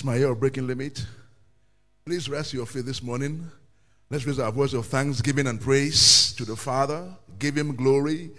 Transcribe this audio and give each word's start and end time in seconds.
It's 0.00 0.04
my 0.06 0.16
year 0.16 0.30
of 0.30 0.40
breaking 0.40 0.66
limit. 0.66 1.04
Please 2.06 2.26
rest 2.30 2.54
your 2.54 2.64
faith 2.64 2.86
this 2.86 3.02
morning. 3.02 3.46
Let's 4.08 4.24
raise 4.24 4.38
our 4.38 4.50
voice 4.50 4.72
of 4.72 4.86
thanksgiving 4.86 5.46
and 5.46 5.60
praise 5.60 6.32
to 6.38 6.46
the 6.46 6.56
Father. 6.56 7.14
Give 7.38 7.54
him 7.54 7.76
glory, 7.76 8.30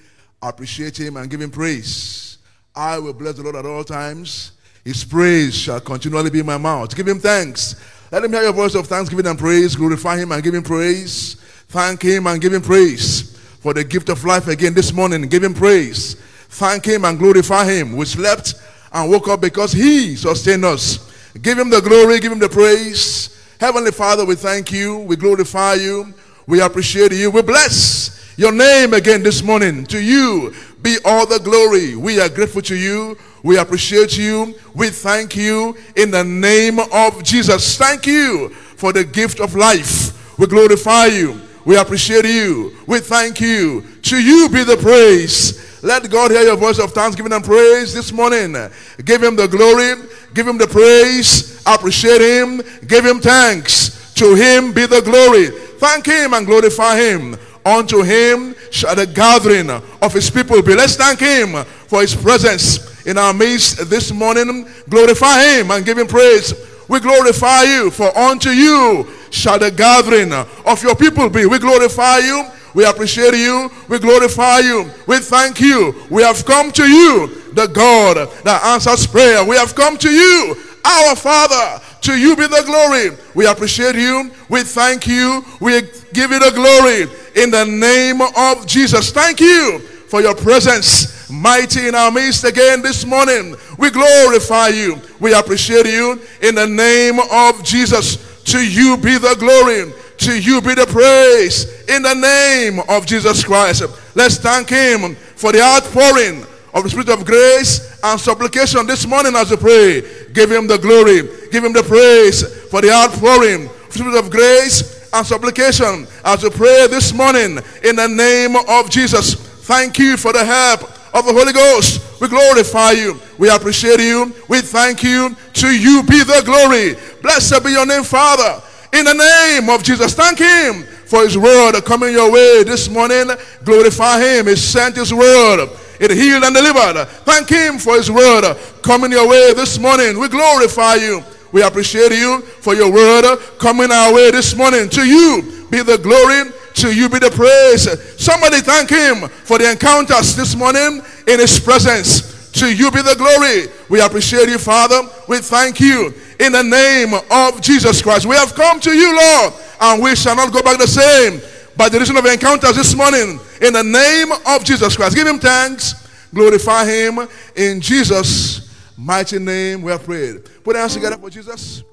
appreciate 0.41 0.99
him, 0.99 1.17
and 1.17 1.29
give 1.29 1.39
him 1.39 1.51
praise. 1.51 2.39
I 2.75 2.97
will 2.97 3.13
bless 3.13 3.35
the 3.35 3.43
Lord 3.43 3.57
at 3.57 3.67
all 3.67 3.83
times. 3.83 4.53
His 4.83 5.03
praise 5.03 5.55
shall 5.55 5.79
continually 5.79 6.31
be 6.31 6.39
in 6.39 6.47
my 6.47 6.57
mouth. 6.57 6.95
Give 6.95 7.07
him 7.07 7.19
thanks. 7.19 7.75
Let 8.11 8.23
him 8.23 8.33
hear 8.33 8.41
your 8.41 8.53
voice 8.53 8.73
of 8.73 8.87
thanksgiving 8.87 9.27
and 9.27 9.37
praise. 9.37 9.75
Glorify 9.75 10.17
him 10.17 10.31
and 10.31 10.41
give 10.41 10.55
him 10.55 10.63
praise. 10.63 11.35
Thank 11.67 12.01
him 12.01 12.25
and 12.25 12.41
give 12.41 12.53
him 12.53 12.63
praise 12.63 13.37
for 13.37 13.75
the 13.75 13.83
gift 13.83 14.09
of 14.09 14.25
life 14.25 14.47
again 14.47 14.73
this 14.73 14.91
morning. 14.91 15.21
Give 15.27 15.43
him 15.43 15.53
praise. 15.53 16.15
Thank 16.15 16.85
him 16.85 17.05
and 17.05 17.19
glorify 17.19 17.65
him. 17.65 17.95
We 17.95 18.05
slept 18.05 18.55
and 18.91 19.11
woke 19.11 19.27
up 19.27 19.41
because 19.41 19.71
he 19.71 20.15
sustained 20.15 20.65
us. 20.65 21.10
Give 21.39 21.57
him 21.57 21.69
the 21.69 21.81
glory, 21.81 22.19
give 22.19 22.31
him 22.31 22.39
the 22.39 22.49
praise. 22.49 23.37
Heavenly 23.59 23.91
Father, 23.91 24.25
we 24.25 24.35
thank 24.35 24.71
you, 24.71 24.97
we 24.99 25.15
glorify 25.15 25.75
you, 25.75 26.13
we 26.47 26.61
appreciate 26.61 27.11
you, 27.11 27.29
we 27.29 27.41
bless 27.41 28.33
your 28.37 28.51
name 28.51 28.93
again 28.93 29.21
this 29.21 29.43
morning. 29.43 29.85
To 29.85 30.01
you 30.01 30.53
be 30.81 30.97
all 31.05 31.25
the 31.25 31.39
glory. 31.39 31.95
We 31.95 32.19
are 32.19 32.29
grateful 32.29 32.61
to 32.63 32.75
you. 32.75 33.17
We 33.43 33.57
appreciate 33.57 34.17
you. 34.17 34.55
We 34.73 34.89
thank 34.89 35.35
you 35.35 35.77
in 35.95 36.11
the 36.11 36.23
name 36.23 36.79
of 36.79 37.23
Jesus. 37.23 37.77
Thank 37.77 38.07
you 38.07 38.49
for 38.49 38.93
the 38.93 39.03
gift 39.03 39.39
of 39.39 39.55
life. 39.55 40.37
We 40.39 40.47
glorify 40.47 41.05
you. 41.05 41.39
We 41.65 41.77
appreciate 41.77 42.25
you. 42.25 42.75
We 42.87 42.99
thank 42.99 43.39
you. 43.39 43.85
To 44.03 44.17
you 44.17 44.49
be 44.49 44.63
the 44.63 44.77
praise. 44.77 45.70
Let 45.83 46.09
God 46.11 46.29
hear 46.31 46.43
your 46.43 46.57
voice 46.57 46.77
of 46.79 46.93
thanksgiving 46.93 47.33
and 47.33 47.43
praise 47.43 47.93
this 47.93 48.11
morning. 48.11 48.55
Give 49.03 49.23
him 49.23 49.35
the 49.35 49.47
glory. 49.47 50.07
Give 50.33 50.47
him 50.47 50.57
the 50.57 50.67
praise. 50.67 51.61
Appreciate 51.65 52.21
him. 52.21 52.61
Give 52.87 53.03
him 53.03 53.19
thanks. 53.19 54.13
To 54.15 54.35
him 54.35 54.73
be 54.73 54.85
the 54.85 55.01
glory. 55.01 55.47
Thank 55.79 56.05
him 56.05 56.33
and 56.33 56.45
glorify 56.45 56.97
him. 56.97 57.35
Unto 57.65 58.03
him 58.03 58.55
shall 58.69 58.95
the 58.95 59.07
gathering 59.07 59.69
of 59.69 60.13
his 60.13 60.29
people 60.29 60.61
be. 60.61 60.75
Let's 60.75 60.95
thank 60.95 61.19
him 61.19 61.63
for 61.87 62.01
his 62.01 62.15
presence 62.15 63.05
in 63.05 63.17
our 63.17 63.33
midst 63.33 63.89
this 63.89 64.11
morning. 64.11 64.67
Glorify 64.89 65.43
him 65.43 65.71
and 65.71 65.83
give 65.85 65.97
him 65.97 66.07
praise. 66.07 66.53
We 66.87 66.99
glorify 66.99 67.63
you, 67.63 67.89
for 67.89 68.15
unto 68.17 68.49
you 68.49 69.07
shall 69.29 69.57
the 69.57 69.71
gathering 69.71 70.33
of 70.33 70.83
your 70.83 70.95
people 70.95 71.29
be. 71.29 71.45
We 71.45 71.57
glorify 71.57 72.19
you. 72.19 72.45
We 72.73 72.85
appreciate 72.85 73.33
you. 73.33 73.69
We 73.87 73.99
glorify 73.99 74.59
you. 74.59 74.89
We 75.07 75.19
thank 75.19 75.59
you. 75.59 75.95
We 76.09 76.23
have 76.23 76.45
come 76.45 76.71
to 76.71 76.83
you, 76.83 77.27
the 77.53 77.67
God 77.67 78.29
that 78.43 78.63
answers 78.63 79.05
prayer. 79.07 79.43
We 79.43 79.55
have 79.57 79.75
come 79.75 79.97
to 79.97 80.09
you, 80.09 80.55
our 80.85 81.15
Father. 81.15 81.83
To 82.01 82.17
you 82.17 82.35
be 82.35 82.47
the 82.47 82.63
glory. 82.65 83.17
We 83.35 83.45
appreciate 83.45 83.95
you. 83.95 84.31
We 84.49 84.63
thank 84.63 85.07
you. 85.07 85.45
We 85.59 85.81
give 86.13 86.31
you 86.31 86.39
the 86.39 86.51
glory 86.55 87.43
in 87.43 87.51
the 87.51 87.65
name 87.65 88.21
of 88.21 88.65
Jesus. 88.65 89.11
Thank 89.11 89.39
you 89.39 89.79
for 89.79 90.21
your 90.21 90.35
presence 90.35 91.29
mighty 91.29 91.87
in 91.87 91.95
our 91.95 92.11
midst 92.11 92.43
again 92.43 92.81
this 92.81 93.05
morning. 93.05 93.55
We 93.77 93.89
glorify 93.89 94.69
you. 94.69 94.99
We 95.19 95.33
appreciate 95.33 95.85
you 95.85 96.21
in 96.41 96.55
the 96.55 96.67
name 96.67 97.19
of 97.19 97.63
Jesus. 97.63 98.29
To 98.45 98.59
you 98.59 98.97
be 98.97 99.17
the 99.17 99.35
glory. 99.39 99.93
To 100.21 100.39
you 100.39 100.61
be 100.61 100.75
the 100.75 100.85
praise 100.85 101.65
in 101.89 102.03
the 102.03 102.13
name 102.13 102.79
of 102.89 103.07
Jesus 103.07 103.43
Christ. 103.43 103.83
Let's 104.13 104.37
thank 104.37 104.69
him 104.69 105.15
for 105.15 105.51
the 105.51 105.61
outpouring 105.61 106.45
of 106.75 106.83
the 106.83 106.91
Spirit 106.91 107.09
of 107.09 107.25
grace 107.25 107.99
and 108.03 108.19
supplication 108.19 108.85
this 108.85 109.07
morning 109.07 109.35
as 109.35 109.49
we 109.49 109.57
pray. 109.57 110.01
Give 110.31 110.51
him 110.51 110.67
the 110.67 110.77
glory. 110.77 111.23
Give 111.51 111.63
him 111.63 111.73
the 111.73 111.81
praise 111.81 112.45
for 112.69 112.81
the 112.81 112.91
outpouring 112.91 113.65
of 113.65 113.87
the 113.87 113.93
Spirit 113.93 114.19
of 114.19 114.29
grace 114.29 115.09
and 115.11 115.25
supplication 115.25 116.05
as 116.23 116.43
we 116.43 116.51
pray 116.51 116.85
this 116.85 117.13
morning 117.13 117.57
in 117.83 117.95
the 117.95 118.07
name 118.07 118.55
of 118.55 118.91
Jesus. 118.91 119.33
Thank 119.65 119.97
you 119.97 120.17
for 120.17 120.33
the 120.33 120.45
help 120.45 120.83
of 121.15 121.25
the 121.25 121.33
Holy 121.33 121.51
Ghost. 121.51 122.21
We 122.21 122.27
glorify 122.27 122.91
you. 122.91 123.19
We 123.39 123.49
appreciate 123.49 123.99
you. 123.99 124.35
We 124.47 124.61
thank 124.61 125.01
you. 125.01 125.35
To 125.53 125.67
you 125.67 126.03
be 126.03 126.23
the 126.23 126.43
glory. 126.45 126.95
Blessed 127.23 127.63
be 127.63 127.71
your 127.71 127.87
name, 127.87 128.03
Father. 128.03 128.61
In 128.93 129.05
the 129.05 129.13
name 129.13 129.69
of 129.69 129.83
Jesus. 129.83 130.13
Thank 130.13 130.39
him 130.39 130.83
for 131.05 131.23
his 131.23 131.37
word 131.37 131.79
coming 131.85 132.11
your 132.11 132.31
way 132.31 132.63
this 132.63 132.89
morning. 132.89 133.27
Glorify 133.63 134.19
him. 134.19 134.47
He 134.47 134.55
sent 134.55 134.95
his 134.95 135.13
word. 135.13 135.69
It 135.99 136.11
healed 136.11 136.43
and 136.43 136.55
delivered. 136.55 137.05
Thank 137.25 137.49
him 137.49 137.77
for 137.77 137.95
his 137.95 138.09
word 138.09 138.57
coming 138.81 139.11
your 139.11 139.27
way 139.27 139.53
this 139.53 139.77
morning. 139.77 140.19
We 140.19 140.27
glorify 140.27 140.95
you. 140.95 141.23
We 141.51 141.61
appreciate 141.63 142.11
you 142.11 142.41
for 142.41 142.73
your 142.75 142.91
word 142.91 143.37
coming 143.59 143.91
our 143.91 144.13
way 144.13 144.31
this 144.31 144.55
morning. 144.55 144.89
To 144.89 145.05
you 145.05 145.67
be 145.69 145.83
the 145.83 145.97
glory. 145.97 146.51
To 146.75 146.95
you 146.95 147.09
be 147.09 147.19
the 147.19 147.29
praise. 147.31 147.87
Somebody 148.19 148.61
thank 148.61 148.89
him 148.89 149.27
for 149.27 149.57
the 149.57 149.71
encounters 149.71 150.35
this 150.35 150.55
morning 150.55 151.01
in 151.27 151.39
his 151.39 151.59
presence. 151.59 152.51
To 152.53 152.73
you 152.73 152.89
be 152.91 153.01
the 153.01 153.15
glory. 153.15 153.67
We 153.89 154.01
appreciate 154.01 154.49
you, 154.49 154.57
Father. 154.57 155.01
We 155.27 155.37
thank 155.37 155.79
you 155.79 156.13
in 156.41 156.51
the 156.51 156.63
name 156.63 157.13
of 157.29 157.61
Jesus 157.61 158.01
Christ. 158.01 158.25
We 158.25 158.35
have 158.35 158.55
come 158.55 158.79
to 158.79 158.91
you, 158.91 159.15
Lord, 159.15 159.53
and 159.79 160.01
we 160.01 160.15
shall 160.15 160.35
not 160.35 160.51
go 160.51 160.63
back 160.63 160.79
the 160.79 160.87
same 160.87 161.39
by 161.77 161.87
the 161.87 161.99
reason 161.99 162.17
of 162.17 162.25
encounters 162.25 162.75
this 162.75 162.95
morning 162.95 163.39
in 163.61 163.73
the 163.73 163.83
name 163.83 164.31
of 164.47 164.63
Jesus 164.63 164.95
Christ. 164.95 165.15
Give 165.15 165.27
him 165.27 165.37
thanks. 165.37 165.93
Glorify 166.33 166.85
him 166.85 167.27
in 167.55 167.79
Jesus' 167.79 168.73
mighty 168.97 169.37
name. 169.37 169.83
We 169.83 169.91
have 169.91 170.03
prayed. 170.03 170.45
Put 170.63 170.75
our 170.75 170.81
hands 170.81 170.95
together 170.95 171.17
for 171.17 171.29
Jesus 171.29 171.83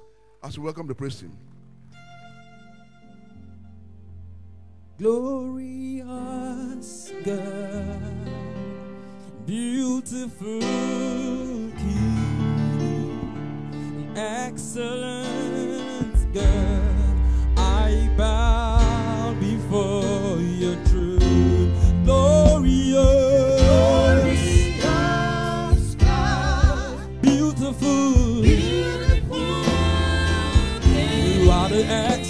as 0.42 0.58
we 0.58 0.64
welcome 0.64 0.86
the 0.86 0.94
praise 0.94 1.20
team. 1.20 1.36
Glorious 4.98 6.02
God, 7.22 8.30
beautiful 9.44 10.60
King, 14.18 14.26
excellent 14.26 16.16
God, 16.34 16.42
I 17.56 18.10
bow 18.16 19.34
before 19.38 20.40
your 20.40 20.74
throne. 20.86 21.72
Glorious, 22.04 23.60
Glorious 24.80 25.94
God, 25.94 27.22
beautiful, 27.22 28.42
beautiful 28.42 29.38
you 30.98 31.50
are 31.50 31.68
the 31.68 31.84
excellent. 31.86 32.27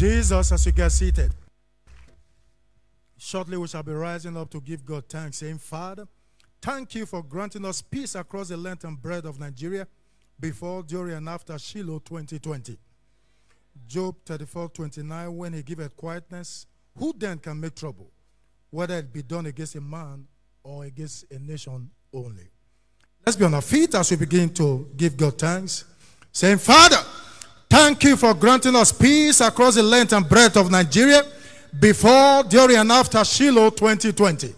Jesus 0.00 0.50
as 0.50 0.64
you 0.64 0.72
get 0.72 0.88
seated. 0.90 1.30
Shortly, 3.18 3.58
we 3.58 3.68
shall 3.68 3.82
be 3.82 3.92
rising 3.92 4.34
up 4.34 4.48
to 4.48 4.58
give 4.58 4.82
God 4.82 5.04
thanks, 5.06 5.36
saying, 5.36 5.58
Father, 5.58 6.08
thank 6.62 6.94
you 6.94 7.04
for 7.04 7.22
granting 7.22 7.66
us 7.66 7.82
peace 7.82 8.14
across 8.14 8.48
the 8.48 8.56
length 8.56 8.84
and 8.84 8.96
breadth 9.00 9.26
of 9.26 9.38
Nigeria 9.38 9.86
before, 10.40 10.82
during, 10.82 11.16
and 11.16 11.28
after 11.28 11.58
Shiloh 11.58 11.98
2020. 11.98 12.78
Job 13.86 14.16
34 14.24 14.70
29, 14.70 15.36
when 15.36 15.52
he 15.52 15.62
giveth 15.62 15.94
quietness, 15.94 16.64
who 16.96 17.12
then 17.14 17.36
can 17.36 17.60
make 17.60 17.74
trouble, 17.74 18.10
whether 18.70 18.96
it 18.96 19.12
be 19.12 19.20
done 19.20 19.44
against 19.44 19.74
a 19.74 19.82
man 19.82 20.26
or 20.62 20.84
against 20.84 21.30
a 21.30 21.38
nation 21.38 21.90
only? 22.14 22.48
Let's 23.26 23.36
be 23.36 23.44
on 23.44 23.52
our 23.52 23.60
feet 23.60 23.94
as 23.94 24.10
we 24.10 24.16
begin 24.16 24.48
to 24.54 24.88
give 24.96 25.18
God 25.18 25.38
thanks, 25.38 25.84
saying, 26.32 26.56
Father, 26.56 26.96
thank 27.82 28.04
you 28.04 28.14
for 28.14 28.34
granting 28.34 28.76
us 28.76 28.92
peace 28.92 29.40
across 29.40 29.74
the 29.74 29.82
length 29.82 30.12
and 30.12 30.28
breadth 30.28 30.58
of 30.58 30.70
Nigeria 30.70 31.22
before, 31.80 32.42
during, 32.42 32.76
and 32.76 32.92
after 32.92 33.24
Shiloh 33.24 33.70
2020. 33.70 34.54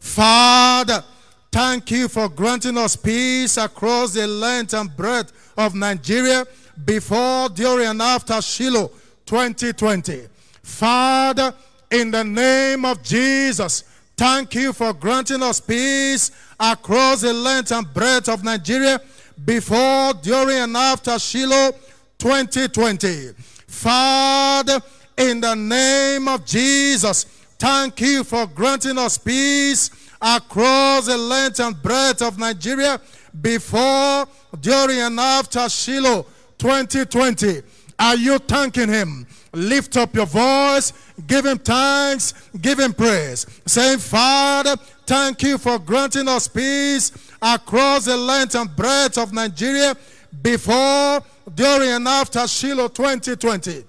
Father, 0.00 1.04
thank 1.52 1.92
you 1.92 2.08
for 2.08 2.28
granting 2.28 2.76
us 2.76 2.96
peace 2.96 3.58
across 3.58 4.14
the 4.14 4.26
length 4.26 4.74
and 4.74 4.94
breadth 4.96 5.52
of 5.56 5.76
Nigeria 5.76 6.44
before, 6.84 7.48
during, 7.50 7.86
and 7.86 8.02
after 8.02 8.42
Shiloh 8.42 8.90
2020. 9.24 10.26
Father, 10.64 11.54
in 11.92 12.10
the 12.10 12.24
name 12.24 12.84
of 12.84 13.00
Jesus, 13.04 13.84
thank 14.16 14.52
you 14.56 14.72
for 14.72 14.92
granting 14.92 15.44
us 15.44 15.60
peace 15.60 16.32
across 16.58 17.20
the 17.20 17.32
length 17.32 17.70
and 17.70 17.86
breadth 17.94 18.28
of 18.28 18.42
Nigeria 18.42 19.00
before, 19.44 20.12
during, 20.14 20.58
and 20.58 20.76
after 20.76 21.16
Shiloh 21.20 21.70
2020. 22.18 23.32
Father, 23.66 24.80
in 25.16 25.40
the 25.40 25.54
name 25.54 26.28
of 26.28 26.44
Jesus, 26.44 27.24
thank 27.58 28.00
you 28.00 28.24
for 28.24 28.46
granting 28.46 28.98
us 28.98 29.18
peace 29.18 29.90
across 30.20 31.06
the 31.06 31.16
length 31.16 31.60
and 31.60 31.80
breadth 31.82 32.22
of 32.22 32.38
Nigeria 32.38 33.00
before, 33.40 34.26
during, 34.60 34.98
and 34.98 35.18
after 35.20 35.68
Shiloh 35.68 36.26
2020. 36.58 37.62
Are 37.98 38.16
you 38.16 38.38
thanking 38.38 38.88
Him? 38.88 39.26
Lift 39.52 39.96
up 39.96 40.14
your 40.14 40.26
voice, 40.26 40.92
give 41.26 41.46
Him 41.46 41.58
thanks, 41.58 42.34
give 42.60 42.80
Him 42.80 42.92
praise. 42.92 43.46
Saying, 43.66 43.98
Father, 43.98 44.76
thank 45.06 45.42
you 45.42 45.58
for 45.58 45.78
granting 45.78 46.26
us 46.28 46.48
peace 46.48 47.12
across 47.40 48.06
the 48.06 48.16
length 48.16 48.54
and 48.56 48.74
breadth 48.74 49.18
of 49.18 49.32
Nigeria 49.32 49.96
before, 50.42 51.20
during, 51.52 51.90
and 51.90 52.08
after 52.08 52.46
Shiloh 52.46 52.88
2020. 52.88 53.84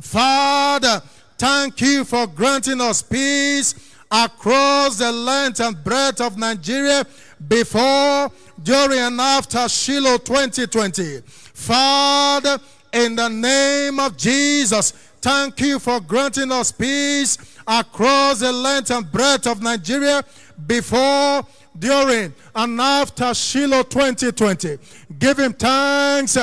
Father, 0.00 1.02
thank 1.38 1.80
you 1.80 2.04
for 2.04 2.26
granting 2.26 2.80
us 2.80 3.02
peace 3.02 3.74
across 4.10 4.98
the 4.98 5.10
length 5.10 5.60
and 5.60 5.82
breadth 5.82 6.20
of 6.20 6.36
Nigeria 6.38 7.04
before, 7.48 8.30
during, 8.62 8.98
and 8.98 9.20
after 9.20 9.68
Shiloh 9.68 10.18
2020. 10.18 11.20
Father, 11.26 12.58
in 12.92 13.16
the 13.16 13.28
name 13.28 13.98
of 13.98 14.16
Jesus, 14.16 14.92
thank 15.20 15.60
you 15.60 15.78
for 15.78 16.00
granting 16.00 16.52
us 16.52 16.72
peace 16.72 17.38
across 17.66 18.40
the 18.40 18.52
length 18.52 18.90
and 18.90 19.10
breadth 19.10 19.46
of 19.46 19.62
Nigeria 19.62 20.22
before, 20.66 21.44
during, 21.78 22.32
and 22.54 22.80
after 22.80 23.34
Shiloh 23.34 23.82
2020. 23.82 24.78
Give 25.18 25.38
him 25.38 25.52
thanks 25.52 26.36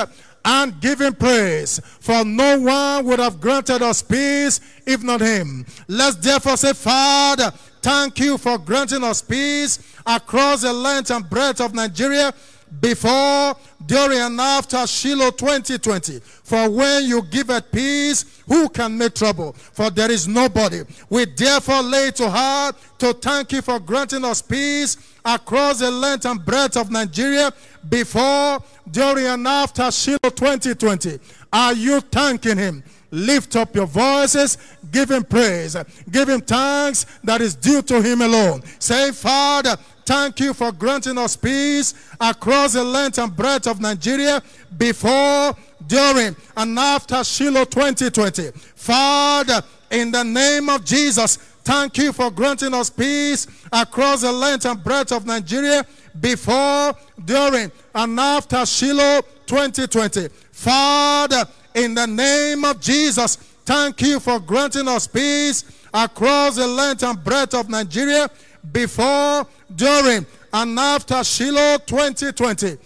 and 0.44 0.80
giving 0.80 1.14
praise, 1.14 1.80
for 2.00 2.24
no 2.24 2.60
one 2.60 3.04
would 3.06 3.18
have 3.18 3.40
granted 3.40 3.82
us 3.82 4.02
peace 4.02 4.60
if 4.86 5.02
not 5.02 5.20
him. 5.20 5.64
Let's 5.88 6.16
therefore 6.16 6.56
say, 6.56 6.72
Father, 6.72 7.50
thank 7.82 8.18
you 8.20 8.36
for 8.38 8.58
granting 8.58 9.02
us 9.04 9.22
peace 9.22 9.78
across 10.06 10.62
the 10.62 10.72
length 10.72 11.10
and 11.10 11.28
breadth 11.28 11.60
of 11.60 11.74
Nigeria 11.74 12.32
before, 12.80 13.54
during, 13.86 14.18
and 14.18 14.40
after 14.40 14.86
Shiloh 14.86 15.30
2020. 15.30 16.20
For 16.20 16.68
when 16.70 17.04
you 17.04 17.22
give 17.22 17.50
at 17.50 17.70
peace, 17.70 18.42
who 18.46 18.68
can 18.68 18.96
make 18.96 19.14
trouble? 19.14 19.52
For 19.52 19.90
there 19.90 20.10
is 20.10 20.26
nobody. 20.28 20.82
We 21.08 21.24
therefore 21.26 21.82
lay 21.82 22.10
to 22.12 22.28
heart 22.28 22.76
to 22.98 23.12
thank 23.12 23.52
you 23.52 23.62
for 23.62 23.78
granting 23.80 24.24
us 24.24 24.42
peace 24.42 24.96
across 25.24 25.78
the 25.80 25.90
length 25.90 26.26
and 26.26 26.44
breadth 26.44 26.76
of 26.76 26.90
Nigeria 26.90 27.52
before, 27.88 28.62
during, 28.90 29.26
and 29.26 29.46
after 29.46 29.90
Shiloh 29.90 30.18
2020. 30.24 31.18
Are 31.52 31.72
you 31.74 32.00
thanking 32.00 32.58
him? 32.58 32.82
Lift 33.10 33.54
up 33.54 33.76
your 33.76 33.86
voices, 33.86 34.58
give 34.90 35.08
him 35.08 35.22
praise, 35.22 35.76
give 36.10 36.28
him 36.28 36.40
thanks 36.40 37.06
that 37.22 37.40
is 37.40 37.54
due 37.54 37.80
to 37.82 38.02
him 38.02 38.22
alone. 38.22 38.60
Say, 38.80 39.12
Father, 39.12 39.76
thank 40.06 40.40
you 40.40 40.54
for 40.54 40.72
granting 40.72 41.18
us 41.18 41.36
peace 41.36 41.94
across 42.20 42.72
the 42.74 42.84
length 42.84 43.18
and 43.18 43.34
breadth 43.34 43.66
of 43.66 43.80
Nigeria 43.80 44.42
before, 44.76 45.54
during, 45.86 46.36
and 46.56 46.78
after 46.78 47.22
Shiloh 47.24 47.64
2020. 47.64 48.50
Father, 48.74 49.62
in 49.90 50.10
the 50.10 50.22
name 50.24 50.68
of 50.68 50.84
Jesus, 50.84 51.36
thank 51.36 51.98
you 51.98 52.12
for 52.12 52.30
granting 52.30 52.74
us 52.74 52.90
peace 52.90 53.46
across 53.72 54.22
the 54.22 54.32
length 54.32 54.66
and 54.66 54.82
breadth 54.82 55.12
of 55.12 55.26
Nigeria 55.26 55.84
before, 56.20 56.94
during, 57.24 57.70
and 57.94 58.18
after 58.20 58.64
Shiloh 58.66 59.22
2020. 59.46 60.28
Father, 60.52 61.44
in 61.74 61.94
the 61.94 62.06
name 62.06 62.64
of 62.64 62.80
Jesus, 62.80 63.36
thank 63.36 64.00
you 64.02 64.20
for 64.20 64.38
granting 64.38 64.88
us 64.88 65.06
peace 65.06 65.64
across 65.92 66.56
the 66.56 66.66
length 66.66 67.02
and 67.02 67.22
breadth 67.22 67.54
of 67.54 67.68
Nigeria 67.68 68.28
before, 68.72 69.46
during, 69.74 70.26
and 70.52 70.78
after 70.78 71.22
Shiloh 71.24 71.78
2020. 71.86 72.78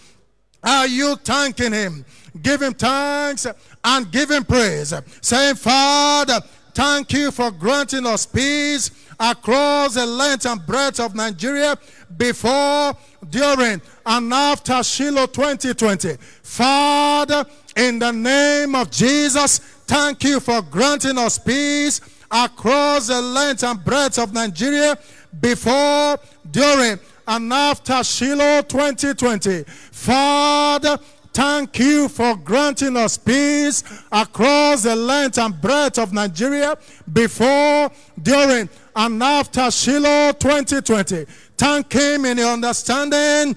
Are 0.63 0.87
you 0.87 1.17
thanking 1.17 1.73
him? 1.73 2.05
Give 2.43 2.61
him 2.63 2.75
thanks 2.75 3.47
and 3.85 4.11
give 4.11 4.31
him 4.31 4.45
praise. 4.45 4.93
Saying, 5.21 5.57
Father, 5.57 6.41
thank 6.75 7.13
you 7.13 7.31
for 7.31 7.51
granting 7.51 8.07
us 8.07 8.27
peace 8.27 8.91
across 9.21 9.95
the 9.95 10.07
length 10.07 10.47
and 10.47 10.65
breadth 10.67 11.01
of 11.01 11.15
Nigeria 11.15 11.77
before, 12.17 12.95
during, 13.31 13.81
and 14.07 14.33
after 14.33 14.83
Shiloh 14.83 15.27
2020. 15.27 16.17
Father, 16.43 17.45
in 17.77 17.99
the 17.99 18.13
name 18.13 18.75
of 18.75 18.91
Jesus, 18.91 19.59
thank 19.59 20.25
you 20.25 20.41
for 20.41 20.63
granting 20.63 21.19
us 21.19 21.39
peace 21.39 22.01
across 22.31 23.09
the 23.09 23.21
length 23.21 23.65
and 23.65 23.83
breadth 23.85 24.19
of 24.19 24.33
Nigeria 24.33 24.99
before, 25.41 26.19
during, 26.51 26.99
and 27.27 27.53
after 27.53 28.03
Shiloh 28.03 28.63
2020. 28.63 29.65
Father, 29.65 30.99
thank 31.33 31.79
you 31.79 32.09
for 32.09 32.37
granting 32.37 32.97
us 32.97 33.19
peace 33.19 33.85
across 34.11 34.83
the 34.83 34.97
length 34.97 35.39
and 35.39 35.61
breadth 35.61 35.99
of 35.99 36.13
Nigeria 36.13 36.77
before, 37.13 37.91
during, 38.23 38.69
and 38.97 39.23
after 39.23 39.71
Shiloh 39.71 40.33
2020. 40.33 41.27
Thank 41.57 41.93
Him 41.93 42.25
in 42.25 42.37
the 42.39 42.49
understanding 42.49 43.57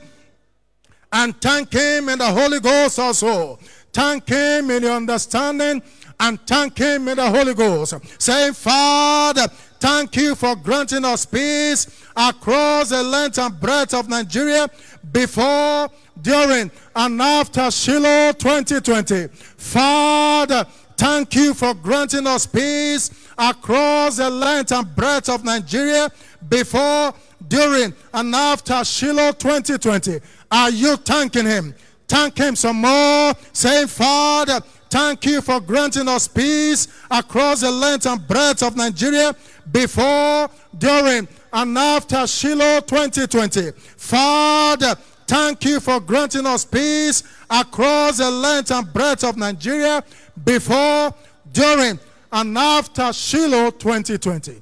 and 1.14 1.40
thank 1.42 1.72
Him 1.74 2.10
in 2.10 2.20
the 2.20 2.32
Holy 2.32 2.60
Ghost 2.60 3.00
also. 3.00 3.58
Thank 3.94 4.28
Him 4.28 4.70
in 4.72 4.84
the 4.84 4.94
understanding 4.94 5.82
and 6.20 6.40
thank 6.48 6.78
Him 6.78 7.08
in 7.08 7.18
the 7.18 7.30
Holy 7.30 7.54
Ghost. 7.54 7.94
Say, 8.22 8.52
Father, 8.52 9.48
thank 9.82 10.16
you 10.16 10.36
for 10.36 10.56
granting 10.56 11.04
us 11.04 11.26
peace 11.26 12.06
across 12.16 12.90
the 12.90 13.02
length 13.04 13.40
and 13.40 13.60
breadth 13.60 13.94
of 13.94 14.08
Nigeria 14.08 14.70
before, 15.12 15.90
during, 16.22 16.72
and 16.96 17.22
after 17.22 17.70
Shiloh 17.72 18.32
2020. 18.34 19.28
Father, 19.58 20.66
thank 20.96 21.36
you 21.36 21.54
for 21.56 21.74
granting 21.74 22.28
us 22.28 22.46
peace 22.46 23.10
across 23.38 24.18
the 24.18 24.30
length 24.30 24.72
and 24.72 24.96
breadth 24.96 25.30
of 25.30 25.44
Nigeria 25.44 26.10
before, 26.48 27.14
during, 27.48 27.94
and 28.14 28.36
after 28.36 28.84
Shiloh 28.86 29.32
2020. 29.32 30.20
Are 30.52 30.70
you 30.70 30.96
thanking 30.98 31.46
Him? 31.48 31.74
Thank 32.08 32.38
Him 32.38 32.56
some 32.56 32.78
more. 32.82 33.34
Saying, 33.52 33.88
Father, 33.88 34.62
thank 34.92 35.26
you 35.26 35.42
for 35.42 35.60
granting 35.62 36.08
us 36.08 36.28
peace 36.28 36.88
across 37.10 37.62
the 37.62 37.72
length 37.72 38.06
and 38.06 38.28
breadth 38.28 38.62
of 38.62 38.76
Nigeria 38.76 39.34
before, 39.72 40.50
during, 40.78 41.28
and 41.54 41.78
after 41.78 42.28
Shiloh 42.28 42.82
2020. 42.82 43.72
Father, 43.72 44.96
thank 45.26 45.64
you 45.66 45.80
for 45.80 46.00
granting 46.02 46.46
us 46.46 46.66
peace 46.66 47.24
across 47.50 48.18
the 48.18 48.30
length 48.30 48.70
and 48.72 48.92
breadth 48.94 49.24
of 49.24 49.38
Nigeria 49.38 50.04
before, 50.44 51.14
during, 51.54 51.98
and 52.32 52.58
after 52.58 53.12
Shiloh 53.14 53.72
2020. 53.72 54.62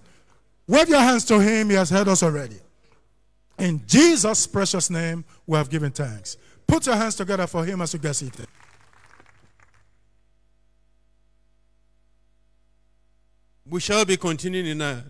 Wave 0.68 0.90
your 0.90 1.00
hands 1.00 1.26
to 1.26 1.40
Him, 1.40 1.72
He 1.72 1.76
has 1.76 1.90
heard 1.90 2.08
us 2.08 2.22
already. 2.22 2.58
In 3.58 3.82
Jesus' 3.88 4.46
precious 4.46 4.90
name, 4.92 5.26
we 5.48 5.58
have 5.58 5.70
given 5.70 5.92
thanks. 5.92 6.38
Put 6.68 6.86
your 6.86 6.96
hands 6.96 7.16
together 7.16 7.48
for 7.48 7.66
Him 7.66 7.82
as 7.82 7.94
you 7.94 8.00
get 8.00 8.16
seated. 8.16 8.48
We 13.70 13.80
shall 13.80 14.04
be 14.04 14.18
continuing 14.18 14.66
in 14.66 14.82
our 14.82 15.04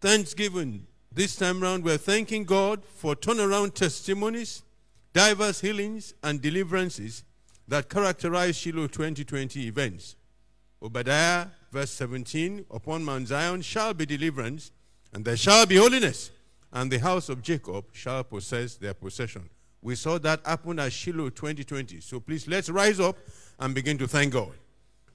Thanksgiving. 0.00 0.86
This 1.12 1.36
time 1.36 1.60
round, 1.60 1.84
we're 1.84 1.98
thanking 1.98 2.44
God 2.44 2.82
for 2.82 3.14
turnaround 3.14 3.74
testimonies, 3.74 4.62
diverse 5.12 5.60
healings, 5.60 6.14
and 6.22 6.40
deliverances 6.40 7.24
that 7.66 7.90
characterize 7.90 8.56
Shiloh 8.56 8.86
2020 8.86 9.66
events. 9.66 10.16
Obadiah, 10.82 11.48
verse 11.70 11.90
17 11.90 12.64
Upon 12.70 13.04
Mount 13.04 13.28
Zion 13.28 13.60
shall 13.60 13.92
be 13.92 14.06
deliverance, 14.06 14.72
and 15.12 15.22
there 15.22 15.36
shall 15.36 15.66
be 15.66 15.76
holiness, 15.76 16.30
and 16.72 16.90
the 16.90 16.98
house 16.98 17.28
of 17.28 17.42
Jacob 17.42 17.84
shall 17.92 18.24
possess 18.24 18.76
their 18.76 18.94
possession. 18.94 19.46
We 19.82 19.94
saw 19.94 20.16
that 20.20 20.40
happen 20.46 20.78
at 20.78 20.92
Shiloh 20.92 21.28
2020. 21.28 22.00
So 22.00 22.18
please 22.18 22.48
let's 22.48 22.70
rise 22.70 22.98
up 22.98 23.18
and 23.60 23.74
begin 23.74 23.98
to 23.98 24.08
thank 24.08 24.32
God. 24.32 24.52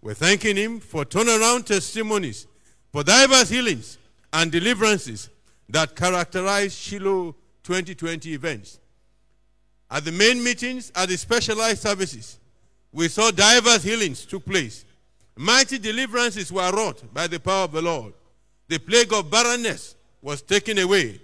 We're 0.04 0.14
thanking 0.14 0.58
Him 0.58 0.82
for 0.82 1.06
turnaround 1.06 1.66
testimonies, 1.66 2.46
for 2.92 3.06
diverse 3.06 3.48
healings 3.48 3.98
and 4.34 4.52
deliverances 4.52 5.30
that 5.70 5.96
characterize 5.96 6.76
Shiloh 6.78 7.34
2020 7.64 8.34
events. 8.34 8.82
At 9.90 10.04
the 10.04 10.12
main 10.12 10.44
meetings, 10.44 10.92
at 10.94 11.08
the 11.08 11.16
specialized 11.16 11.82
services, 11.82 12.38
we 12.92 13.08
saw 13.08 13.32
diverse 13.32 13.84
healings 13.84 14.26
took 14.26 14.46
place. 14.46 14.84
Mighty 15.38 15.78
deliverances 15.78 16.52
were 16.52 16.70
wrought 16.70 17.02
by 17.14 17.28
the 17.28 17.40
power 17.40 17.64
of 17.64 17.72
the 17.72 17.82
Lord. 17.82 18.14
The 18.68 18.80
plague 18.80 19.14
of 19.14 19.32
barrenness 19.32 19.96
was 20.22 20.42
taken 20.42 20.80
away. 20.80 21.22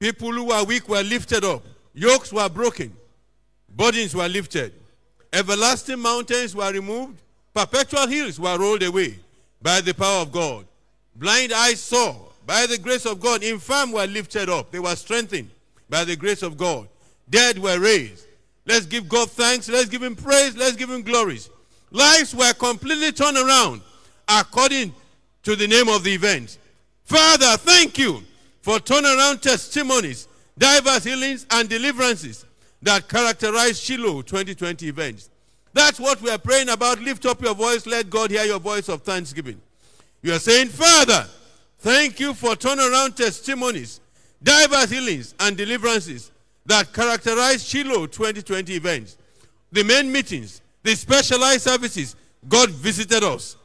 People 0.00 0.32
who 0.32 0.46
were 0.46 0.64
weak 0.64 0.88
were 0.88 1.02
lifted 1.02 1.44
up. 1.44 1.64
Yokes 1.94 2.32
were 2.32 2.48
broken. 2.48 2.92
Burdens 3.68 4.16
were 4.16 4.28
lifted. 4.28 4.72
Everlasting 5.32 5.98
mountains 5.98 6.54
were 6.54 6.72
removed. 6.72 7.20
Perpetual 7.54 8.06
hills 8.06 8.38
were 8.38 8.58
rolled 8.58 8.82
away 8.82 9.18
by 9.62 9.80
the 9.80 9.94
power 9.94 10.22
of 10.22 10.32
God. 10.32 10.66
Blind 11.14 11.52
eyes 11.52 11.80
saw 11.80 12.14
by 12.46 12.66
the 12.66 12.78
grace 12.78 13.06
of 13.06 13.20
God. 13.20 13.42
Infirm 13.42 13.92
were 13.92 14.06
lifted 14.06 14.48
up. 14.48 14.70
They 14.70 14.78
were 14.78 14.96
strengthened 14.96 15.50
by 15.88 16.04
the 16.04 16.16
grace 16.16 16.42
of 16.42 16.56
God. 16.56 16.88
Dead 17.28 17.58
were 17.58 17.78
raised. 17.78 18.26
Let's 18.64 18.86
give 18.86 19.08
God 19.08 19.30
thanks. 19.30 19.68
Let's 19.68 19.88
give 19.88 20.02
Him 20.02 20.16
praise. 20.16 20.56
Let's 20.56 20.76
give 20.76 20.90
Him 20.90 21.02
glories. 21.02 21.50
Lives 21.90 22.34
were 22.34 22.52
completely 22.52 23.12
turned 23.12 23.36
around 23.36 23.80
according 24.28 24.94
to 25.44 25.56
the 25.56 25.66
name 25.66 25.88
of 25.88 26.02
the 26.02 26.14
event. 26.14 26.58
Father, 27.04 27.56
thank 27.58 27.98
you 27.98 28.22
for 28.62 28.78
turnaround 28.78 29.40
testimonies, 29.40 30.26
diverse 30.58 31.04
healings, 31.04 31.46
and 31.50 31.68
deliverances 31.68 32.45
that 32.82 33.08
characterize 33.08 33.80
Shiloh 33.80 34.22
2020 34.22 34.88
events. 34.88 35.30
That's 35.72 36.00
what 36.00 36.20
we 36.22 36.30
are 36.30 36.38
praying 36.38 36.68
about. 36.68 37.00
Lift 37.00 37.26
up 37.26 37.42
your 37.42 37.54
voice. 37.54 37.86
Let 37.86 38.08
God 38.08 38.30
hear 38.30 38.44
your 38.44 38.60
voice 38.60 38.88
of 38.88 39.02
thanksgiving. 39.02 39.60
You 40.22 40.32
are 40.32 40.38
saying, 40.38 40.68
Father, 40.68 41.26
thank 41.78 42.18
you 42.18 42.32
for 42.32 42.54
turnaround 42.54 43.14
testimonies, 43.14 44.00
diverse 44.42 44.90
healings, 44.90 45.34
and 45.40 45.56
deliverances 45.56 46.30
that 46.64 46.92
characterize 46.92 47.66
Shiloh 47.66 48.06
2020 48.06 48.74
events. 48.74 49.16
The 49.72 49.84
main 49.84 50.10
meetings, 50.10 50.60
the 50.82 50.94
specialized 50.94 51.62
services, 51.62 52.16
God 52.48 52.70
visited 52.70 53.22
us. 53.22 53.56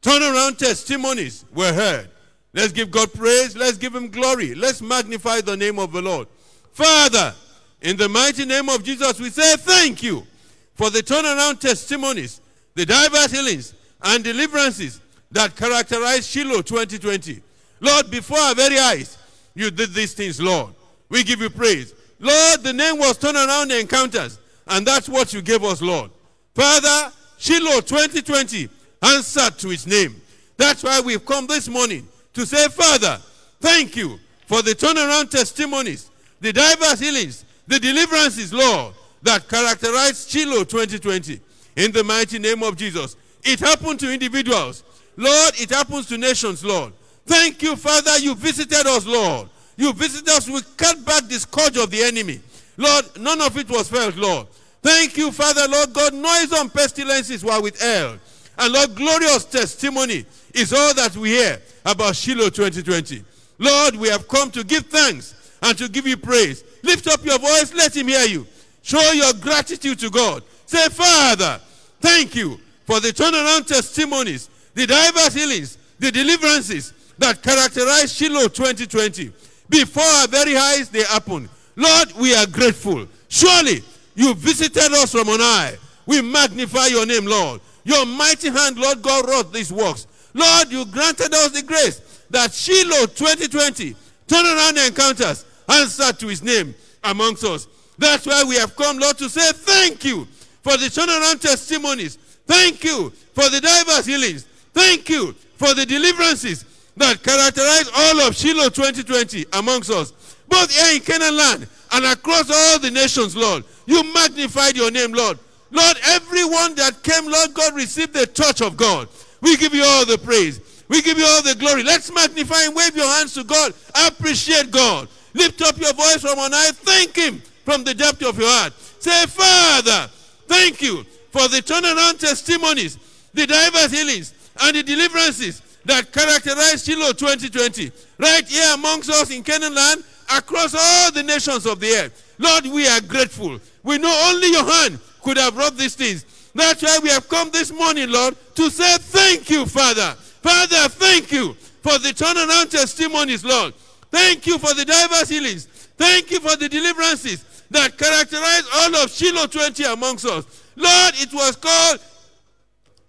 Turnaround 0.00 0.58
testimonies 0.58 1.44
were 1.54 1.72
heard. 1.72 2.10
Let's 2.54 2.72
give 2.72 2.90
God 2.90 3.12
praise. 3.12 3.56
Let's 3.56 3.78
give 3.78 3.94
Him 3.94 4.08
glory. 4.08 4.54
Let's 4.54 4.82
magnify 4.82 5.40
the 5.40 5.56
name 5.56 5.78
of 5.78 5.92
the 5.92 6.02
Lord. 6.02 6.28
Father, 6.72 7.34
in 7.82 7.96
the 7.96 8.08
mighty 8.08 8.44
name 8.44 8.68
of 8.68 8.82
Jesus, 8.84 9.20
we 9.20 9.30
say 9.30 9.56
thank 9.56 10.02
you 10.02 10.26
for 10.74 10.90
the 10.90 11.00
turnaround 11.00 11.60
testimonies, 11.60 12.40
the 12.74 12.86
diverse 12.86 13.32
healings, 13.32 13.74
and 14.02 14.24
deliverances 14.24 15.00
that 15.30 15.56
characterize 15.56 16.26
Shiloh 16.26 16.62
2020. 16.62 17.42
Lord, 17.80 18.10
before 18.10 18.38
our 18.38 18.54
very 18.54 18.78
eyes, 18.78 19.18
you 19.54 19.70
did 19.70 19.92
these 19.92 20.14
things, 20.14 20.40
Lord. 20.40 20.72
We 21.08 21.24
give 21.24 21.40
you 21.40 21.50
praise. 21.50 21.94
Lord, 22.20 22.62
the 22.62 22.72
name 22.72 22.98
was 22.98 23.18
Turnaround 23.18 23.78
Encounters, 23.78 24.38
and 24.68 24.86
that's 24.86 25.08
what 25.08 25.32
you 25.32 25.42
gave 25.42 25.64
us, 25.64 25.82
Lord. 25.82 26.10
Father, 26.54 27.12
Shiloh 27.38 27.80
2020 27.80 28.68
answered 29.02 29.58
to 29.58 29.70
its 29.70 29.86
name. 29.86 30.20
That's 30.56 30.84
why 30.84 31.00
we've 31.00 31.26
come 31.26 31.48
this 31.48 31.68
morning 31.68 32.06
to 32.34 32.46
say, 32.46 32.68
Father, 32.68 33.18
thank 33.60 33.96
you 33.96 34.20
for 34.46 34.62
the 34.62 34.70
turnaround 34.70 35.30
testimonies, 35.30 36.10
the 36.40 36.52
diverse 36.52 37.00
healings, 37.00 37.44
the 37.66 37.78
deliverances, 37.78 38.52
Lord, 38.52 38.94
that 39.22 39.48
characterize 39.48 40.28
Shiloh 40.28 40.64
2020. 40.64 41.40
In 41.76 41.92
the 41.92 42.04
mighty 42.04 42.38
name 42.38 42.62
of 42.62 42.76
Jesus. 42.76 43.16
It 43.42 43.60
happened 43.60 43.98
to 44.00 44.12
individuals. 44.12 44.84
Lord, 45.16 45.54
it 45.58 45.70
happens 45.70 46.06
to 46.06 46.18
nations, 46.18 46.64
Lord. 46.64 46.92
Thank 47.24 47.62
you, 47.62 47.76
Father. 47.76 48.18
You 48.18 48.34
visited 48.34 48.86
us, 48.86 49.06
Lord. 49.06 49.48
You 49.76 49.92
visited 49.92 50.28
us. 50.28 50.48
We 50.48 50.60
cut 50.76 51.04
back 51.04 51.28
the 51.28 51.38
scourge 51.38 51.76
of 51.76 51.90
the 51.90 52.02
enemy. 52.02 52.40
Lord, 52.76 53.04
none 53.20 53.40
of 53.40 53.56
it 53.56 53.70
was 53.70 53.88
felt, 53.88 54.16
Lord. 54.16 54.46
Thank 54.82 55.16
you, 55.16 55.30
Father, 55.30 55.66
Lord 55.68 55.92
God. 55.92 56.14
Noise 56.14 56.52
and 56.52 56.72
pestilences 56.72 57.44
were 57.44 57.60
withheld. 57.60 58.18
And 58.58 58.72
Lord, 58.72 58.94
glorious 58.94 59.44
testimony 59.44 60.26
is 60.52 60.72
all 60.72 60.94
that 60.94 61.16
we 61.16 61.30
hear 61.30 61.60
about 61.84 62.16
Shiloh 62.16 62.50
2020. 62.50 63.24
Lord, 63.58 63.96
we 63.96 64.08
have 64.08 64.28
come 64.28 64.50
to 64.50 64.64
give 64.64 64.86
thanks 64.86 65.34
and 65.62 65.76
to 65.78 65.88
give 65.88 66.06
you 66.06 66.16
praise. 66.16 66.64
Lift 66.82 67.06
up 67.08 67.24
your 67.24 67.38
voice, 67.38 67.72
let 67.74 67.96
him 67.96 68.08
hear 68.08 68.26
you. 68.26 68.46
Show 68.82 69.12
your 69.12 69.32
gratitude 69.34 69.98
to 70.00 70.10
God. 70.10 70.42
Say, 70.66 70.88
Father, 70.88 71.60
thank 72.00 72.34
you 72.34 72.58
for 72.84 73.00
the 73.00 73.08
turnaround 73.08 73.66
testimonies, 73.66 74.50
the 74.74 74.86
diverse 74.86 75.34
healings, 75.34 75.78
the 75.98 76.10
deliverances 76.10 76.92
that 77.18 77.42
characterize 77.42 78.12
Shiloh 78.12 78.48
2020. 78.48 79.32
Before 79.68 80.02
our 80.02 80.28
very 80.28 80.56
eyes, 80.56 80.88
they 80.88 81.04
happened. 81.04 81.48
Lord, 81.76 82.12
we 82.18 82.34
are 82.34 82.46
grateful. 82.46 83.06
Surely 83.28 83.82
you 84.14 84.34
visited 84.34 84.92
us 84.92 85.12
from 85.12 85.28
on 85.28 85.40
high. 85.40 85.76
We 86.06 86.20
magnify 86.20 86.86
your 86.86 87.06
name, 87.06 87.26
Lord. 87.26 87.60
Your 87.84 88.04
mighty 88.04 88.50
hand, 88.50 88.76
Lord 88.76 89.02
God, 89.02 89.28
wrought 89.28 89.52
these 89.52 89.72
works. 89.72 90.06
Lord, 90.34 90.70
you 90.70 90.84
granted 90.86 91.32
us 91.32 91.50
the 91.52 91.62
grace 91.62 92.00
that 92.30 92.52
Shiloh 92.52 93.06
2020 93.06 93.94
turnaround 94.26 94.86
encounters 94.86 95.44
answered 95.68 96.18
to 96.20 96.28
his 96.28 96.42
name 96.42 96.74
amongst 97.04 97.44
us. 97.44 97.66
That's 97.98 98.26
why 98.26 98.44
we 98.44 98.56
have 98.56 98.74
come, 98.76 98.98
Lord, 98.98 99.18
to 99.18 99.28
say 99.28 99.52
thank 99.52 100.04
you 100.04 100.26
for 100.62 100.76
the 100.76 100.86
turnaround 100.86 101.40
testimonies. 101.40 102.16
Thank 102.46 102.84
you 102.84 103.10
for 103.32 103.48
the 103.48 103.60
diverse 103.60 104.06
healings. 104.06 104.44
Thank 104.72 105.08
you 105.08 105.32
for 105.56 105.74
the 105.74 105.86
deliverances 105.86 106.64
that 106.96 107.22
characterize 107.22 107.90
all 107.94 108.20
of 108.26 108.36
Shiloh 108.36 108.68
2020 108.68 109.46
amongst 109.52 109.90
us, 109.90 110.12
both 110.48 110.70
here 110.74 110.96
in 110.96 111.02
Canaan 111.02 111.36
land 111.36 111.68
and 111.92 112.04
across 112.06 112.50
all 112.50 112.78
the 112.78 112.90
nations, 112.90 113.36
Lord. 113.36 113.64
You 113.86 114.02
magnified 114.12 114.76
your 114.76 114.90
name, 114.90 115.12
Lord. 115.12 115.38
Lord, 115.70 115.96
everyone 116.04 116.74
that 116.76 117.02
came, 117.02 117.30
Lord 117.30 117.54
God, 117.54 117.74
received 117.74 118.12
the 118.12 118.26
touch 118.26 118.60
of 118.60 118.76
God. 118.76 119.08
We 119.40 119.56
give 119.56 119.74
you 119.74 119.84
all 119.84 120.04
the 120.04 120.18
praise. 120.18 120.60
We 120.88 121.00
give 121.00 121.18
you 121.18 121.24
all 121.24 121.42
the 121.42 121.54
glory. 121.54 121.82
Let's 121.82 122.12
magnify 122.12 122.64
and 122.64 122.76
wave 122.76 122.94
your 122.94 123.06
hands 123.06 123.32
to 123.34 123.44
God. 123.44 123.72
Appreciate 124.06 124.70
God. 124.70 125.08
Lift 125.34 125.62
up 125.62 125.78
your 125.78 125.92
voice 125.94 126.20
from 126.20 126.38
on 126.38 126.52
high. 126.52 126.72
Thank 126.72 127.16
Him 127.16 127.42
from 127.64 127.84
the 127.84 127.94
depth 127.94 128.22
of 128.24 128.38
your 128.38 128.48
heart. 128.48 128.72
Say, 129.00 129.26
Father, 129.26 130.10
thank 130.46 130.82
you 130.82 131.04
for 131.30 131.48
the 131.48 131.58
turnaround 131.58 132.18
testimonies, 132.18 132.98
the 133.32 133.46
diverse 133.46 133.92
healings, 133.92 134.34
and 134.60 134.76
the 134.76 134.82
deliverances 134.82 135.62
that 135.84 136.12
characterized 136.12 136.86
Shiloh 136.86 137.12
2020. 137.12 137.90
Right 138.18 138.46
here 138.46 138.74
amongst 138.74 139.10
us 139.10 139.30
in 139.30 139.42
Canaan 139.42 139.74
land, 139.74 140.04
across 140.36 140.74
all 140.74 141.12
the 141.12 141.22
nations 141.22 141.66
of 141.66 141.80
the 141.80 141.90
earth. 141.90 142.34
Lord, 142.38 142.66
we 142.66 142.86
are 142.86 143.00
grateful. 143.00 143.58
We 143.82 143.98
know 143.98 144.30
only 144.30 144.48
your 144.48 144.64
hand 144.64 144.98
could 145.22 145.36
have 145.36 145.56
wrought 145.56 145.76
these 145.76 145.94
things. 145.94 146.24
That's 146.54 146.82
why 146.82 146.98
we 147.02 147.08
have 147.08 147.28
come 147.28 147.50
this 147.50 147.72
morning, 147.72 148.10
Lord, 148.10 148.36
to 148.56 148.70
say 148.70 148.98
thank 148.98 149.48
you, 149.50 149.66
Father. 149.66 150.14
Father, 150.42 150.88
thank 150.88 151.32
you 151.32 151.54
for 151.54 151.98
the 151.98 152.10
turnaround 152.10 152.70
testimonies, 152.70 153.44
Lord. 153.44 153.74
Thank 154.12 154.46
you 154.46 154.58
for 154.58 154.74
the 154.74 154.84
diverse 154.84 155.30
healings. 155.30 155.66
Thank 155.96 156.30
you 156.30 156.38
for 156.38 156.54
the 156.56 156.68
deliverances 156.68 157.44
that 157.70 157.96
characterize 157.96 158.64
all 158.74 158.94
of 159.02 159.10
Shiloh 159.10 159.46
20 159.46 159.84
amongst 159.84 160.26
us. 160.26 160.44
Lord, 160.76 161.14
it 161.16 161.32
was 161.32 161.56
called 161.56 161.98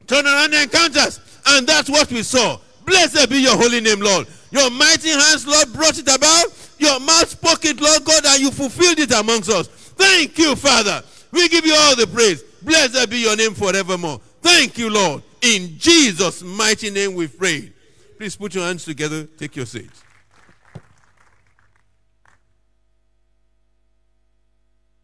turnaround 0.07 0.63
encounters, 0.63 1.19
and 1.47 1.67
that's 1.67 1.89
what 1.89 2.09
we 2.09 2.23
saw. 2.23 2.57
Blessed 2.85 3.29
be 3.29 3.41
your 3.41 3.57
holy 3.57 3.81
name, 3.81 3.99
Lord. 3.99 4.27
Your 4.51 4.69
mighty 4.71 5.09
hands, 5.09 5.45
Lord, 5.45 5.73
brought 5.73 5.97
it 5.99 6.07
about. 6.07 6.45
Your 6.77 6.99
mouth 7.01 7.29
spoke 7.29 7.65
it, 7.65 7.81
Lord 7.81 8.05
God, 8.05 8.25
and 8.25 8.41
you 8.41 8.51
fulfilled 8.51 8.99
it 8.99 9.11
amongst 9.11 9.49
us. 9.49 9.67
Thank 9.67 10.37
you, 10.37 10.55
Father. 10.55 11.03
We 11.31 11.49
give 11.49 11.65
you 11.65 11.75
all 11.75 11.95
the 11.95 12.07
praise. 12.07 12.43
Blessed 12.61 13.09
be 13.09 13.17
your 13.17 13.35
name 13.35 13.53
forevermore. 13.53 14.21
Thank 14.41 14.77
you, 14.77 14.89
Lord. 14.89 15.23
In 15.41 15.77
Jesus' 15.77 16.41
mighty 16.43 16.89
name 16.91 17.15
we 17.15 17.27
pray. 17.27 17.71
Please 18.17 18.35
put 18.37 18.55
your 18.55 18.65
hands 18.65 18.85
together. 18.85 19.25
Take 19.25 19.55
your 19.57 19.65
seats. 19.65 20.03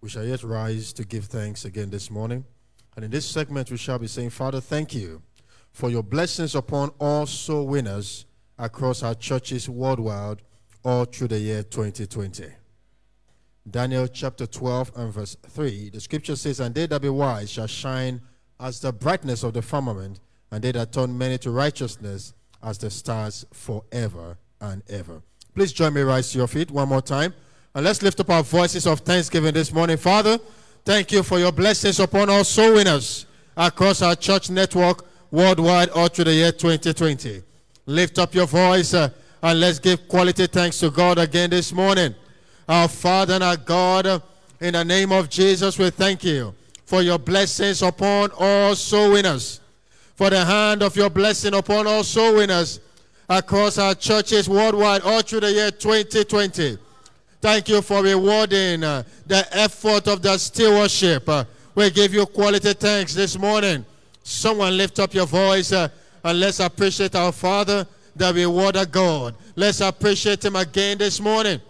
We 0.01 0.09
shall 0.09 0.23
yet 0.23 0.43
rise 0.43 0.93
to 0.93 1.03
give 1.03 1.25
thanks 1.25 1.65
again 1.65 1.89
this 1.89 2.09
morning. 2.09 2.45
And 2.95 3.03
in 3.03 3.11
this 3.11 3.25
segment, 3.25 3.69
we 3.69 3.77
shall 3.77 3.99
be 3.99 4.07
saying, 4.07 4.29
Father, 4.29 4.61
thank 4.61 4.95
you 4.95 5.21
for 5.71 5.89
your 5.89 6.03
blessings 6.03 6.55
upon 6.55 6.91
all 6.99 7.25
soul 7.25 7.67
winners 7.67 8.25
across 8.57 9.03
our 9.03 9.15
churches 9.15 9.69
worldwide 9.69 10.41
all 10.83 11.03
through 11.05 11.27
the 11.27 11.39
year 11.39 11.63
2020. 11.63 12.45
Daniel 13.69 14.07
chapter 14.07 14.47
12 14.47 14.91
and 14.95 15.13
verse 15.13 15.35
3, 15.47 15.89
the 15.89 15.99
scripture 15.99 16.35
says, 16.37 16.61
And 16.61 16.73
they 16.73 16.85
that 16.87 17.01
be 17.01 17.09
wise 17.09 17.51
shall 17.51 17.67
shine 17.67 18.21
as 18.59 18.79
the 18.79 18.93
brightness 18.93 19.43
of 19.43 19.53
the 19.53 19.61
firmament, 19.61 20.21
and 20.49 20.63
they 20.63 20.71
that 20.71 20.93
turn 20.93 21.17
many 21.17 21.37
to 21.39 21.51
righteousness 21.51 22.33
as 22.63 22.77
the 22.77 22.89
stars 22.89 23.45
forever 23.51 24.37
and 24.61 24.81
ever. 24.89 25.21
Please 25.55 25.73
join 25.73 25.93
me 25.93 26.01
rise 26.01 26.31
to 26.31 26.37
your 26.37 26.47
feet 26.47 26.71
one 26.71 26.87
more 26.87 27.01
time. 27.01 27.33
And 27.75 27.85
let's 27.85 28.01
lift 28.01 28.19
up 28.19 28.29
our 28.29 28.43
voices 28.43 28.87
of 28.87 29.01
thanksgiving 29.01 29.53
this 29.53 29.71
morning. 29.71 29.97
Father, 29.97 30.39
thank 30.83 31.11
you 31.11 31.21
for 31.21 31.37
your 31.37 31.51
blessings 31.51 31.99
upon 31.99 32.29
all 32.29 32.43
soul 32.43 32.73
winners 32.73 33.27
across 33.55 34.01
our 34.01 34.15
church 34.15 34.49
network 34.49 35.05
worldwide 35.29 35.89
all 35.89 36.07
through 36.07 36.25
the 36.25 36.33
year 36.33 36.51
2020. 36.51 37.43
Lift 37.85 38.17
up 38.17 38.33
your 38.33 38.47
voice 38.47 38.93
uh, 38.95 39.09
and 39.43 39.59
let's 39.59 39.77
give 39.77 40.07
quality 40.07 40.47
thanks 40.47 40.79
to 40.79 40.89
God 40.89 41.19
again 41.19 41.51
this 41.51 41.71
morning. 41.71 42.15
Our 42.67 42.87
Father 42.87 43.35
and 43.35 43.43
our 43.43 43.57
God, 43.57 44.21
in 44.59 44.73
the 44.73 44.83
name 44.83 45.11
of 45.11 45.29
Jesus, 45.29 45.77
we 45.77 45.91
thank 45.91 46.23
you 46.23 46.55
for 46.85 47.03
your 47.03 47.19
blessings 47.19 47.83
upon 47.83 48.31
all 48.37 48.75
soul 48.75 49.11
winners, 49.11 49.59
for 50.15 50.31
the 50.31 50.43
hand 50.43 50.81
of 50.81 50.95
your 50.95 51.09
blessing 51.11 51.53
upon 51.53 51.85
all 51.85 52.03
soul 52.03 52.35
winners 52.35 52.79
across 53.29 53.77
our 53.77 53.93
churches 53.93 54.49
worldwide 54.49 55.01
all 55.03 55.21
through 55.21 55.41
the 55.41 55.51
year 55.51 55.69
2020. 55.69 56.79
Thank 57.41 57.69
you 57.69 57.81
for 57.81 58.03
rewarding 58.03 58.83
uh, 58.83 59.03
the 59.25 59.47
effort 59.55 60.07
of 60.07 60.21
the 60.21 60.37
stewardship. 60.37 61.27
Uh, 61.29 61.45
we 61.73 61.89
give 61.89 62.13
you 62.13 62.25
quality 62.25 62.73
thanks 62.73 63.13
this 63.13 63.37
morning. 63.37 63.85
Someone 64.23 64.75
lift 64.75 64.99
up 64.99 65.13
your 65.13 65.25
voice 65.25 65.71
uh, 65.71 65.87
and 66.23 66.39
let's 66.39 66.59
appreciate 66.59 67.15
our 67.15 67.31
Father, 67.31 67.87
the 68.15 68.33
rewarder 68.33 68.85
God. 68.85 69.35
Let's 69.55 69.79
appreciate 69.79 70.43
Him 70.43 70.57
again 70.57 70.97
this 70.97 71.21
morning. 71.21 71.61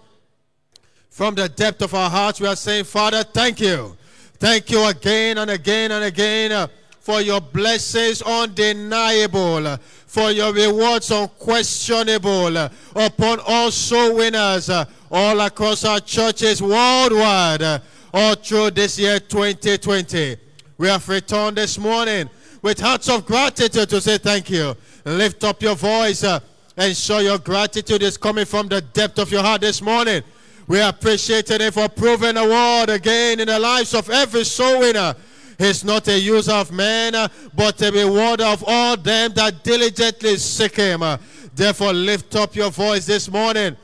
From 1.10 1.36
the 1.36 1.48
depth 1.48 1.84
of 1.84 1.94
our 1.94 2.10
hearts, 2.10 2.42
we 2.42 2.48
are 2.48 2.56
saying, 2.56 2.86
Father, 2.86 3.24
thank 3.24 3.60
you. 3.60 3.96
Thank 4.40 4.72
you 4.72 4.88
again 4.88 5.38
and 5.38 5.52
again 5.52 5.92
and 5.92 6.04
again 6.04 6.70
for 7.00 7.22
your 7.22 7.42
blessings 7.42 8.22
undeniable, 8.22 9.66
uh, 9.66 9.78
for 9.78 10.32
your 10.32 10.54
rewards 10.54 11.12
unquestionable 11.12 12.58
uh, 12.58 12.70
upon 12.96 13.40
all 13.48 13.72
soul 13.72 14.16
winners 14.16 14.70
uh, 14.70 14.86
all 15.12 15.40
across 15.42 15.86
our 15.86 16.00
churches 16.00 16.62
worldwide, 16.62 17.62
uh, 17.62 17.80
all 18.14 18.36
through 18.36 18.72
this 18.72 19.00
year 19.00 19.20
2020. 19.20 20.38
We 20.78 20.88
have 20.88 21.08
returned 21.10 21.58
this 21.58 21.78
morning 21.78 22.30
with 22.62 22.80
hearts 22.80 23.10
of 23.10 23.26
gratitude 23.26 23.90
to 23.90 24.02
say 24.02 24.18
thank 24.18 24.50
you. 24.50 24.76
Lift 25.06 25.44
up 25.44 25.62
your 25.62 25.76
voice 25.76 26.24
uh, 26.24 26.40
and 26.78 26.96
show 26.96 27.20
your 27.20 27.38
gratitude 27.38 28.04
is 28.04 28.18
coming 28.18 28.46
from 28.46 28.68
the 28.68 28.82
depth 28.82 29.20
of 29.20 29.32
your 29.32 29.42
heart 29.42 29.62
this 29.62 29.82
morning. 29.82 30.24
We 30.68 30.80
appreciate 30.80 31.50
it 31.50 31.74
for 31.74 31.90
proving 31.90 32.36
the 32.36 32.44
word 32.44 32.90
again 32.90 33.40
in 33.40 33.48
the 33.48 33.58
lives 33.58 33.94
of 33.94 34.10
every 34.10 34.44
soul 34.44 34.80
winner. 34.80 35.16
He's 35.60 35.84
not 35.84 36.08
a 36.08 36.18
user 36.18 36.54
of 36.54 36.72
men, 36.72 37.14
uh, 37.14 37.28
but 37.54 37.80
a 37.84 37.92
rewarder 37.92 38.46
of 38.46 38.64
all 38.66 38.98
them 38.98 39.34
that 39.34 39.64
diligently 39.64 40.38
seek 40.38 40.78
him. 40.78 41.04
Uh, 41.04 41.18
Therefore, 41.60 41.92
lift 41.92 42.38
up 42.38 42.56
your 42.56 42.72
voice 42.72 43.06
this 43.06 43.30
morning. 43.30 43.76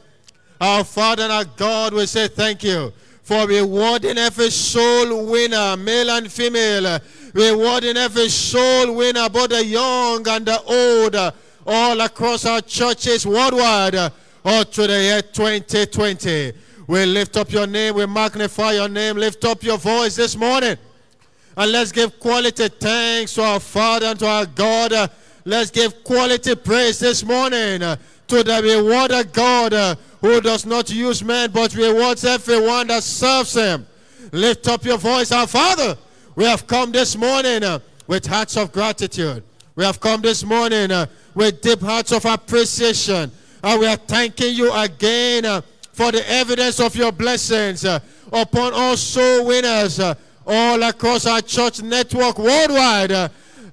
Our 0.62 0.86
Father 0.86 1.24
and 1.24 1.32
our 1.34 1.44
God, 1.44 1.94
we 1.94 2.06
say 2.06 2.30
thank 2.30 2.64
you 2.64 2.94
for 3.22 3.46
rewarding 3.46 4.18
every 4.18 4.50
soul 4.50 5.26
winner, 5.26 5.76
male 5.76 6.12
and 6.12 6.32
female, 6.32 7.00
rewarding 7.34 7.98
every 7.98 8.30
soul 8.30 8.96
winner, 8.96 9.28
both 9.28 9.50
the 9.50 9.66
young 9.66 10.26
and 10.26 10.46
the 10.46 10.62
old, 10.62 11.16
uh, 11.16 11.32
all 11.68 12.00
across 12.00 12.46
our 12.46 12.62
churches 12.62 13.26
worldwide, 13.26 13.96
all 14.46 14.64
through 14.64 14.88
the 14.88 15.02
year 15.02 15.22
2020. 15.22 16.54
We 16.88 17.06
lift 17.06 17.36
up 17.36 17.52
your 17.52 17.68
name. 17.68 17.96
We 17.96 18.06
magnify 18.06 18.72
your 18.72 18.88
name. 18.88 19.18
Lift 19.18 19.44
up 19.44 19.64
your 19.64 19.78
voice 19.78 20.16
this 20.16 20.38
morning. 20.38 20.78
And 21.58 21.72
let's 21.72 21.92
give 21.92 22.20
quality 22.20 22.68
thanks 22.68 23.34
to 23.36 23.44
our 23.44 23.60
Father 23.60 24.08
and 24.08 24.20
to 24.20 24.28
our 24.28 24.46
God. 24.46 25.12
Let's 25.46 25.72
give 25.72 26.04
quality 26.04 26.56
praise 26.56 27.00
this 27.00 27.24
morning 27.24 27.80
to 27.80 28.44
the 28.44 28.62
rewarder 28.62 29.24
God 29.24 29.98
who 30.20 30.42
does 30.42 30.66
not 30.66 30.90
use 30.92 31.24
men 31.24 31.52
but 31.52 31.76
rewards 31.76 32.26
everyone 32.26 32.88
that 32.88 33.04
serves 33.04 33.54
him. 33.54 33.86
Lift 34.32 34.68
up 34.68 34.84
your 34.84 34.98
voice, 34.98 35.32
our 35.32 35.48
Father. 35.48 35.98
We 36.36 36.44
have 36.44 36.68
come 36.68 36.92
this 36.92 37.16
morning 37.16 37.62
with 38.08 38.26
hearts 38.26 38.58
of 38.58 38.72
gratitude. 38.72 39.44
We 39.76 39.86
have 39.86 40.00
come 40.00 40.22
this 40.22 40.44
morning 40.44 40.90
with 41.36 41.62
deep 41.62 41.80
hearts 41.80 42.12
of 42.12 42.26
appreciation. 42.26 43.32
And 43.64 43.80
we 43.80 43.88
are 43.88 43.96
thanking 43.96 44.56
you 44.56 44.74
again 44.74 45.64
for 45.94 46.12
the 46.12 46.30
evidence 46.30 46.80
of 46.82 46.96
your 46.96 47.12
blessings 47.12 47.86
upon 47.86 48.74
all 48.74 48.98
soul 48.98 49.46
winners 49.46 50.02
all 50.46 50.82
across 50.84 51.26
our 51.26 51.42
church 51.42 51.82
network 51.82 52.38
worldwide, 52.38 53.12
uh, 53.12 53.30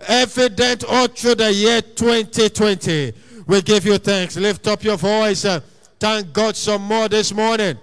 evident 0.08 0.84
all 0.84 1.06
through 1.06 1.36
the 1.36 1.52
year 1.52 1.82
2020. 1.82 3.12
We 3.46 3.62
give 3.62 3.84
you 3.84 3.98
thanks. 3.98 4.36
Lift 4.36 4.66
up 4.68 4.82
your 4.82 4.96
voice. 4.96 5.44
uh, 5.44 5.60
thank 5.98 6.32
God 6.32 6.56
some 6.56 6.82
more 6.82 7.08
this 7.08 7.32
morning. 7.32 7.78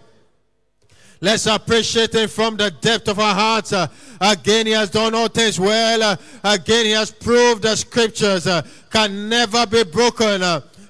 Let's 1.21 1.47
appreciate 1.47 2.13
him 2.13 2.30
from 2.30 2.56
the 2.56 2.71
depth 2.71 3.10
of 3.10 3.19
our 3.19 3.36
hearts. 3.36 3.73
Uh, 3.73 3.88
again, 4.21 4.67
he 4.67 4.71
has 4.71 4.89
done 4.89 5.13
all 5.13 5.28
things 5.28 5.60
well. 5.60 6.17
Again, 6.43 6.86
he 6.86 6.91
has 6.91 7.12
proved 7.12 7.63
the 7.63 7.75
scriptures 7.75 8.47
can 8.89 9.28
never 9.28 9.65
be 9.67 9.84
broken. 9.84 10.41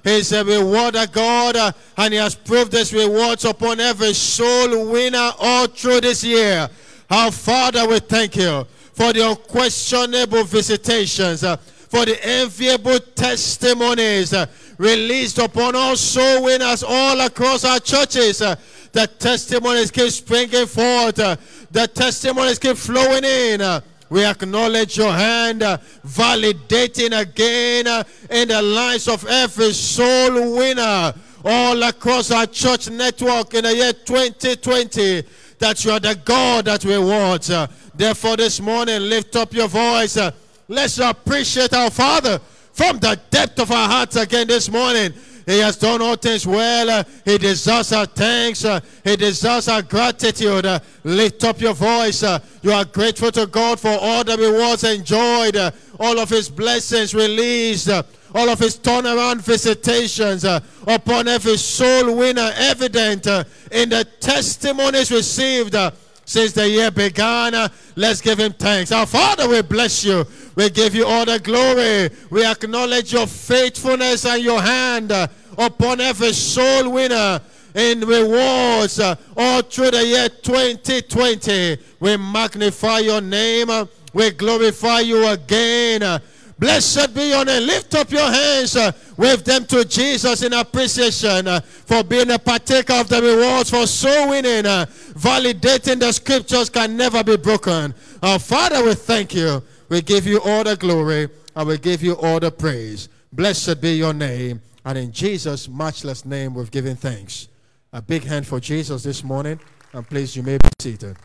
He's 0.02 0.32
a 0.32 0.44
rewarder 0.44 1.06
God, 1.06 1.74
and 1.96 2.12
he 2.12 2.18
has 2.18 2.34
proved 2.34 2.72
his 2.72 2.92
rewards 2.92 3.44
upon 3.44 3.80
every 3.80 4.14
soul 4.14 4.90
winner 4.90 5.32
all 5.38 5.66
through 5.66 6.02
this 6.02 6.24
year. 6.24 6.68
Our 7.10 7.32
Father, 7.32 7.88
we 7.88 7.98
thank 7.98 8.36
you 8.36 8.64
for 8.92 9.12
the 9.12 9.28
unquestionable 9.28 10.44
visitations, 10.44 11.42
uh, 11.42 11.56
for 11.56 12.04
the 12.06 12.16
enviable 12.24 13.00
testimonies 13.00 14.32
uh, 14.32 14.46
released 14.78 15.38
upon 15.38 15.74
all 15.74 15.96
soul 15.96 16.44
winners 16.44 16.84
all 16.84 17.20
across 17.20 17.64
our 17.64 17.80
churches. 17.80 18.40
Uh, 18.40 18.54
the 18.92 19.08
testimonies 19.08 19.90
keep 19.90 20.08
springing 20.10 20.66
forth. 20.66 21.16
The 21.16 21.90
testimonies 21.92 22.60
keep 22.60 22.76
flowing 22.76 23.24
in. 23.24 23.82
We 24.08 24.24
acknowledge 24.24 24.96
your 24.96 25.12
hand, 25.12 25.62
validating 25.62 27.20
again 27.20 28.04
in 28.30 28.48
the 28.48 28.62
lives 28.62 29.08
of 29.08 29.26
every 29.26 29.72
soul 29.72 30.56
winner 30.56 31.12
all 31.44 31.82
across 31.82 32.30
our 32.30 32.46
church 32.46 32.88
network 32.88 33.54
in 33.54 33.64
the 33.64 33.74
year 33.74 33.92
2020 33.92 35.24
that 35.60 35.84
you 35.84 35.92
are 35.92 36.00
the 36.00 36.18
God 36.24 36.64
that 36.64 36.84
we 36.84 36.98
want. 36.98 37.48
Uh, 37.48 37.68
therefore, 37.94 38.36
this 38.36 38.60
morning, 38.60 39.02
lift 39.02 39.36
up 39.36 39.52
your 39.52 39.68
voice. 39.68 40.16
Uh, 40.16 40.32
let's 40.66 40.98
appreciate 40.98 41.72
our 41.74 41.90
Father 41.90 42.40
from 42.72 42.98
the 42.98 43.18
depth 43.30 43.60
of 43.60 43.70
our 43.70 43.88
hearts 43.88 44.16
again 44.16 44.48
this 44.48 44.70
morning. 44.70 45.12
He 45.46 45.58
has 45.58 45.76
done 45.76 46.00
all 46.00 46.16
things 46.16 46.46
well. 46.46 46.88
Uh, 46.88 47.04
he 47.24 47.36
deserves 47.36 47.92
our 47.92 48.06
thanks. 48.06 48.64
He 49.04 49.16
deserves 49.16 49.68
our 49.68 49.82
gratitude. 49.82 50.66
Lift 51.04 51.44
up 51.44 51.60
your 51.60 51.74
voice. 51.74 52.22
You 52.62 52.72
are 52.72 52.84
grateful 52.84 53.30
to 53.32 53.46
God 53.46 53.78
for 53.78 53.96
all 54.00 54.24
the 54.24 54.36
rewards 54.38 54.84
enjoyed, 54.84 55.56
all 55.98 56.18
of 56.18 56.30
His 56.30 56.48
blessings 56.48 57.14
released, 57.14 57.90
all 58.34 58.48
of 58.48 58.58
His 58.58 58.78
turnaround 58.78 59.40
visitations 59.40 60.44
uh, 60.44 60.60
upon 60.86 61.28
every 61.28 61.56
soul 61.56 62.16
winner, 62.16 62.50
evident 62.56 63.26
uh, 63.26 63.44
in 63.70 63.88
the 63.88 64.04
testimonies 64.20 65.10
received. 65.10 65.74
uh, 65.74 65.90
since 66.30 66.52
the 66.52 66.68
year 66.68 66.92
began. 66.92 67.54
Uh, 67.54 67.68
Let's 67.96 68.20
give 68.20 68.38
him 68.38 68.52
thanks. 68.52 68.92
Our 68.92 69.04
Father, 69.04 69.48
we 69.48 69.62
bless 69.62 70.04
you. 70.04 70.24
We 70.54 70.70
give 70.70 70.94
you 70.94 71.04
all 71.04 71.24
the 71.24 71.40
glory. 71.40 72.08
We 72.30 72.46
acknowledge 72.46 73.12
your 73.12 73.26
faithfulness 73.26 74.24
and 74.24 74.40
your 74.42 74.62
hand 74.62 75.10
uh, 75.10 75.26
upon 75.58 76.00
every 76.00 76.32
soul 76.32 76.92
winner 76.92 77.40
in 77.74 78.00
rewards 78.00 79.00
uh, 79.00 79.16
all 79.36 79.62
through 79.62 79.90
the 79.90 80.06
year 80.06 80.28
2020. 80.28 81.78
We 81.98 82.16
magnify 82.16 83.00
your 83.00 83.20
name. 83.20 83.68
We 84.14 84.30
glorify 84.30 85.00
you 85.00 85.26
again. 85.26 86.22
Blessed 86.60 87.14
be 87.14 87.30
your 87.30 87.42
name. 87.46 87.66
Lift 87.66 87.94
up 87.94 88.10
your 88.10 88.30
hands. 88.30 88.76
Uh, 88.76 88.92
wave 89.16 89.42
them 89.44 89.64
to 89.64 89.82
Jesus 89.82 90.42
in 90.42 90.52
appreciation 90.52 91.48
uh, 91.48 91.60
for 91.60 92.04
being 92.04 92.30
a 92.30 92.38
partaker 92.38 92.92
of 92.92 93.08
the 93.08 93.22
rewards 93.22 93.70
for 93.70 93.86
soul 93.86 94.28
winning. 94.28 94.66
Uh, 94.66 94.84
validating 95.14 95.98
the 95.98 96.12
scriptures 96.12 96.68
can 96.68 96.98
never 96.98 97.24
be 97.24 97.38
broken. 97.38 97.94
Our 98.22 98.38
Father, 98.38 98.84
we 98.84 98.92
thank 98.92 99.34
you. 99.34 99.62
We 99.88 100.02
give 100.02 100.26
you 100.26 100.42
all 100.44 100.62
the 100.62 100.76
glory 100.76 101.30
and 101.56 101.66
we 101.66 101.78
give 101.78 102.02
you 102.02 102.12
all 102.16 102.38
the 102.38 102.50
praise. 102.50 103.08
Blessed 103.32 103.80
be 103.80 103.94
your 103.94 104.12
name. 104.12 104.60
And 104.84 104.98
in 104.98 105.12
Jesus' 105.12 105.66
matchless 105.66 106.26
name, 106.26 106.52
we've 106.52 106.70
given 106.70 106.94
thanks. 106.94 107.48
A 107.94 108.02
big 108.02 108.24
hand 108.24 108.46
for 108.46 108.60
Jesus 108.60 109.02
this 109.02 109.24
morning. 109.24 109.58
And 109.94 110.06
please, 110.06 110.36
you 110.36 110.42
may 110.42 110.58
be 110.58 110.68
seated. 110.78 111.16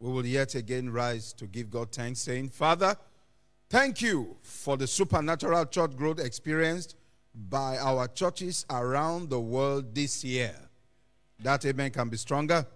We 0.00 0.10
will 0.10 0.26
yet 0.26 0.54
again 0.54 0.90
rise 0.90 1.32
to 1.34 1.46
give 1.46 1.70
God 1.70 1.92
thanks, 1.92 2.20
saying, 2.20 2.50
Father, 2.50 2.96
thank 3.68 4.00
you 4.00 4.36
for 4.42 4.76
the 4.76 4.86
supernatural 4.86 5.66
church 5.66 5.96
growth 5.96 6.20
experienced 6.20 6.96
by 7.34 7.78
our 7.78 8.08
churches 8.08 8.64
around 8.70 9.30
the 9.30 9.40
world 9.40 9.94
this 9.94 10.24
year. 10.24 10.54
That 11.40 11.64
amen 11.64 11.90
can 11.90 12.08
be 12.08 12.16
stronger. 12.16 12.66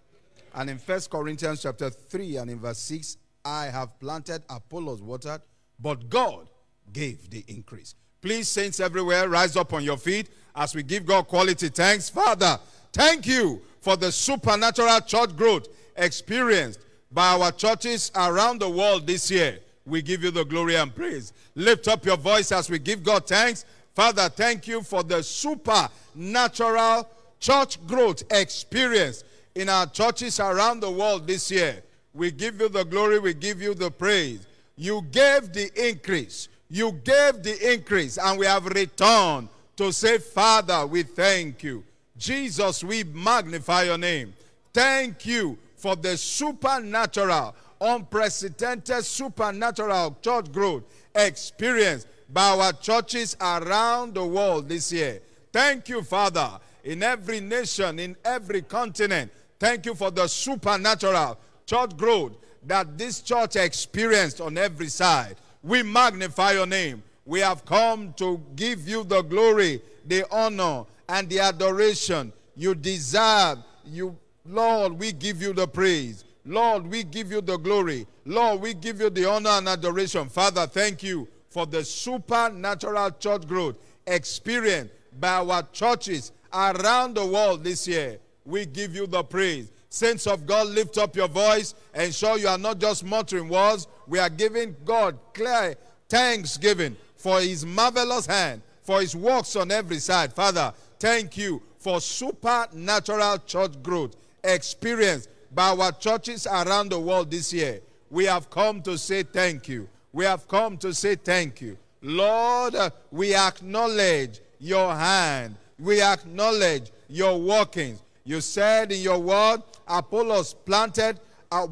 And 0.55 0.71
in 0.71 0.79
1 0.79 1.01
Corinthians 1.11 1.63
chapter 1.63 1.91
3 1.91 2.37
and 2.37 2.51
in 2.51 2.61
verse 2.61 2.79
6, 2.79 3.17
I 3.45 3.67
have 3.67 3.99
planted, 3.99 4.43
Apollos 4.49 5.01
watered, 5.01 5.43
but 5.81 6.09
God 6.09 6.49
gave 6.93 7.31
the 7.31 7.45
increase. 7.49 7.95
Please, 8.21 8.49
saints 8.49 8.79
everywhere, 8.79 9.29
rise 9.29 9.57
up 9.57 9.73
on 9.73 9.83
your 9.83 9.97
feet 9.97 10.29
as 10.55 10.75
we 10.75 10.83
give 10.83 11.07
God 11.07 11.27
quality 11.27 11.69
thanks. 11.69 12.09
Father, 12.09 12.59
thank 12.93 13.27
you 13.27 13.63
for 13.81 13.97
the 13.97 14.13
supernatural 14.13 15.01
church 15.01 15.35
growth 15.35 15.67
experienced 15.97 16.81
by 17.13 17.29
our 17.29 17.53
churches 17.53 18.11
around 18.15 18.61
the 18.61 18.69
world 18.69 19.07
this 19.07 19.31
year. 19.31 19.59
We 19.85 20.03
give 20.03 20.23
you 20.23 20.31
the 20.31 20.45
glory 20.45 20.77
and 20.77 20.95
praise. 20.95 21.33
Lift 21.55 21.89
up 21.89 22.05
your 22.07 22.17
voice 22.17 22.53
as 22.53 22.71
we 22.71 22.79
give 22.79 23.03
God 23.03 23.27
thanks. 23.27 23.65
Father, 23.95 24.29
thank 24.29 24.67
you 24.67 24.83
for 24.83 25.03
the 25.03 25.23
supernatural 25.23 27.09
church 27.41 27.85
growth 27.87 28.23
experience 28.31 29.25
in 29.55 29.69
our 29.69 29.87
churches 29.87 30.41
around 30.41 30.81
the 30.81 30.91
world 30.91 31.27
this 31.27 31.51
year. 31.51 31.83
We 32.15 32.31
give 32.31 32.61
you 32.61 32.69
the 32.69 32.85
glory, 32.85 33.19
we 33.19 33.35
give 33.35 33.61
you 33.61 33.75
the 33.75 33.91
praise. 33.91 34.47
You 34.77 35.03
gave 35.11 35.53
the 35.53 35.71
increase. 35.89 36.49
You 36.71 36.93
gave 37.05 37.43
the 37.43 37.73
increase, 37.73 38.17
and 38.17 38.39
we 38.39 38.47
have 38.47 38.65
returned 38.65 39.49
to 39.77 39.93
say, 39.93 40.19
Father, 40.19 40.87
we 40.87 41.03
thank 41.03 41.63
you. 41.63 41.85
Jesus, 42.17 42.83
we 42.83 43.05
magnify 43.05 43.83
your 43.83 43.99
name. 43.99 44.33
Thank 44.73 45.27
you 45.27 45.59
for 45.83 45.97
the 45.97 46.17
supernatural, 46.17 47.57
unprecedented 47.81 49.05
supernatural 49.05 50.17
church 50.23 50.53
growth 50.53 50.85
experienced 51.13 52.07
by 52.33 52.51
our 52.51 52.73
churches 52.73 53.37
around 53.41 54.15
the 54.15 54.25
world 54.25 54.69
this 54.69 54.93
year. 54.93 55.21
Thank 55.53 55.89
you, 55.89 56.03
Father, 56.03 56.49
in 56.85 57.03
every 57.03 57.41
nation, 57.41 57.99
in 57.99 58.17
every 58.25 58.63
continent. 58.63 59.33
Thank 59.59 59.85
you 59.87 59.97
for 59.97 60.13
the 60.13 60.29
supernatural 60.29 61.37
church 61.67 61.97
growth 61.97 62.33
that 62.65 62.97
this 62.97 63.21
church 63.21 63.57
experienced 63.57 64.41
on 64.41 64.57
every 64.57 64.89
side. 64.89 65.35
We 65.65 65.83
magnify 65.83 66.53
your 66.53 66.67
name. 66.67 67.03
We 67.27 67.41
have 67.41 67.65
come 67.65 68.13
to 68.15 68.41
give 68.55 68.89
you 68.89 69.03
the 69.03 69.23
glory, 69.23 69.83
the 70.07 70.25
honor, 70.31 70.85
and 71.09 71.29
the 71.29 71.41
adoration 71.41 72.33
you 72.55 72.77
deserve. 72.77 73.59
You, 73.85 74.17
Lord, 74.45 74.99
we 74.99 75.13
give 75.13 75.41
you 75.41 75.53
the 75.53 75.69
praise. 75.69 76.25
Lord, 76.45 76.87
we 76.87 77.05
give 77.05 77.31
you 77.31 77.41
the 77.41 77.57
glory. 77.57 78.07
Lord, 78.25 78.61
we 78.61 78.75
give 78.75 79.01
you 79.01 79.11
the 79.11 79.29
honor 79.29 79.51
and 79.51 79.69
adoration. 79.69 80.29
Father, 80.29 80.67
thank 80.67 81.03
you 81.03 81.29
for 81.51 81.67
the 81.67 81.85
supernatural 81.85 83.11
church 83.13 83.47
growth 83.47 83.77
experienced 84.07 84.93
by 85.21 85.35
our 85.35 85.63
churches 85.73 86.33
around 86.53 87.15
the 87.15 87.25
world 87.25 87.63
this 87.63 87.87
year. 87.87 88.19
We 88.45 88.67
give 88.67 88.97
you 88.97 89.07
the 89.07 89.23
praise. 89.23 89.71
Saints 89.89 90.27
of 90.27 90.47
God, 90.47 90.69
lift 90.69 90.99
up 90.99 91.15
your 91.15 91.29
voice. 91.29 91.75
Ensure 91.95 92.39
you 92.39 92.49
are 92.49 92.59
not 92.59 92.79
just 92.79 93.05
muttering 93.05 93.49
words. 93.49 93.87
We 94.09 94.19
are 94.19 94.31
giving 94.31 94.75
God 94.85 95.19
clear 95.35 95.77
thanksgiving 96.09 96.97
for 97.15 97.41
his 97.41 97.65
marvelous 97.65 98.27
hand, 98.27 98.63
for 98.83 99.01
his 99.01 99.15
works 99.15 99.55
on 99.55 99.71
every 99.71 99.99
side. 99.99 100.33
Father, 100.33 100.73
thank 100.99 101.37
you 101.37 101.63
for 101.79 102.01
supernatural 102.01 103.39
church 103.47 103.81
growth 103.83 104.17
experienced 104.45 105.29
by 105.55 105.69
our 105.71 105.93
churches 105.93 106.47
around 106.47 106.91
the 106.91 106.99
world 106.99 107.31
this 107.31 107.53
year. 107.53 107.81
We 108.11 108.25
have 108.27 108.51
come 108.51 108.83
to 108.83 108.99
say 108.99 109.23
thank 109.23 109.69
you. 109.69 109.89
We 110.13 110.25
have 110.25 110.47
come 110.49 110.77
to 110.79 110.93
say 110.93 111.15
thank 111.15 111.61
you. 111.61 111.79
Lord, 112.03 112.75
we 113.11 113.35
acknowledge 113.35 114.41
your 114.59 114.95
hand, 114.95 115.57
We 115.79 116.01
acknowledge 116.01 116.93
your 117.09 117.41
workings. 117.41 118.01
You 118.25 118.41
said 118.41 118.93
in 118.93 119.01
your 119.01 119.19
word, 119.19 119.63
Apollos 119.89 120.55
planted, 120.55 121.19
uh, 121.51 121.67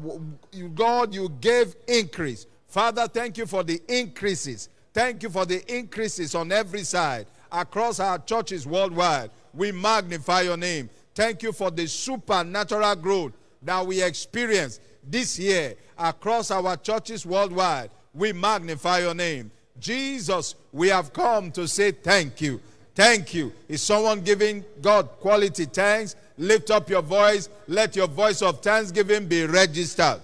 God, 0.75 1.13
you 1.13 1.29
gave 1.39 1.75
increase. 1.87 2.45
Father, 2.67 3.07
thank 3.07 3.37
you 3.37 3.45
for 3.45 3.63
the 3.63 3.81
increases. 3.87 4.69
Thank 4.93 5.23
you 5.23 5.29
for 5.29 5.45
the 5.45 5.63
increases 5.73 6.35
on 6.35 6.51
every 6.51 6.83
side 6.83 7.27
across 7.51 7.99
our 7.99 8.19
churches 8.19 8.67
worldwide. 8.67 9.31
We 9.53 9.71
magnify 9.71 10.41
your 10.41 10.57
name. 10.57 10.89
Thank 11.13 11.43
you 11.43 11.51
for 11.51 11.71
the 11.71 11.87
supernatural 11.87 12.95
growth 12.95 13.33
that 13.61 13.85
we 13.85 14.01
experience 14.01 14.79
this 15.07 15.37
year 15.37 15.75
across 15.97 16.51
our 16.51 16.77
churches 16.77 17.25
worldwide. 17.25 17.89
We 18.13 18.33
magnify 18.33 18.99
your 18.99 19.13
name. 19.13 19.51
Jesus, 19.79 20.55
we 20.71 20.89
have 20.89 21.11
come 21.11 21.51
to 21.51 21.67
say 21.67 21.91
thank 21.91 22.41
you. 22.41 22.61
Thank 22.93 23.33
you. 23.33 23.53
Is 23.67 23.81
someone 23.81 24.21
giving 24.21 24.63
God 24.81 25.07
quality 25.19 25.65
thanks? 25.65 26.15
Lift 26.37 26.71
up 26.71 26.89
your 26.89 27.01
voice. 27.01 27.49
Let 27.67 27.95
your 27.95 28.07
voice 28.07 28.41
of 28.41 28.61
thanksgiving 28.61 29.27
be 29.27 29.45
registered. 29.45 30.21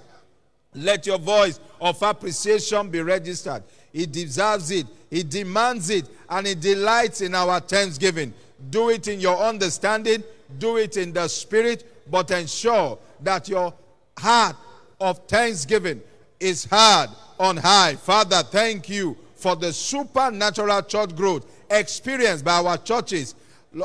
Let 0.76 1.08
your 1.08 1.17
voice 1.17 1.60
of 1.80 2.02
appreciation 2.02 2.89
be 2.89 3.02
registered. 3.02 3.63
He 3.91 4.06
deserves 4.06 4.69
it, 4.71 4.86
He 5.10 5.23
demands 5.23 5.89
it, 5.89 6.08
and 6.30 6.45
He 6.45 6.56
delights 6.56 7.21
in 7.21 7.34
our 7.34 7.60
thanksgiving. 7.60 8.34
Do 8.69 8.89
it 8.89 9.08
in 9.08 9.19
your 9.19 9.38
understanding, 9.38 10.23
do 10.60 10.77
it 10.77 10.97
in 10.97 11.13
the 11.13 11.27
spirit, 11.27 11.83
but 12.10 12.31
ensure 12.31 12.97
that 13.21 13.49
your 13.49 13.73
heart 14.17 14.55
of 14.99 15.19
thanksgiving 15.27 16.01
is 16.39 16.65
hard 16.65 17.10
on 17.39 17.57
high. 17.57 17.95
Father, 17.95 18.43
thank 18.43 18.89
you 18.89 19.17
for 19.36 19.55
the 19.55 19.71
supernatural 19.71 20.81
church 20.83 21.15
growth 21.15 21.45
experienced 21.69 22.43
by 22.43 22.57
our 22.57 22.77
churches 22.77 23.36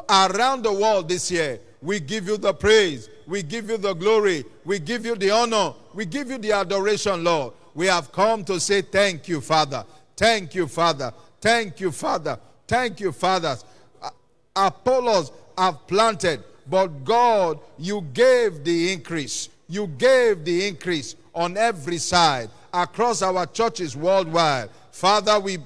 around 0.09 0.62
the 0.62 0.72
world 0.72 1.09
this 1.09 1.31
year. 1.31 1.59
We 1.83 2.01
give 2.01 2.29
you 2.29 2.37
the 2.37 2.55
praise. 2.55 3.09
We 3.27 3.42
give 3.42 3.68
you 3.68 3.77
the 3.77 3.94
glory. 3.94 4.44
We 4.64 4.79
give 4.79 5.05
you 5.05 5.16
the 5.16 5.31
honor. 5.31 5.75
We 5.94 6.07
give 6.07 6.31
you 6.31 6.38
the 6.38 6.53
adoration, 6.53 7.25
Lord. 7.25 7.55
We 7.75 7.87
have 7.87 8.12
come 8.12 8.44
to 8.44 8.61
say 8.61 8.83
thank 8.83 9.29
you, 9.29 9.40
Father. 9.40 9.85
Thank 10.16 10.55
you, 10.55 10.68
Father. 10.68 11.12
Thank 11.40 11.81
you, 11.81 11.90
Father. 11.90 12.38
Thank 12.68 13.01
you, 13.01 13.12
fathers. 13.12 13.64
Apollos 14.55 15.33
have 15.59 15.87
planted, 15.87 16.42
but 16.68 17.05
God, 17.05 17.59
you 17.79 18.03
gave 18.12 18.64
the 18.64 18.92
increase. 18.92 19.48
You 19.68 19.87
gave 19.87 20.44
the 20.44 20.68
increase 20.68 21.16
on 21.35 21.57
every 21.57 21.98
side 21.98 22.51
across 22.72 23.22
our 23.22 23.46
churches 23.46 23.96
worldwide. 23.96 24.70
Father, 24.90 25.38
we 25.40 25.59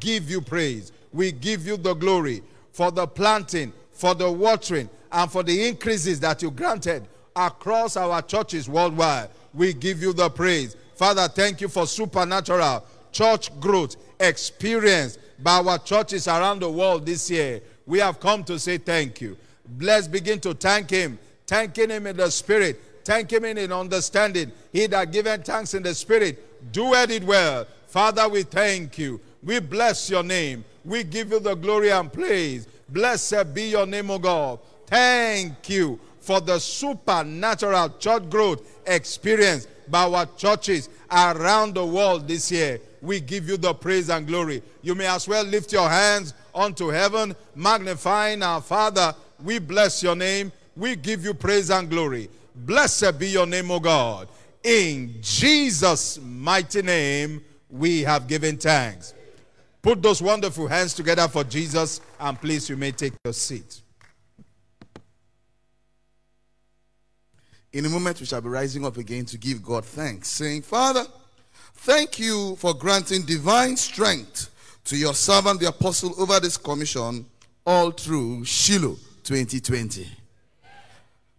give 0.00 0.30
you 0.30 0.40
praise. 0.40 0.92
We 1.12 1.32
give 1.32 1.66
you 1.66 1.76
the 1.76 1.94
glory 1.94 2.42
for 2.72 2.90
the 2.90 3.06
planting, 3.06 3.72
for 3.92 4.14
the 4.14 4.30
watering, 4.30 4.88
and 5.12 5.30
for 5.30 5.42
the 5.42 5.68
increases 5.68 6.18
that 6.20 6.42
you 6.42 6.50
granted 6.50 7.06
across 7.36 7.96
our 7.96 8.20
churches 8.22 8.68
worldwide. 8.68 9.30
We 9.52 9.72
give 9.72 10.02
you 10.02 10.12
the 10.12 10.28
praise. 10.28 10.76
Father, 10.96 11.28
thank 11.28 11.60
you 11.60 11.68
for 11.68 11.86
supernatural 11.86 12.84
church 13.12 13.58
growth 13.60 13.96
experienced 14.18 15.20
by 15.42 15.58
our 15.58 15.78
churches 15.78 16.26
around 16.28 16.60
the 16.60 16.70
world 16.70 17.06
this 17.06 17.30
year. 17.30 17.60
We 17.86 17.98
have 18.00 18.18
come 18.18 18.44
to 18.44 18.58
say 18.58 18.78
thank 18.78 19.20
you. 19.20 19.36
Let's 19.78 20.08
begin 20.08 20.40
to 20.40 20.54
thank 20.54 20.90
Him, 20.90 21.18
thanking 21.46 21.90
Him 21.90 22.06
in 22.06 22.16
the 22.16 22.30
Spirit, 22.30 22.80
thank 23.04 23.32
Him 23.32 23.44
in 23.44 23.72
understanding. 23.72 24.52
He 24.72 24.86
that 24.86 25.12
given 25.12 25.42
thanks 25.42 25.74
in 25.74 25.82
the 25.82 25.94
Spirit, 25.94 26.72
doeth 26.72 27.10
it 27.10 27.24
well. 27.24 27.66
Father, 27.86 28.28
we 28.28 28.42
thank 28.42 28.98
you. 28.98 29.20
We 29.42 29.60
bless 29.60 30.10
your 30.10 30.22
name. 30.22 30.64
We 30.84 31.04
give 31.04 31.30
you 31.30 31.40
the 31.40 31.54
glory 31.54 31.90
and 31.90 32.12
praise. 32.12 32.66
Blessed 32.88 33.54
be 33.54 33.70
your 33.70 33.86
name, 33.86 34.10
O 34.10 34.18
God. 34.18 34.58
Thank 34.86 35.68
you 35.70 35.98
for 36.20 36.40
the 36.40 36.58
supernatural 36.58 37.90
church 37.98 38.28
growth 38.30 38.62
experience 38.86 39.66
by 39.88 40.04
our 40.04 40.26
churches 40.36 40.88
around 41.10 41.74
the 41.74 41.84
world 41.84 42.26
this 42.26 42.50
year. 42.50 42.80
We 43.02 43.20
give 43.20 43.48
you 43.48 43.58
the 43.58 43.74
praise 43.74 44.08
and 44.08 44.26
glory. 44.26 44.62
You 44.82 44.94
may 44.94 45.06
as 45.06 45.28
well 45.28 45.44
lift 45.44 45.72
your 45.72 45.88
hands 45.88 46.32
unto 46.54 46.88
heaven, 46.88 47.36
magnifying 47.54 48.42
our 48.42 48.62
Father. 48.62 49.14
We 49.42 49.58
bless 49.58 50.02
your 50.02 50.16
name. 50.16 50.52
We 50.76 50.96
give 50.96 51.24
you 51.24 51.34
praise 51.34 51.70
and 51.70 51.88
glory. 51.88 52.28
Blessed 52.54 53.18
be 53.18 53.28
your 53.28 53.46
name, 53.46 53.70
O 53.70 53.80
God. 53.80 54.28
In 54.62 55.16
Jesus' 55.20 56.18
mighty 56.20 56.82
name, 56.82 57.44
we 57.68 58.02
have 58.02 58.26
given 58.26 58.56
thanks. 58.56 59.14
Put 59.82 60.02
those 60.02 60.22
wonderful 60.22 60.66
hands 60.66 60.94
together 60.94 61.28
for 61.28 61.44
Jesus, 61.44 62.00
and 62.18 62.40
please, 62.40 62.70
you 62.70 62.76
may 62.76 62.92
take 62.92 63.12
your 63.24 63.34
seat. 63.34 63.82
In 67.72 67.84
a 67.84 67.88
moment, 67.88 68.20
we 68.20 68.26
shall 68.26 68.40
be 68.40 68.48
rising 68.48 68.86
up 68.86 68.96
again 68.96 69.26
to 69.26 69.36
give 69.36 69.62
God 69.62 69.84
thanks, 69.84 70.28
saying, 70.28 70.62
Father, 70.62 71.04
thank 71.74 72.18
you 72.18 72.56
for 72.56 72.72
granting 72.72 73.22
divine 73.22 73.76
strength 73.76 74.50
to 74.84 74.96
your 74.96 75.12
servant, 75.12 75.60
the 75.60 75.68
apostle, 75.68 76.14
over 76.18 76.40
this 76.40 76.56
commission, 76.56 77.26
all 77.66 77.90
through 77.90 78.44
Shiloh 78.44 78.96
2020. 79.24 80.06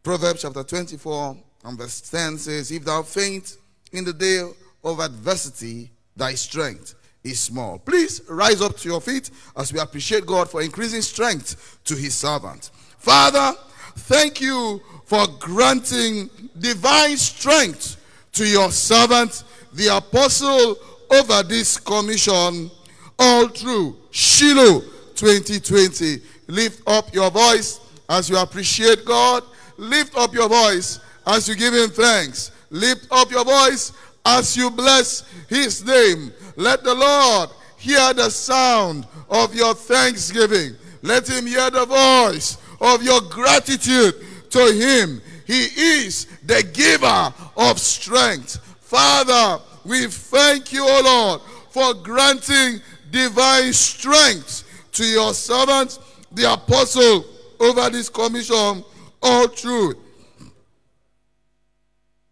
Proverbs 0.04 0.42
chapter 0.42 0.64
24 0.64 1.38
and 1.66 1.78
verse 1.78 2.02
10 2.02 2.38
says, 2.38 2.72
If 2.72 2.84
thou 2.84 3.04
faint 3.04 3.58
in 3.92 4.04
the 4.04 4.14
day 4.14 4.42
of 4.84 5.00
adversity, 5.00 5.92
thy 6.16 6.34
strength 6.34 6.96
is 7.24 7.40
small. 7.40 7.80
Please 7.80 8.22
rise 8.30 8.62
up 8.62 8.76
to 8.78 8.90
your 8.90 9.02
feet 9.02 9.32
as 9.56 9.72
we 9.72 9.80
appreciate 9.80 10.26
God 10.26 10.50
for 10.50 10.62
increasing 10.62 11.02
strength 11.02 11.80
to 11.86 11.96
his 11.96 12.16
servant. 12.16 12.70
Father, 12.98 13.58
thank 13.96 14.42
you 14.42 14.82
for 15.06 15.26
granting 15.40 16.30
divine 16.60 17.18
strength 17.18 17.98
to 18.34 18.46
your 18.46 18.72
servant, 18.72 19.44
the 19.74 19.96
apostle, 19.96 20.78
over 21.10 21.44
this 21.44 21.78
commission 21.78 22.70
all 23.18 23.48
through 23.48 23.96
Shiloh 24.12 24.82
2020. 25.16 26.22
Lift 26.48 26.82
up 26.88 27.14
your 27.14 27.32
voice 27.32 27.80
as 28.10 28.30
you 28.30 28.38
appreciate 28.38 29.06
God. 29.06 29.44
Lift 29.78 30.16
up 30.16 30.34
your 30.34 30.50
voice 30.50 31.00
as 31.26 31.48
you 31.48 31.56
give 31.56 31.74
him 31.74 31.90
thanks. 31.90 32.52
Lift 32.70 33.08
up 33.12 33.32
your 33.32 33.44
voice 33.44 33.92
as 34.26 34.56
you 34.56 34.70
bless 34.70 35.24
his 35.48 35.86
name. 35.86 36.32
Let 36.56 36.84
the 36.84 36.94
Lord 36.94 37.50
hear 37.78 38.14
the 38.14 38.30
sound 38.30 39.08
of 39.30 39.54
your 39.54 39.74
thanksgiving. 39.74 40.76
Let 41.02 41.28
him 41.30 41.46
hear 41.46 41.70
the 41.70 41.86
voice 41.86 42.58
of 42.82 43.04
your 43.04 43.22
gratitude 43.22 44.16
to 44.50 44.72
him. 44.72 45.22
He 45.46 45.66
is 45.66 46.26
the 46.46 46.64
giver 46.74 47.34
of 47.56 47.80
strength. 47.80 48.58
Father, 48.82 49.62
we 49.84 50.08
thank 50.08 50.74
you, 50.74 50.84
O 50.84 51.02
Lord, 51.04 51.42
for 51.70 51.94
granting 51.94 52.82
divine 53.12 53.72
strength 53.74 54.64
to 54.94 55.06
your 55.06 55.34
servant, 55.34 56.00
the 56.36 56.52
apostle, 56.52 57.26
over 57.60 57.90
this 57.90 58.10
commission 58.10 58.84
all 59.22 59.48
through 59.48 59.96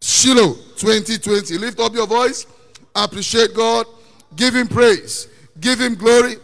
Shiloh 0.00 0.54
2020. 0.76 1.58
Lift 1.58 1.80
up 1.80 1.94
your 1.94 2.06
voice, 2.06 2.46
appreciate 2.94 3.54
God, 3.54 3.86
give 4.36 4.54
him 4.54 4.68
praise, 4.68 5.28
give 5.60 5.80
him 5.80 5.94
glory, 5.94 6.36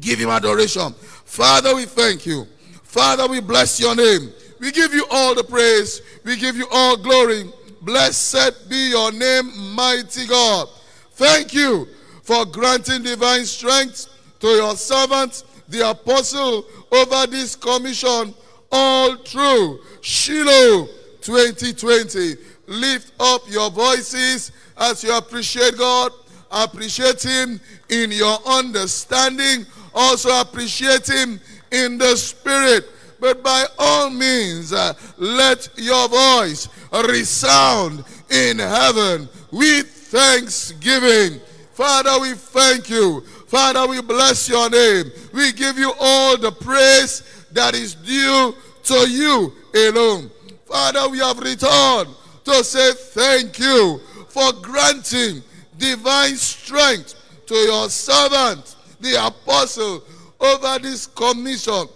give 0.00 0.18
him 0.18 0.28
adoration. 0.28 0.92
Father, 1.24 1.74
we 1.74 1.86
thank 1.86 2.26
you. 2.26 2.46
Father, 2.82 3.26
we 3.26 3.40
bless 3.40 3.80
your 3.80 3.96
name. 3.96 4.30
We 4.60 4.72
give 4.72 4.94
you 4.94 5.06
all 5.10 5.34
the 5.34 5.44
praise, 5.44 6.02
we 6.24 6.36
give 6.36 6.56
you 6.56 6.66
all 6.70 6.96
glory. 6.96 7.44
Blessed 7.82 8.68
be 8.68 8.90
your 8.90 9.12
name, 9.12 9.74
mighty 9.74 10.26
God. 10.26 10.68
Thank 11.12 11.54
you 11.54 11.88
for 12.22 12.44
granting 12.44 13.02
divine 13.02 13.44
strength 13.44 14.08
to 14.40 14.48
your 14.48 14.76
servant, 14.76 15.44
the 15.68 15.90
apostle, 15.90 16.64
over 16.92 17.26
this 17.26 17.56
commission 17.56 18.34
all 18.70 19.16
through 19.16 19.80
Shiloh 20.00 20.88
2020. 21.20 22.34
Lift 22.68 23.12
up 23.20 23.42
your 23.48 23.70
voices 23.70 24.52
as 24.76 25.02
you 25.04 25.16
appreciate 25.16 25.76
God. 25.76 26.12
Appreciate 26.50 27.22
Him 27.22 27.60
in 27.88 28.10
your 28.12 28.38
understanding. 28.46 29.66
Also 29.94 30.40
appreciate 30.40 31.06
Him 31.08 31.40
in 31.70 31.98
the 31.98 32.16
Spirit. 32.16 32.84
But 33.18 33.42
by 33.42 33.64
all 33.78 34.10
means, 34.10 34.72
uh, 34.72 34.92
let 35.16 35.68
your 35.76 36.08
voice 36.08 36.68
resound 36.92 38.04
in 38.30 38.58
heaven 38.58 39.28
with 39.50 39.86
thanksgiving. 39.88 41.40
Father, 41.72 42.20
we 42.20 42.32
thank 42.34 42.90
you. 42.90 43.22
Father, 43.46 43.86
we 43.86 44.00
bless 44.02 44.48
your 44.48 44.68
name. 44.70 45.10
We 45.32 45.52
give 45.52 45.78
you 45.78 45.92
all 46.00 46.36
the 46.36 46.50
praise 46.52 47.22
that 47.52 47.74
is 47.74 47.94
due 47.94 48.54
to 48.84 49.08
you 49.08 49.52
alone. 49.74 50.30
Father, 50.64 51.08
we 51.08 51.18
have 51.18 51.38
returned 51.38 52.08
to 52.44 52.64
say 52.64 52.92
thank 52.92 53.58
you 53.58 54.00
for 54.28 54.52
granting 54.54 55.42
divine 55.78 56.36
strength 56.36 57.14
to 57.46 57.54
your 57.54 57.88
servant, 57.88 58.76
the 59.00 59.26
apostle, 59.26 60.02
over 60.40 60.78
this 60.80 61.06
commission 61.06 61.86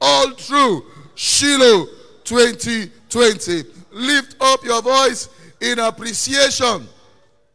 all 0.00 0.30
through 0.32 0.84
Shiloh 1.14 1.86
2020. 2.24 3.64
Lift 3.92 4.36
up 4.40 4.64
your 4.64 4.82
voice 4.82 5.28
in 5.60 5.78
appreciation. 5.78 6.86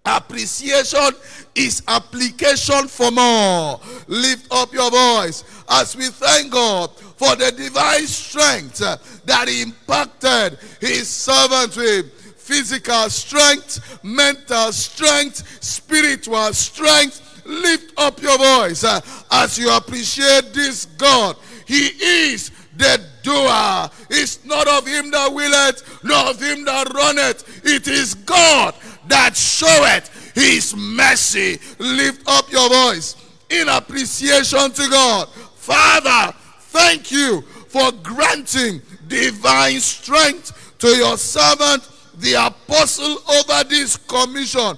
Appreciation 0.06 1.12
is 1.56 1.84
application 1.88 2.88
for 2.88 3.12
more. 3.12 3.80
Lift 4.08 4.48
up 4.52 4.74
your 4.74 4.90
voice 4.90 5.44
as 5.70 5.96
we 5.96 6.08
thank 6.08 6.52
God 6.52 6.92
for 6.92 7.36
the 7.36 7.52
divine 7.52 8.08
strength 8.08 8.82
uh, 8.82 8.98
that 9.26 9.48
impacted 9.50 10.58
His 10.80 11.08
servant 11.08 11.76
with. 11.76 12.18
Physical 12.38 13.10
strength, 13.10 14.04
mental 14.04 14.74
strength, 14.74 15.64
spiritual 15.64 16.52
strength. 16.54 17.44
Lift 17.46 17.94
up 17.98 18.22
your 18.22 18.38
voice 18.38 18.84
uh, 18.84 19.00
as 19.32 19.58
you 19.58 19.74
appreciate 19.76 20.54
this 20.54 20.86
God. 20.86 21.38
He 21.66 21.88
is 22.02 22.52
the 22.76 23.02
doer. 23.24 23.90
It's 24.10 24.44
not 24.44 24.68
of 24.68 24.88
him 24.88 25.12
that 25.12 25.32
willeth, 25.32 26.04
nor 26.04 26.30
of 26.30 26.42
him 26.42 26.66
that 26.66 26.92
runneth. 26.94 27.66
It 27.66 27.88
is 27.88 28.16
God 28.16 28.76
that 29.08 29.36
showeth 29.36 30.21
his 30.36 30.76
mercy. 30.76 31.60
Lift 31.80 32.28
up 32.28 32.52
your 32.52 32.70
voice 32.70 33.16
in 33.50 33.68
appreciation 33.70 34.72
to 34.72 34.90
God. 34.90 35.30
Father, 35.56 36.36
thank 36.60 37.12
you 37.12 37.42
for 37.68 37.92
granting 38.04 38.82
divine 39.08 39.80
strength 39.80 40.76
to 40.80 40.88
your 40.88 41.18
servant, 41.18 41.88
the 42.18 42.34
apostle 42.34 43.18
over 43.30 43.64
this 43.70 43.98
commission. 43.98 44.78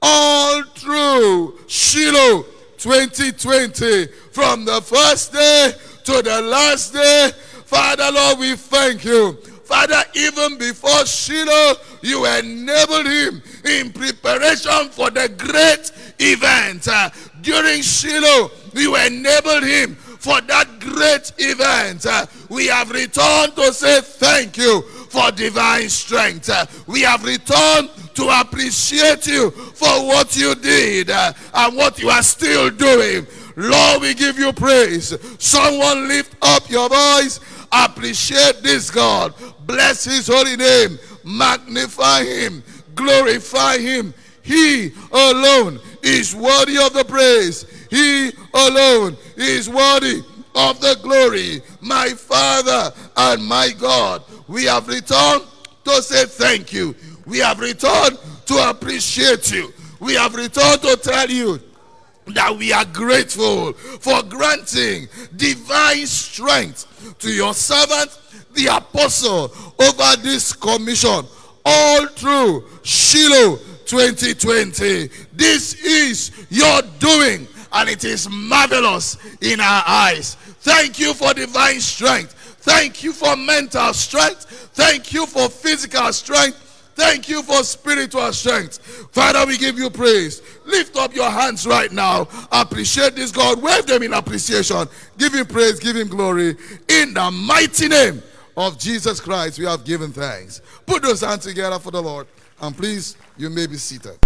All 0.00 0.62
through 0.74 1.58
Shiloh 1.68 2.44
2020, 2.78 4.06
from 4.32 4.64
the 4.64 4.80
first 4.80 5.32
day 5.32 5.72
to 6.04 6.22
the 6.22 6.42
last 6.42 6.92
day. 6.92 7.30
Father, 7.66 8.10
Lord, 8.10 8.38
we 8.40 8.56
thank 8.56 9.04
you. 9.04 9.38
Father, 9.72 10.04
even 10.14 10.58
before 10.58 11.06
Shiloh, 11.06 11.76
you 12.02 12.26
enabled 12.26 13.06
him 13.06 13.42
in 13.64 13.90
preparation 13.90 14.90
for 14.90 15.08
the 15.08 15.30
great 15.30 15.90
event. 16.18 16.86
Uh, 16.86 17.08
during 17.40 17.80
Shiloh, 17.80 18.50
you 18.74 18.94
enabled 18.96 19.64
him 19.64 19.94
for 19.94 20.42
that 20.42 20.78
great 20.78 21.32
event. 21.38 22.04
Uh, 22.04 22.26
we 22.50 22.66
have 22.66 22.90
returned 22.90 23.56
to 23.56 23.72
say 23.72 24.02
thank 24.02 24.58
you 24.58 24.82
for 25.08 25.30
divine 25.30 25.88
strength. 25.88 26.50
Uh, 26.50 26.66
we 26.86 27.00
have 27.00 27.24
returned 27.24 27.88
to 28.12 28.28
appreciate 28.28 29.26
you 29.26 29.50
for 29.52 30.06
what 30.06 30.36
you 30.36 30.54
did 30.54 31.08
uh, 31.08 31.32
and 31.54 31.74
what 31.78 31.98
you 31.98 32.10
are 32.10 32.22
still 32.22 32.68
doing. 32.68 33.26
Lord, 33.56 34.02
we 34.02 34.12
give 34.12 34.38
you 34.38 34.52
praise. 34.52 35.16
Someone 35.42 36.08
lift 36.08 36.36
up 36.42 36.68
your 36.68 36.90
voice. 36.90 37.40
Appreciate 37.72 38.62
this 38.62 38.90
God. 38.90 39.32
Bless 39.72 40.04
his 40.04 40.26
holy 40.26 40.54
name. 40.54 40.98
Magnify 41.24 42.24
him. 42.24 42.62
Glorify 42.94 43.78
him. 43.78 44.12
He 44.42 44.92
alone 45.10 45.80
is 46.02 46.36
worthy 46.36 46.76
of 46.76 46.92
the 46.92 47.06
praise. 47.08 47.64
He 47.88 48.32
alone 48.52 49.16
is 49.34 49.70
worthy 49.70 50.20
of 50.54 50.78
the 50.82 50.98
glory. 51.02 51.62
My 51.80 52.10
Father 52.10 52.92
and 53.16 53.42
my 53.42 53.70
God, 53.70 54.22
we 54.46 54.64
have 54.66 54.88
returned 54.88 55.44
to 55.84 56.02
say 56.02 56.26
thank 56.26 56.74
you. 56.74 56.94
We 57.24 57.38
have 57.38 57.58
returned 57.58 58.18
to 58.44 58.68
appreciate 58.68 59.50
you. 59.50 59.72
We 60.00 60.16
have 60.16 60.34
returned 60.34 60.82
to 60.82 60.96
tell 60.96 61.30
you 61.30 61.58
that 62.26 62.54
we 62.54 62.74
are 62.74 62.84
grateful 62.84 63.72
for 63.72 64.22
granting 64.22 65.08
divine 65.34 66.06
strength 66.06 67.16
to 67.20 67.32
your 67.32 67.54
servant, 67.54 68.18
the 68.54 68.66
apostle, 68.66 69.52
over 69.78 70.22
this 70.22 70.52
commission 70.52 71.24
all 71.64 72.06
through 72.08 72.64
Shiloh 72.82 73.56
2020. 73.86 75.08
This 75.32 75.74
is 75.84 76.46
your 76.50 76.82
doing, 76.98 77.46
and 77.72 77.88
it 77.88 78.04
is 78.04 78.28
marvelous 78.30 79.16
in 79.40 79.60
our 79.60 79.84
eyes. 79.86 80.34
Thank 80.60 80.98
you 80.98 81.14
for 81.14 81.34
divine 81.34 81.80
strength. 81.80 82.34
Thank 82.60 83.02
you 83.02 83.12
for 83.12 83.36
mental 83.36 83.92
strength. 83.92 84.46
Thank 84.74 85.12
you 85.12 85.26
for 85.26 85.48
physical 85.48 86.12
strength. 86.12 86.68
Thank 86.94 87.28
you 87.28 87.42
for 87.42 87.64
spiritual 87.64 88.32
strength. 88.32 88.78
Father, 89.12 89.46
we 89.46 89.56
give 89.56 89.78
you 89.78 89.88
praise. 89.88 90.42
Lift 90.66 90.96
up 90.96 91.14
your 91.14 91.30
hands 91.30 91.66
right 91.66 91.90
now. 91.90 92.28
Appreciate 92.52 93.16
this 93.16 93.32
God. 93.32 93.62
Wave 93.62 93.86
them 93.86 94.02
in 94.02 94.12
appreciation. 94.12 94.86
Give 95.16 95.32
him 95.32 95.46
praise. 95.46 95.80
Give 95.80 95.96
him 95.96 96.08
glory. 96.08 96.54
In 96.88 97.14
the 97.14 97.30
mighty 97.30 97.88
name 97.88 98.22
of 98.56 98.78
Jesus 98.78 99.20
Christ, 99.20 99.58
we 99.58 99.64
have 99.64 99.84
given 99.84 100.12
thanks. 100.12 100.60
Put 100.86 101.02
those 101.02 101.20
hands 101.20 101.44
together 101.44 101.78
for 101.78 101.90
the 101.90 102.02
Lord. 102.02 102.26
And 102.60 102.76
please, 102.76 103.16
you 103.36 103.50
may 103.50 103.66
be 103.66 103.76
seated. 103.76 104.18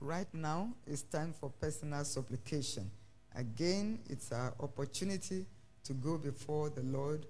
Right 0.00 0.32
now, 0.32 0.70
it's 0.86 1.02
time 1.02 1.34
for 1.38 1.50
personal 1.60 2.04
supplication. 2.04 2.90
Again, 3.34 3.98
it's 4.08 4.32
our 4.32 4.54
opportunity 4.58 5.44
to 5.84 5.92
go 5.92 6.18
before 6.18 6.70
the 6.70 6.82
Lord, 6.82 7.26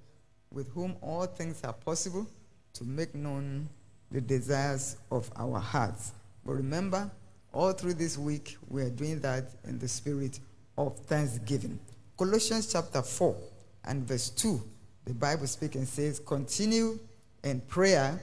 with 0.52 0.72
whom 0.72 0.96
all 1.02 1.26
things 1.26 1.62
are 1.64 1.72
possible, 1.72 2.26
to 2.74 2.84
make 2.84 3.14
known 3.14 3.68
the 4.10 4.20
desires 4.20 4.96
of 5.10 5.30
our 5.36 5.58
hearts. 5.58 6.12
But 6.46 6.52
remember, 6.52 7.10
all 7.52 7.72
through 7.72 7.94
this 7.94 8.18
week, 8.18 8.56
we 8.68 8.82
are 8.82 8.90
doing 8.90 9.20
that 9.20 9.44
in 9.64 9.78
the 9.78 9.88
spirit 9.88 10.40
of 10.76 10.96
thanksgiving. 11.00 11.78
Colossians 12.16 12.72
chapter 12.72 13.02
4 13.02 13.36
and 13.84 14.06
verse 14.06 14.30
2, 14.30 14.60
the 15.04 15.14
Bible 15.14 15.46
speaking 15.46 15.84
says, 15.84 16.20
Continue 16.20 16.98
in 17.42 17.60
prayer 17.62 18.20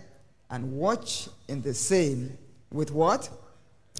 and 0.49 0.71
watch 0.73 1.28
in 1.47 1.61
the 1.61 1.73
same 1.73 2.38
with 2.71 2.91
what? 2.91 3.30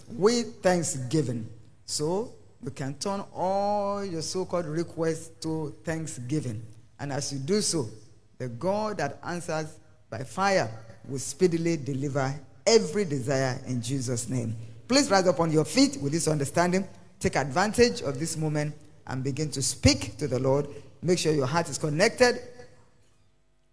With 0.10 0.62
thanksgiving. 0.62 1.50
So 1.86 2.34
you 2.64 2.72
can 2.72 2.96
turn 2.96 3.24
all 3.34 4.04
your 4.04 4.22
so 4.22 4.46
called 4.46 4.66
requests 4.66 5.30
to 5.42 5.76
thanksgiving. 5.84 6.62
And 7.00 7.12
as 7.12 7.34
you 7.34 7.40
do 7.40 7.62
so, 7.62 7.90
the 8.38 8.48
God 8.48 8.98
that 8.98 9.20
answers 9.24 9.78
by 10.10 10.24
fire 10.24 10.70
will 11.08 11.20
speedily 11.20 11.78
deliver 11.78 12.34
every 12.66 13.06
desire 13.06 13.60
in 13.68 13.82
Jesus' 13.82 14.30
name. 14.30 14.56
Please 14.88 15.10
rise 15.10 15.28
up 15.28 15.40
on 15.40 15.52
your 15.52 15.66
feet 15.66 15.98
with 16.02 16.12
this 16.12 16.28
understanding. 16.28 16.88
Take 17.20 17.36
advantage 17.36 18.02
of 18.02 18.20
this 18.20 18.38
moment 18.38 18.76
and 19.08 19.24
begin 19.24 19.50
to 19.52 19.62
speak 19.62 20.18
to 20.18 20.28
the 20.28 20.40
Lord. 20.40 20.68
Make 21.02 21.20
sure 21.20 21.34
your 21.34 21.48
heart 21.48 21.70
is 21.70 21.78
connected. 21.78 22.40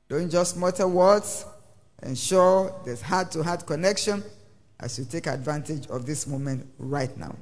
Don't 0.09 0.31
just 0.31 0.57
mutter 0.57 0.89
words. 0.89 1.45
Ensure 2.03 2.75
there's 2.85 3.01
heart 3.01 3.31
to 3.33 3.43
heart 3.43 3.67
connection 3.67 4.23
as 4.81 4.99
you 4.99 5.05
take 5.05 5.27
advantage 5.27 5.87
of 5.87 6.05
this 6.05 6.27
moment 6.27 6.67
right 6.79 7.17
now. 7.17 7.37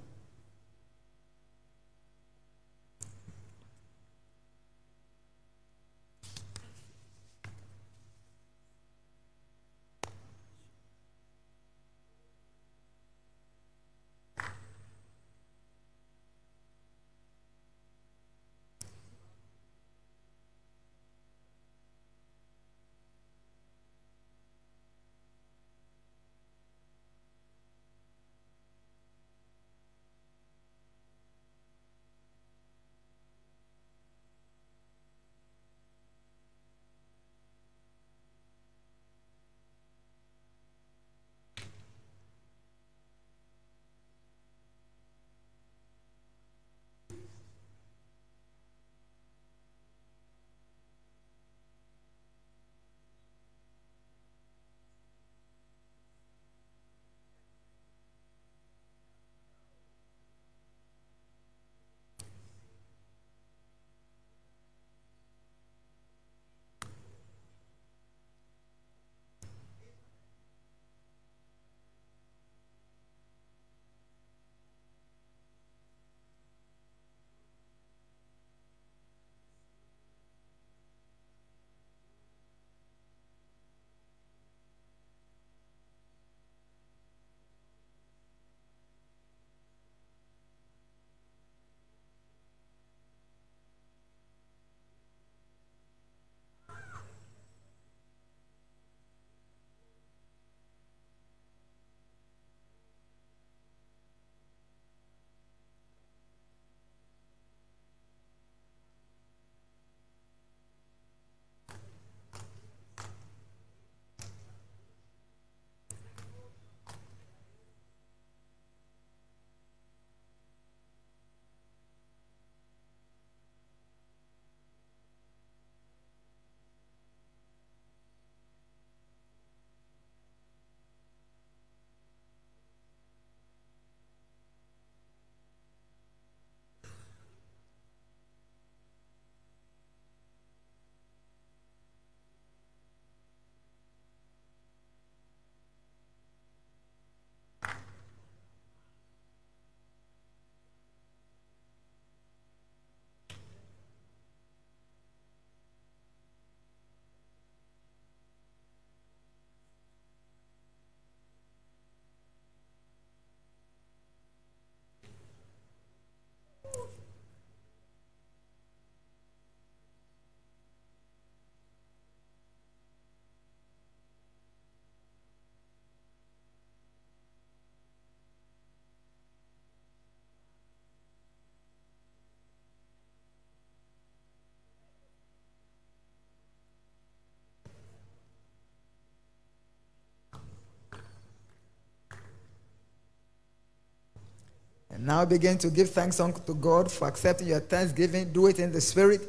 Now 195.00 195.24
begin 195.24 195.58
to 195.58 195.70
give 195.70 195.90
thanks 195.90 196.20
unto 196.20 196.54
God 196.54 196.90
for 196.90 197.08
accepting 197.08 197.48
your 197.48 197.60
thanksgiving. 197.60 198.32
Do 198.32 198.46
it 198.46 198.58
in 198.58 198.72
the 198.72 198.80
spirit. 198.80 199.22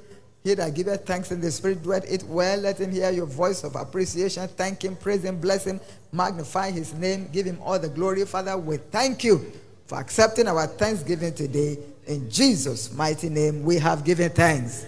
He 0.43 0.55
that 0.55 0.73
giveth 0.73 1.05
thanks 1.05 1.31
in 1.31 1.39
the 1.39 1.51
spirit, 1.51 1.83
do 1.83 1.91
it 1.91 2.23
well. 2.23 2.57
Let 2.59 2.79
him 2.79 2.91
hear 2.91 3.11
your 3.11 3.27
voice 3.27 3.63
of 3.63 3.75
appreciation. 3.75 4.47
Thank 4.47 4.83
him, 4.83 4.95
praise 4.95 5.23
him, 5.23 5.39
bless 5.39 5.65
him, 5.65 5.79
magnify 6.11 6.71
his 6.71 6.93
name, 6.95 7.29
give 7.31 7.45
him 7.45 7.59
all 7.61 7.77
the 7.77 7.89
glory. 7.89 8.25
Father, 8.25 8.57
we 8.57 8.77
thank 8.77 9.23
you 9.23 9.51
for 9.85 9.99
accepting 9.99 10.47
our 10.47 10.65
thanksgiving 10.65 11.33
today. 11.33 11.77
In 12.07 12.29
Jesus' 12.29 12.91
mighty 12.91 13.29
name, 13.29 13.63
we 13.63 13.77
have 13.77 14.03
given 14.03 14.31
thanks. 14.31 14.87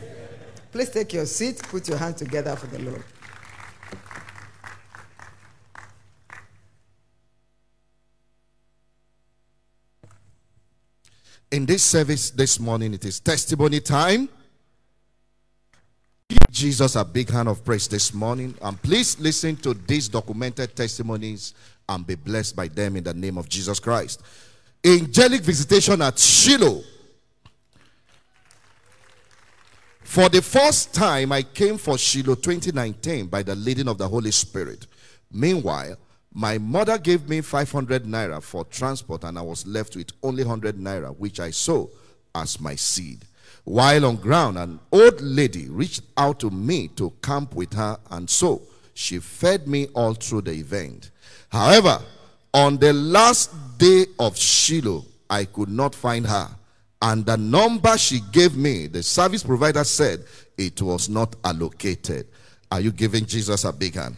Please 0.72 0.90
take 0.90 1.14
your 1.14 1.28
seat, 1.28 1.62
put 1.62 1.88
your 1.88 1.98
hand 1.98 2.18
together 2.18 2.56
for 2.56 2.66
the 2.68 2.80
Lord. 2.80 3.04
In 11.54 11.68
this 11.68 11.84
service 11.84 12.32
this 12.32 12.60
morning, 12.60 12.95
it 12.95 13.06
is 13.06 13.20
testimony 13.20 13.80
time. 13.80 14.28
Give 16.28 16.39
Jesus 16.49 16.95
a 16.95 17.06
big 17.06 17.30
hand 17.30 17.47
of 17.47 17.64
praise 17.64 17.88
this 17.88 18.12
morning. 18.12 18.56
And 18.60 18.82
please 18.82 19.20
listen 19.20 19.56
to 19.58 19.76
these 19.76 20.08
documented 20.08 20.76
testimonies 20.76 21.54
and 21.88 22.08
be 22.08 22.16
blessed 22.16 22.56
by 22.56 22.70
them 22.70 22.95
in 22.95 23.04
the 23.04 23.14
name 23.14 23.38
of 23.38 23.47
Jesus 23.47 23.80
Christ. 23.80 24.24
Angelic 24.84 25.41
visitation 25.41 26.01
at 26.01 26.18
Shiloh. 26.18 26.82
For 30.01 30.30
the 30.30 30.41
first 30.41 30.91
time, 30.95 31.32
I 31.32 31.43
came 31.43 31.78
for 31.78 31.99
Shiloh 31.99 32.34
2019 32.34 33.28
by 33.28 33.43
the 33.43 33.54
leading 33.54 33.88
of 33.88 33.99
the 33.99 34.10
Holy 34.10 34.32
Spirit. 34.32 34.88
Meanwhile, 35.32 35.97
my 36.34 36.58
mother 36.58 36.98
gave 36.98 37.30
me 37.30 37.42
500 37.42 38.06
naira 38.06 38.42
for 38.42 38.66
transport, 38.66 39.24
and 39.24 39.38
I 39.38 39.42
was 39.42 39.68
left 39.68 39.96
with 39.96 40.10
only 40.24 40.44
100 40.44 40.78
naira, 40.78 41.16
which 41.18 41.40
I 41.40 41.52
sow 41.52 41.90
as 42.34 42.60
my 42.60 42.76
seed. 42.76 43.26
While 43.66 44.06
on 44.06 44.16
ground, 44.18 44.58
an 44.58 44.80
old 44.92 45.22
lady 45.22 45.70
reached 45.70 46.02
out 46.18 46.40
to 46.40 46.50
me 46.50 46.90
to 46.96 47.14
camp 47.22 47.56
with 47.56 47.74
her, 47.74 47.98
and 48.12 48.30
so 48.30 48.62
she 48.94 49.20
fed 49.20 49.68
me 49.68 49.88
all 49.94 50.16
through 50.16 50.42
the 50.42 50.54
event. 50.54 51.12
However, 51.50 52.00
on 52.54 52.78
the 52.78 52.94
last 52.94 53.52
day 53.78 54.06
of 54.20 54.36
Shiloh, 54.36 55.06
I 55.30 55.46
could 55.46 55.70
not 55.70 55.96
find 55.96 56.26
her. 56.26 56.50
And 57.02 57.26
the 57.26 57.38
number 57.38 57.98
she 57.98 58.22
gave 58.32 58.56
me, 58.56 58.88
the 58.88 59.04
service 59.04 59.44
provider 59.44 59.84
said 59.84 60.24
it 60.58 60.82
was 60.82 61.10
not 61.10 61.36
allocated. 61.44 62.28
Are 62.72 62.80
you 62.80 62.92
giving 62.92 63.26
Jesus 63.26 63.66
a 63.66 63.74
big 63.74 63.96
hand? 63.96 64.18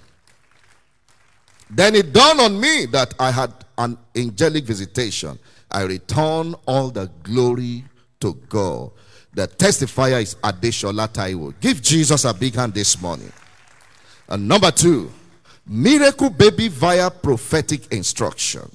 Then 1.69 1.95
it 1.95 2.13
dawned 2.13 2.39
on 2.39 2.59
me 2.59 2.85
that 2.87 3.13
I 3.19 3.31
had 3.31 3.51
an 3.77 3.97
angelic 4.15 4.65
visitation. 4.65 5.37
I 5.71 5.83
return 5.83 6.55
all 6.67 6.89
the 6.89 7.09
glory 7.23 7.83
to 8.19 8.33
God. 8.49 8.91
The 9.33 9.47
testifier 9.47 10.21
is 10.21 10.35
Adeshola 10.35 11.07
Taiwo. 11.09 11.53
Give 11.59 11.81
Jesus 11.81 12.23
a 12.23 12.33
big 12.33 12.55
hand 12.55 12.73
this 12.73 13.01
morning. 13.01 13.31
And 14.29 14.47
number 14.47 14.71
two, 14.71 15.11
miracle 15.67 16.29
baby 16.29 16.67
via 16.69 17.09
prophetic 17.09 17.91
instruction. 17.91 18.69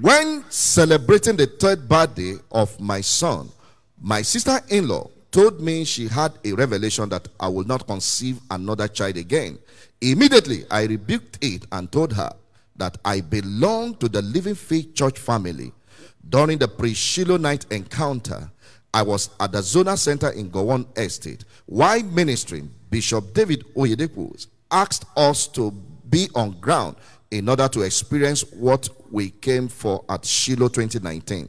When 0.00 0.44
celebrating 0.50 1.36
the 1.36 1.46
third 1.46 1.88
birthday 1.88 2.36
of 2.52 2.78
my 2.78 3.00
son, 3.00 3.48
my 4.00 4.22
sister 4.22 4.60
in 4.68 4.86
law 4.86 5.10
told 5.30 5.60
me 5.60 5.84
she 5.84 6.08
had 6.08 6.32
a 6.44 6.52
revelation 6.52 7.08
that 7.10 7.28
I 7.38 7.48
will 7.48 7.64
not 7.64 7.86
conceive 7.86 8.40
another 8.50 8.88
child 8.88 9.16
again. 9.16 9.58
Immediately, 10.00 10.64
I 10.70 10.84
rebuked 10.84 11.38
it 11.42 11.66
and 11.72 11.90
told 11.90 12.12
her 12.14 12.32
that 12.76 12.98
I 13.04 13.20
belong 13.20 13.96
to 13.96 14.08
the 14.08 14.22
Living 14.22 14.54
Faith 14.54 14.94
Church 14.94 15.18
family. 15.18 15.72
During 16.28 16.58
the 16.58 16.68
pre 16.68 16.94
Shiloh 16.94 17.36
night 17.38 17.66
encounter, 17.70 18.50
I 18.92 19.02
was 19.02 19.30
at 19.38 19.52
the 19.52 19.62
Zona 19.62 19.96
Center 19.96 20.30
in 20.30 20.50
Gowon 20.50 20.86
Estate. 20.98 21.44
While 21.66 22.02
ministering, 22.02 22.70
Bishop 22.90 23.32
David 23.34 23.64
Oyedepo 23.76 24.46
asked 24.70 25.04
us 25.16 25.46
to 25.48 25.70
be 26.08 26.28
on 26.34 26.58
ground 26.60 26.96
in 27.30 27.48
order 27.48 27.68
to 27.68 27.82
experience 27.82 28.42
what 28.52 28.88
we 29.10 29.30
came 29.30 29.68
for 29.68 30.04
at 30.08 30.24
Shiloh 30.24 30.68
2019. 30.68 31.48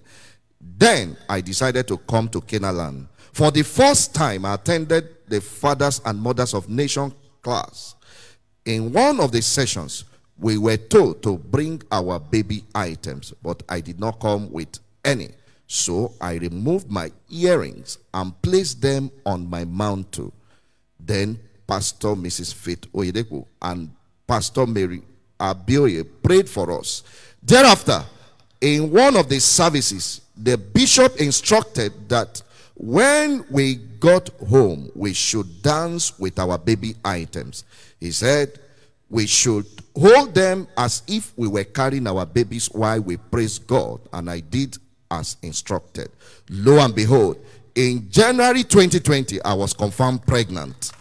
Then 0.78 1.18
I 1.28 1.42
decided 1.42 1.88
to 1.88 1.98
come 1.98 2.30
to 2.30 2.42
Canaan. 2.42 3.08
For 3.34 3.52
the 3.52 3.64
first 3.64 4.14
time, 4.14 4.46
I 4.46 4.56
attended 4.56 5.10
the 5.28 5.42
Fathers 5.42 6.02
and 6.06 6.20
Mothers 6.20 6.54
of 6.54 6.70
Nation 6.70 7.14
class. 7.42 7.96
In 8.66 8.92
one 8.92 9.20
of 9.20 9.32
the 9.32 9.42
sessions, 9.42 10.06
we 10.38 10.58
were 10.58 10.78
told 10.78 11.24
to 11.24 11.38
bring 11.38 11.82
our 11.92 12.20
baby 12.20 12.64
items, 12.76 13.34
but 13.42 13.64
I 13.70 13.80
did 13.80 14.00
not 14.00 14.20
come 14.20 14.52
with 14.52 14.80
any. 15.06 15.30
So 15.68 16.14
I 16.20 16.36
removed 16.36 16.92
my 16.92 17.12
earrings 17.30 17.98
and 18.14 18.40
placed 18.42 18.82
them 18.82 19.10
on 19.26 19.50
my 19.50 19.64
mantle. 19.66 20.34
Then 21.00 21.40
Pastor 21.66 22.10
Mrs. 22.10 22.54
Faith 22.54 22.92
Oyedepo 22.92 23.46
and 23.62 23.90
Pastor 24.28 24.68
Mary 24.68 25.02
Abioye 25.40 26.06
prayed 26.22 26.50
for 26.50 26.72
us. 26.78 27.04
Thereafter, 27.42 28.04
in 28.60 28.92
one 28.92 29.16
of 29.16 29.30
the 29.30 29.40
services, 29.40 30.22
the 30.36 30.58
bishop 30.58 31.16
instructed 31.18 32.10
that 32.10 32.42
when 32.82 33.46
we 33.52 33.76
got 33.76 34.30
home, 34.50 34.90
we 34.96 35.14
should 35.14 35.62
dance 35.62 36.18
with 36.18 36.40
our 36.40 36.58
baby 36.58 36.96
items. 37.06 37.64
He 38.00 38.12
said 38.12 38.60
we 39.08 39.28
should 39.28 39.68
hold 39.96 40.34
them 40.34 40.68
as 40.76 41.04
if 41.08 41.32
we 41.38 41.48
were 41.48 41.64
carrying 41.64 42.08
our 42.08 42.26
babies 42.26 42.72
while 42.72 43.00
we 43.02 43.18
praise 43.18 43.60
God. 43.60 44.02
And 44.12 44.32
I 44.32 44.40
did 44.40 44.80
as 45.12 45.38
instructed. 45.44 46.10
Lo 46.50 46.84
and 46.84 46.96
behold, 46.96 47.38
in 47.76 48.10
January 48.10 48.64
2020, 48.64 49.44
I 49.44 49.54
was 49.54 49.74
confirmed 49.74 50.26
pregnant. 50.26 50.92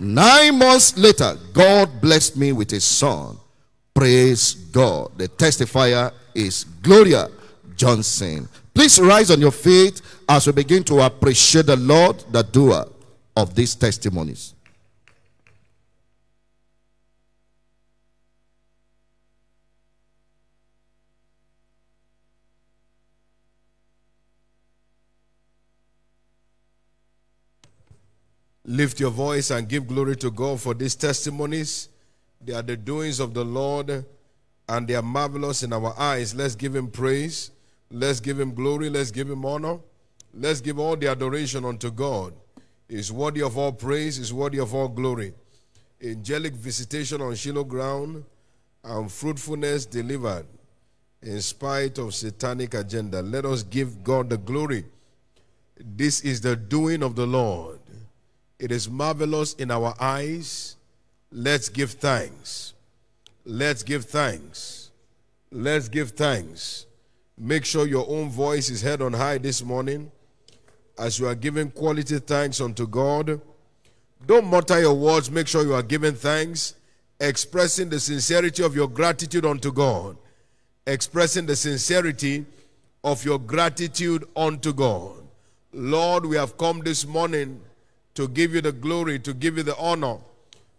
Nine 0.00 0.58
months 0.58 0.96
later, 0.96 1.36
God 1.52 2.00
blessed 2.00 2.38
me 2.38 2.52
with 2.52 2.72
a 2.72 2.80
son. 2.80 3.36
Praise 3.92 4.54
God. 4.54 5.18
The 5.18 5.28
testifier 5.28 6.10
is 6.34 6.64
Gloria 6.80 7.28
Johnson. 7.76 8.48
Please 8.74 8.98
rise 9.00 9.30
on 9.30 9.40
your 9.40 9.52
feet 9.52 10.00
as 10.28 10.46
we 10.46 10.52
begin 10.52 10.82
to 10.84 11.00
appreciate 11.00 11.66
the 11.66 11.76
Lord, 11.76 12.24
the 12.30 12.42
doer 12.42 12.86
of 13.36 13.54
these 13.54 13.74
testimonies. 13.74 14.54
Lift 28.64 29.00
your 29.00 29.10
voice 29.10 29.50
and 29.50 29.68
give 29.68 29.86
glory 29.86 30.16
to 30.16 30.30
God 30.30 30.60
for 30.60 30.72
these 30.72 30.94
testimonies. 30.94 31.88
They 32.40 32.54
are 32.54 32.62
the 32.62 32.76
doings 32.76 33.20
of 33.20 33.34
the 33.34 33.44
Lord 33.44 34.04
and 34.68 34.88
they 34.88 34.94
are 34.94 35.02
marvelous 35.02 35.62
in 35.62 35.72
our 35.72 35.94
eyes. 35.98 36.34
Let's 36.34 36.54
give 36.54 36.74
him 36.74 36.88
praise. 36.88 37.50
Let's 37.92 38.20
give 38.20 38.40
him 38.40 38.54
glory. 38.54 38.88
Let's 38.88 39.10
give 39.10 39.28
him 39.28 39.44
honor. 39.44 39.78
Let's 40.34 40.62
give 40.62 40.78
all 40.78 40.96
the 40.96 41.08
adoration 41.08 41.64
unto 41.64 41.90
God. 41.90 42.32
He's 42.88 43.12
worthy 43.12 43.42
of 43.42 43.56
all 43.56 43.72
praise, 43.72 44.16
He's 44.16 44.32
worthy 44.32 44.58
of 44.58 44.74
all 44.74 44.88
glory. 44.88 45.34
Angelic 46.02 46.54
visitation 46.54 47.20
on 47.20 47.34
Shiloh 47.34 47.64
ground 47.64 48.24
and 48.82 49.10
fruitfulness 49.12 49.86
delivered 49.86 50.46
in 51.22 51.40
spite 51.40 51.98
of 51.98 52.14
satanic 52.14 52.74
agenda. 52.74 53.22
Let 53.22 53.44
us 53.44 53.62
give 53.62 54.02
God 54.02 54.30
the 54.30 54.38
glory. 54.38 54.84
This 55.78 56.22
is 56.22 56.40
the 56.40 56.56
doing 56.56 57.02
of 57.02 57.14
the 57.14 57.26
Lord. 57.26 57.78
It 58.58 58.72
is 58.72 58.90
marvelous 58.90 59.54
in 59.54 59.70
our 59.70 59.94
eyes. 60.00 60.76
Let's 61.30 61.68
give 61.68 61.92
thanks. 61.92 62.74
Let's 63.44 63.82
give 63.82 64.04
thanks. 64.04 64.90
Let's 65.50 65.88
give 65.88 66.10
thanks. 66.12 66.86
Make 67.44 67.64
sure 67.64 67.88
your 67.88 68.08
own 68.08 68.30
voice 68.30 68.70
is 68.70 68.82
heard 68.82 69.02
on 69.02 69.14
high 69.14 69.36
this 69.36 69.64
morning 69.64 70.12
as 70.96 71.18
you 71.18 71.26
are 71.26 71.34
giving 71.34 71.72
quality 71.72 72.20
thanks 72.20 72.60
unto 72.60 72.86
God. 72.86 73.40
Don't 74.24 74.46
mutter 74.46 74.80
your 74.80 74.94
words. 74.94 75.28
Make 75.28 75.48
sure 75.48 75.64
you 75.64 75.74
are 75.74 75.82
giving 75.82 76.14
thanks, 76.14 76.76
expressing 77.18 77.88
the 77.88 77.98
sincerity 77.98 78.62
of 78.62 78.76
your 78.76 78.86
gratitude 78.86 79.44
unto 79.44 79.72
God, 79.72 80.16
expressing 80.86 81.46
the 81.46 81.56
sincerity 81.56 82.46
of 83.02 83.24
your 83.24 83.40
gratitude 83.40 84.24
unto 84.36 84.72
God. 84.72 85.16
Lord, 85.72 86.24
we 86.24 86.36
have 86.36 86.56
come 86.56 86.78
this 86.78 87.04
morning 87.04 87.60
to 88.14 88.28
give 88.28 88.54
you 88.54 88.60
the 88.60 88.70
glory, 88.70 89.18
to 89.18 89.34
give 89.34 89.56
you 89.56 89.64
the 89.64 89.76
honor, 89.78 90.18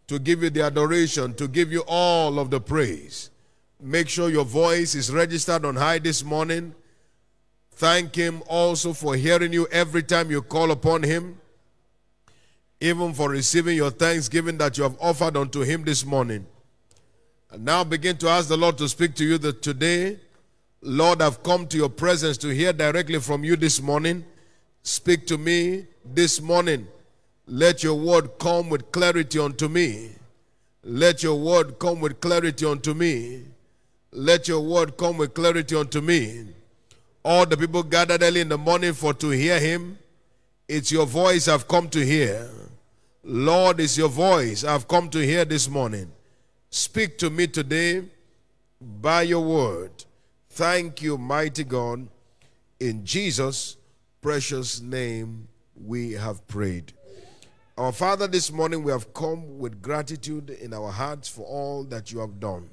to 0.07 0.17
give 0.17 0.41
you 0.41 0.49
the 0.49 0.61
adoration, 0.61 1.33
to 1.33 1.49
give 1.49 1.73
you 1.73 1.83
all 1.87 2.39
of 2.39 2.51
the 2.51 2.61
praise. 2.61 3.31
Make 3.85 4.07
sure 4.07 4.29
your 4.29 4.45
voice 4.45 4.95
is 4.95 5.11
registered 5.11 5.65
on 5.65 5.75
high 5.75 5.99
this 5.99 6.23
morning. 6.23 6.73
Thank 7.71 8.15
Him 8.15 8.41
also 8.47 8.93
for 8.93 9.13
hearing 9.17 9.51
you 9.51 9.67
every 9.73 10.03
time 10.03 10.31
you 10.31 10.41
call 10.41 10.71
upon 10.71 11.03
Him, 11.03 11.37
even 12.79 13.13
for 13.13 13.29
receiving 13.29 13.75
your 13.75 13.91
thanksgiving 13.91 14.57
that 14.59 14.77
you 14.77 14.83
have 14.83 14.95
offered 15.01 15.35
unto 15.35 15.63
Him 15.63 15.83
this 15.83 16.05
morning. 16.05 16.45
And 17.51 17.65
now 17.65 17.83
begin 17.83 18.15
to 18.19 18.29
ask 18.29 18.47
the 18.47 18.55
Lord 18.55 18.77
to 18.77 18.87
speak 18.87 19.15
to 19.15 19.25
you 19.25 19.37
that 19.39 19.61
today, 19.61 20.17
Lord, 20.81 21.21
I've 21.21 21.43
come 21.43 21.67
to 21.67 21.75
your 21.75 21.89
presence 21.89 22.37
to 22.37 22.55
hear 22.55 22.71
directly 22.71 23.19
from 23.19 23.43
you 23.43 23.57
this 23.57 23.81
morning. 23.81 24.23
Speak 24.83 25.27
to 25.27 25.37
me 25.37 25.87
this 26.05 26.39
morning. 26.39 26.87
Let 27.47 27.83
your 27.83 27.95
word 27.95 28.39
come 28.39 28.69
with 28.69 28.93
clarity 28.93 29.39
unto 29.39 29.67
me. 29.67 30.11
Let 30.85 31.21
your 31.21 31.35
word 31.35 31.79
come 31.79 31.99
with 31.99 32.21
clarity 32.21 32.65
unto 32.65 32.93
me. 32.93 33.43
Let 34.15 34.47
your 34.47 34.61
word 34.61 34.95
come 34.95 35.17
with 35.17 35.33
clarity 35.33 35.75
unto 35.75 35.99
me. 35.99 36.45
All 37.25 37.47
the 37.47 37.57
people 37.57 37.81
gathered 37.81 38.21
early 38.21 38.41
in 38.41 38.49
the 38.49 38.59
morning 38.59 38.93
for 38.93 39.11
to 39.15 39.29
hear 39.29 39.59
him. 39.59 39.97
It's 40.67 40.91
your 40.91 41.07
voice 41.07 41.47
I've 41.47 41.67
come 41.67 41.89
to 41.89 42.05
hear. 42.05 42.47
Lord, 43.23 43.79
it's 43.79 43.97
your 43.97 44.09
voice 44.09 44.63
I've 44.63 44.87
come 44.87 45.09
to 45.09 45.19
hear 45.19 45.45
this 45.45 45.67
morning. 45.67 46.11
Speak 46.69 47.17
to 47.19 47.31
me 47.31 47.47
today 47.47 48.03
by 48.79 49.23
your 49.23 49.43
word. 49.43 49.91
Thank 50.49 51.01
you, 51.01 51.17
mighty 51.17 51.63
God. 51.63 52.07
In 52.79 53.03
Jesus' 53.03 53.77
precious 54.21 54.79
name, 54.79 55.47
we 55.75 56.11
have 56.11 56.47
prayed. 56.47 56.93
Our 57.79 57.91
Father, 57.91 58.27
this 58.27 58.51
morning 58.51 58.83
we 58.83 58.91
have 58.91 59.11
come 59.15 59.57
with 59.57 59.81
gratitude 59.81 60.51
in 60.51 60.71
our 60.71 60.91
hearts 60.91 61.27
for 61.27 61.45
all 61.45 61.83
that 61.85 62.11
you 62.11 62.19
have 62.19 62.39
done. 62.39 62.69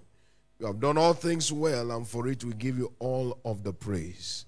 You 0.60 0.66
have 0.66 0.78
done 0.78 0.98
all 0.98 1.14
things 1.14 1.50
well, 1.50 1.90
and 1.90 2.06
for 2.06 2.28
it 2.28 2.44
we 2.44 2.52
give 2.52 2.76
you 2.76 2.92
all 2.98 3.38
of 3.46 3.62
the 3.64 3.72
praise. 3.72 4.44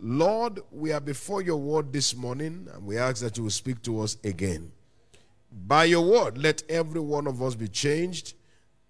Lord, 0.00 0.58
we 0.72 0.90
are 0.90 1.00
before 1.00 1.42
your 1.42 1.58
word 1.58 1.92
this 1.92 2.16
morning, 2.16 2.66
and 2.74 2.84
we 2.84 2.98
ask 2.98 3.22
that 3.22 3.36
you 3.36 3.44
will 3.44 3.50
speak 3.50 3.80
to 3.82 4.00
us 4.00 4.16
again. 4.24 4.72
By 5.52 5.84
your 5.84 6.04
word, 6.04 6.38
let 6.38 6.64
every 6.68 7.00
one 7.00 7.28
of 7.28 7.40
us 7.40 7.54
be 7.54 7.68
changed 7.68 8.34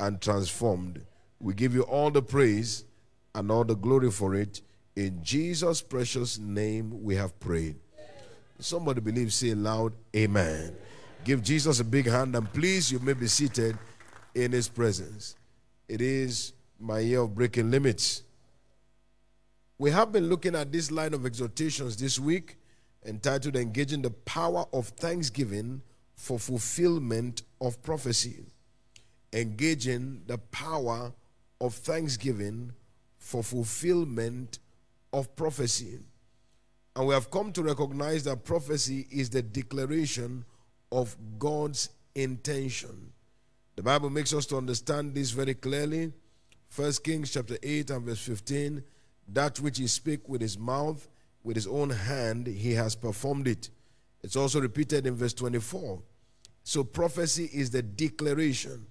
and 0.00 0.22
transformed. 0.22 1.04
We 1.38 1.52
give 1.52 1.74
you 1.74 1.82
all 1.82 2.10
the 2.10 2.22
praise 2.22 2.86
and 3.34 3.50
all 3.50 3.64
the 3.64 3.76
glory 3.76 4.10
for 4.10 4.34
it. 4.34 4.62
In 4.96 5.22
Jesus' 5.22 5.82
precious 5.82 6.38
name, 6.38 7.04
we 7.04 7.14
have 7.16 7.38
prayed. 7.40 7.76
Somebody 8.58 9.02
believe, 9.02 9.34
say 9.34 9.52
loud, 9.52 9.92
Amen. 10.16 10.74
Give 11.24 11.42
Jesus 11.42 11.78
a 11.80 11.84
big 11.84 12.06
hand, 12.06 12.34
and 12.34 12.50
please, 12.54 12.90
you 12.90 13.00
may 13.00 13.12
be 13.12 13.26
seated 13.26 13.76
in 14.34 14.52
his 14.52 14.66
presence. 14.66 15.36
It 15.86 16.00
is 16.00 16.53
my 16.84 16.98
year 16.98 17.20
of 17.20 17.34
breaking 17.34 17.70
limits. 17.70 18.22
We 19.78 19.90
have 19.90 20.12
been 20.12 20.28
looking 20.28 20.54
at 20.54 20.70
this 20.70 20.90
line 20.90 21.14
of 21.14 21.24
exhortations 21.24 21.96
this 21.96 22.18
week 22.18 22.58
entitled 23.06 23.56
Engaging 23.56 24.02
the 24.02 24.10
Power 24.10 24.66
of 24.72 24.88
Thanksgiving 24.88 25.82
for 26.14 26.38
Fulfillment 26.38 27.42
of 27.60 27.82
Prophecy. 27.82 28.44
Engaging 29.32 30.22
the 30.26 30.38
power 30.38 31.12
of 31.60 31.74
thanksgiving 31.74 32.72
for 33.18 33.42
fulfillment 33.42 34.58
of 35.12 35.34
prophecy. 35.34 35.98
And 36.94 37.08
we 37.08 37.14
have 37.14 37.30
come 37.30 37.52
to 37.52 37.62
recognize 37.62 38.24
that 38.24 38.44
prophecy 38.44 39.08
is 39.10 39.30
the 39.30 39.42
declaration 39.42 40.44
of 40.92 41.16
God's 41.38 41.88
intention. 42.14 43.12
The 43.74 43.82
Bible 43.82 44.10
makes 44.10 44.32
us 44.32 44.46
to 44.46 44.56
understand 44.56 45.14
this 45.14 45.32
very 45.32 45.54
clearly. 45.54 46.12
1 46.74 46.92
Kings 47.04 47.32
chapter 47.32 47.56
8 47.62 47.90
and 47.90 48.04
verse 48.04 48.20
15 48.20 48.82
that 49.28 49.60
which 49.60 49.78
he 49.78 49.86
spake 49.86 50.28
with 50.28 50.40
his 50.40 50.58
mouth, 50.58 51.08
with 51.42 51.56
his 51.56 51.66
own 51.66 51.90
hand, 51.90 52.46
he 52.46 52.72
has 52.72 52.94
performed 52.94 53.48
it. 53.48 53.70
It's 54.22 54.36
also 54.36 54.60
repeated 54.60 55.06
in 55.06 55.14
verse 55.14 55.34
24. 55.34 56.02
So 56.62 56.84
prophecy 56.84 57.50
is 57.52 57.70
the 57.70 57.82
declaration, 57.82 58.86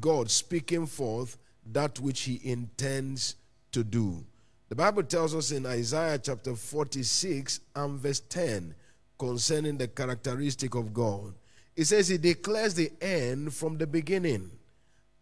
God 0.00 0.30
speaking 0.30 0.86
forth 0.86 1.36
that 1.72 2.00
which 2.00 2.22
he 2.22 2.40
intends 2.42 3.36
to 3.72 3.84
do. 3.84 4.24
The 4.70 4.74
Bible 4.74 5.02
tells 5.02 5.34
us 5.34 5.50
in 5.50 5.66
Isaiah 5.66 6.18
chapter 6.18 6.54
46 6.54 7.60
and 7.76 7.98
verse 7.98 8.20
10 8.20 8.74
concerning 9.18 9.76
the 9.76 9.88
characteristic 9.88 10.74
of 10.74 10.94
God. 10.94 11.34
It 11.76 11.84
says 11.84 12.08
he 12.08 12.18
declares 12.18 12.74
the 12.74 12.90
end 13.00 13.54
from 13.54 13.78
the 13.78 13.86
beginning 13.86 14.50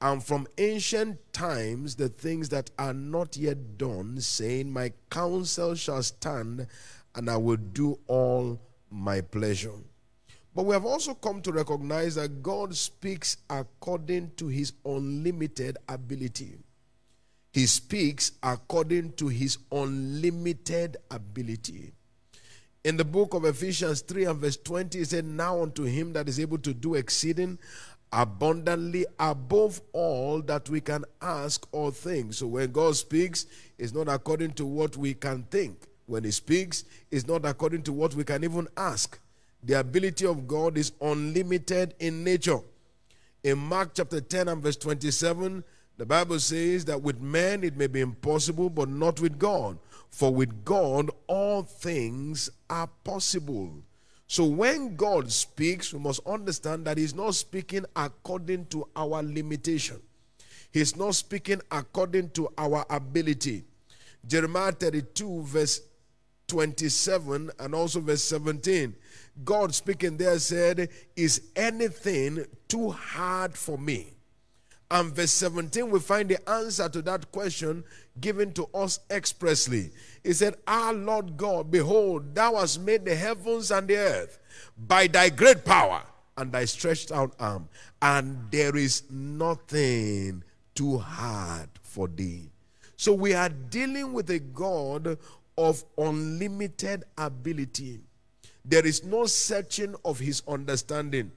and 0.00 0.22
from 0.22 0.46
ancient 0.58 1.32
times 1.32 1.96
the 1.96 2.08
things 2.08 2.50
that 2.50 2.70
are 2.78 2.92
not 2.92 3.36
yet 3.36 3.78
done, 3.78 4.20
saying, 4.20 4.70
My 4.70 4.92
counsel 5.10 5.74
shall 5.74 6.02
stand, 6.02 6.66
and 7.14 7.30
I 7.30 7.36
will 7.36 7.56
do 7.56 7.98
all 8.06 8.60
my 8.90 9.22
pleasure. 9.22 9.72
But 10.54 10.66
we 10.66 10.74
have 10.74 10.84
also 10.84 11.14
come 11.14 11.42
to 11.42 11.52
recognize 11.52 12.14
that 12.14 12.42
God 12.42 12.74
speaks 12.74 13.38
according 13.48 14.32
to 14.36 14.48
his 14.48 14.72
unlimited 14.84 15.78
ability. 15.88 16.58
He 17.52 17.66
speaks 17.66 18.32
according 18.42 19.12
to 19.14 19.28
his 19.28 19.58
unlimited 19.72 20.98
ability. 21.10 21.92
In 22.84 22.96
the 22.96 23.04
book 23.04 23.34
of 23.34 23.44
Ephesians 23.44 24.02
3 24.02 24.26
and 24.26 24.40
verse 24.40 24.56
20, 24.58 25.00
it 25.00 25.08
said, 25.08 25.24
Now 25.24 25.62
unto 25.62 25.84
him 25.84 26.12
that 26.12 26.28
is 26.28 26.38
able 26.38 26.58
to 26.58 26.72
do 26.72 26.94
exceeding 26.94 27.58
abundantly 28.12 29.06
above 29.18 29.80
all 29.92 30.40
that 30.42 30.68
we 30.68 30.80
can 30.80 31.04
ask 31.20 31.66
or 31.72 31.90
think. 31.90 32.34
So 32.34 32.46
when 32.46 32.72
God 32.72 32.96
speaks, 32.96 33.46
it's 33.78 33.92
not 33.92 34.08
according 34.08 34.52
to 34.52 34.66
what 34.66 34.96
we 34.96 35.14
can 35.14 35.44
think. 35.50 35.86
When 36.06 36.24
He 36.24 36.30
speaks, 36.30 36.84
it's 37.10 37.26
not 37.26 37.44
according 37.44 37.82
to 37.82 37.92
what 37.92 38.14
we 38.14 38.24
can 38.24 38.44
even 38.44 38.68
ask. 38.76 39.18
The 39.62 39.80
ability 39.80 40.26
of 40.26 40.46
God 40.46 40.78
is 40.78 40.92
unlimited 41.00 41.94
in 41.98 42.22
nature. 42.22 42.60
In 43.42 43.58
Mark 43.58 43.90
chapter 43.94 44.20
10 44.20 44.48
and 44.48 44.62
verse 44.62 44.76
27, 44.76 45.64
the 45.98 46.06
Bible 46.06 46.38
says 46.38 46.84
that 46.84 47.02
with 47.02 47.20
men 47.20 47.64
it 47.64 47.76
may 47.76 47.86
be 47.86 48.00
impossible, 48.00 48.70
but 48.70 48.88
not 48.88 49.20
with 49.20 49.38
God. 49.38 49.78
For 50.10 50.32
with 50.32 50.64
God 50.64 51.10
all 51.26 51.62
things 51.62 52.50
are 52.70 52.88
possible. 53.02 53.72
So 54.26 54.44
when 54.44 54.96
God 54.96 55.30
speaks, 55.30 55.92
we 55.92 56.00
must 56.00 56.20
understand 56.26 56.86
that 56.86 56.98
He's 56.98 57.14
not 57.14 57.34
speaking 57.34 57.84
according 57.94 58.66
to 58.66 58.88
our 58.96 59.22
limitation. 59.22 60.00
He's 60.72 60.96
not 60.96 61.14
speaking 61.14 61.60
according 61.70 62.30
to 62.30 62.48
our 62.58 62.84
ability. 62.90 63.64
Jeremiah 64.26 64.72
32, 64.72 65.42
verse 65.42 65.80
27, 66.48 67.50
and 67.58 67.74
also 67.74 68.00
verse 68.00 68.22
17. 68.24 68.94
God 69.44 69.74
speaking 69.74 70.16
there 70.16 70.38
said, 70.38 70.88
Is 71.14 71.42
anything 71.54 72.44
too 72.68 72.90
hard 72.90 73.56
for 73.56 73.78
me? 73.78 74.08
And 74.90 75.12
verse 75.14 75.32
17, 75.32 75.90
we 75.90 75.98
find 75.98 76.28
the 76.28 76.48
answer 76.48 76.88
to 76.88 77.02
that 77.02 77.32
question 77.32 77.82
given 78.20 78.52
to 78.52 78.68
us 78.72 79.00
expressly. 79.10 79.90
He 80.26 80.32
said, 80.32 80.56
Our 80.66 80.92
Lord 80.92 81.36
God, 81.36 81.70
behold, 81.70 82.34
thou 82.34 82.56
hast 82.56 82.80
made 82.80 83.04
the 83.04 83.14
heavens 83.14 83.70
and 83.70 83.86
the 83.86 83.96
earth 83.96 84.40
by 84.76 85.06
thy 85.06 85.28
great 85.28 85.64
power 85.64 86.02
and 86.36 86.50
thy 86.50 86.64
stretched 86.64 87.12
out 87.12 87.36
arm, 87.38 87.68
and 88.02 88.50
there 88.50 88.74
is 88.74 89.04
nothing 89.08 90.42
too 90.74 90.98
hard 90.98 91.68
for 91.80 92.08
thee. 92.08 92.50
So 92.96 93.12
we 93.12 93.34
are 93.34 93.48
dealing 93.48 94.12
with 94.12 94.28
a 94.30 94.40
God 94.40 95.16
of 95.56 95.84
unlimited 95.96 97.04
ability. 97.16 98.00
There 98.64 98.84
is 98.84 99.04
no 99.04 99.26
searching 99.26 99.94
of 100.04 100.18
his 100.18 100.42
understanding. 100.48 101.30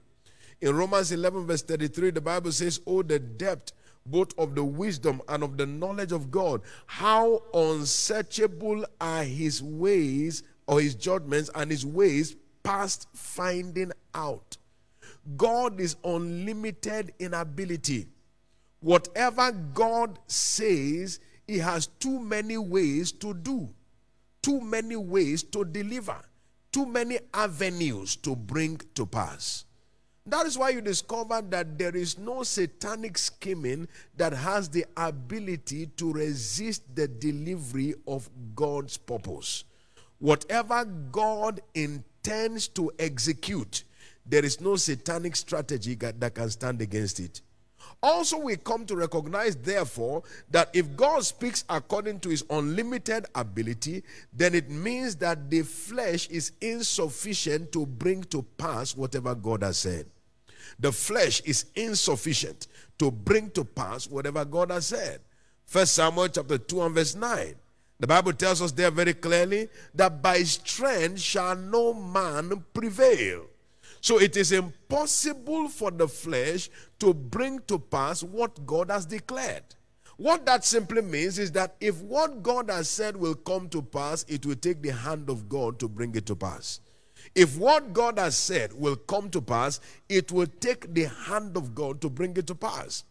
In 0.60 0.74
Romans 0.74 1.12
11, 1.12 1.46
verse 1.46 1.62
33, 1.62 2.10
the 2.10 2.20
Bible 2.20 2.50
says, 2.50 2.80
Oh, 2.88 3.04
the 3.04 3.20
depth 3.20 3.70
both 4.06 4.36
of 4.38 4.54
the 4.54 4.64
wisdom 4.64 5.20
and 5.28 5.42
of 5.42 5.56
the 5.56 5.66
knowledge 5.66 6.12
of 6.12 6.30
God. 6.30 6.62
How 6.86 7.42
unsearchable 7.54 8.84
are 9.00 9.24
his 9.24 9.62
ways 9.62 10.42
or 10.66 10.80
his 10.80 10.94
judgments 10.94 11.50
and 11.54 11.70
his 11.70 11.84
ways 11.84 12.36
past 12.62 13.08
finding 13.14 13.92
out. 14.14 14.56
God 15.36 15.80
is 15.80 15.96
unlimited 16.04 17.12
in 17.18 17.34
ability. 17.34 18.08
Whatever 18.80 19.52
God 19.52 20.18
says, 20.26 21.20
he 21.46 21.58
has 21.58 21.86
too 21.86 22.20
many 22.20 22.56
ways 22.56 23.12
to 23.12 23.34
do, 23.34 23.68
too 24.42 24.60
many 24.60 24.96
ways 24.96 25.42
to 25.42 25.64
deliver, 25.64 26.16
too 26.72 26.86
many 26.86 27.18
avenues 27.34 28.16
to 28.16 28.34
bring 28.34 28.80
to 28.94 29.04
pass. 29.04 29.64
That 30.26 30.46
is 30.46 30.58
why 30.58 30.70
you 30.70 30.80
discover 30.80 31.42
that 31.48 31.78
there 31.78 31.96
is 31.96 32.18
no 32.18 32.42
satanic 32.42 33.16
scheming 33.18 33.88
that 34.16 34.32
has 34.32 34.68
the 34.68 34.84
ability 34.96 35.86
to 35.96 36.12
resist 36.12 36.82
the 36.94 37.08
delivery 37.08 37.94
of 38.06 38.28
God's 38.54 38.96
purpose. 38.96 39.64
Whatever 40.18 40.84
God 40.84 41.60
intends 41.74 42.68
to 42.68 42.92
execute, 42.98 43.84
there 44.26 44.44
is 44.44 44.60
no 44.60 44.76
satanic 44.76 45.34
strategy 45.34 45.94
that 45.94 46.34
can 46.34 46.50
stand 46.50 46.82
against 46.82 47.18
it. 47.18 47.40
Also, 48.02 48.38
we 48.38 48.56
come 48.56 48.86
to 48.86 48.96
recognize, 48.96 49.54
therefore, 49.56 50.22
that 50.50 50.70
if 50.72 50.96
God 50.96 51.22
speaks 51.24 51.64
according 51.68 52.20
to 52.20 52.30
his 52.30 52.44
unlimited 52.48 53.26
ability, 53.34 54.02
then 54.32 54.54
it 54.54 54.70
means 54.70 55.16
that 55.16 55.50
the 55.50 55.62
flesh 55.62 56.26
is 56.28 56.52
insufficient 56.62 57.72
to 57.72 57.84
bring 57.84 58.24
to 58.24 58.42
pass 58.56 58.96
whatever 58.96 59.34
God 59.34 59.62
has 59.62 59.76
said. 59.76 60.06
The 60.78 60.92
flesh 60.92 61.42
is 61.42 61.66
insufficient 61.74 62.68
to 62.98 63.10
bring 63.10 63.50
to 63.50 63.64
pass 63.64 64.08
whatever 64.08 64.46
God 64.46 64.70
has 64.70 64.86
said. 64.86 65.20
First 65.66 65.92
Samuel 65.92 66.28
chapter 66.28 66.56
2 66.56 66.82
and 66.82 66.94
verse 66.94 67.14
9. 67.14 67.54
The 67.98 68.06
Bible 68.06 68.32
tells 68.32 68.62
us 68.62 68.72
there 68.72 68.90
very 68.90 69.12
clearly 69.12 69.68
that 69.94 70.22
by 70.22 70.42
strength 70.44 71.20
shall 71.20 71.54
no 71.54 71.92
man 71.92 72.64
prevail. 72.72 73.49
So 74.00 74.18
it 74.18 74.36
is 74.36 74.52
impossible 74.52 75.68
for 75.68 75.90
the 75.90 76.08
flesh 76.08 76.70
to 77.00 77.12
bring 77.12 77.60
to 77.68 77.78
pass 77.78 78.22
what 78.22 78.66
God 78.66 78.90
has 78.90 79.06
declared. 79.06 79.62
What 80.16 80.44
that 80.46 80.64
simply 80.64 81.02
means 81.02 81.38
is 81.38 81.52
that 81.52 81.76
if 81.80 82.02
what 82.02 82.42
God 82.42 82.70
has 82.70 82.88
said 82.90 83.16
will 83.16 83.34
come 83.34 83.68
to 83.70 83.80
pass, 83.80 84.24
it 84.28 84.44
will 84.44 84.56
take 84.56 84.82
the 84.82 84.90
hand 84.90 85.30
of 85.30 85.48
God 85.48 85.78
to 85.78 85.88
bring 85.88 86.14
it 86.14 86.26
to 86.26 86.36
pass. 86.36 86.80
If 87.34 87.56
what 87.56 87.92
God 87.92 88.18
has 88.18 88.36
said 88.36 88.72
will 88.72 88.96
come 88.96 89.30
to 89.30 89.40
pass, 89.40 89.80
it 90.08 90.32
will 90.32 90.46
take 90.46 90.92
the 90.92 91.04
hand 91.04 91.56
of 91.56 91.74
God 91.74 92.00
to 92.00 92.10
bring 92.10 92.36
it 92.36 92.46
to 92.48 92.54
pass. 92.54 93.04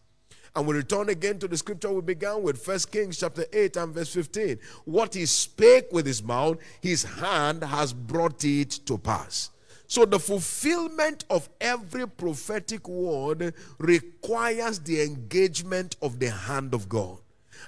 And 0.54 0.66
we 0.66 0.74
return 0.74 1.08
again 1.08 1.38
to 1.38 1.48
the 1.48 1.56
scripture 1.56 1.92
we 1.92 2.02
began 2.02 2.42
with, 2.42 2.62
First 2.62 2.90
Kings 2.90 3.18
chapter 3.18 3.44
8 3.52 3.76
and 3.76 3.94
verse 3.94 4.12
15. 4.12 4.58
What 4.84 5.14
he 5.14 5.26
spake 5.26 5.86
with 5.92 6.06
his 6.06 6.22
mouth, 6.22 6.58
his 6.80 7.04
hand 7.04 7.62
has 7.62 7.92
brought 7.92 8.44
it 8.44 8.70
to 8.86 8.98
pass. 8.98 9.50
So 9.90 10.04
the 10.04 10.20
fulfillment 10.20 11.24
of 11.30 11.48
every 11.60 12.06
prophetic 12.06 12.86
word 12.86 13.52
requires 13.78 14.78
the 14.78 15.02
engagement 15.02 15.96
of 16.00 16.20
the 16.20 16.30
hand 16.30 16.74
of 16.74 16.88
God. 16.88 17.18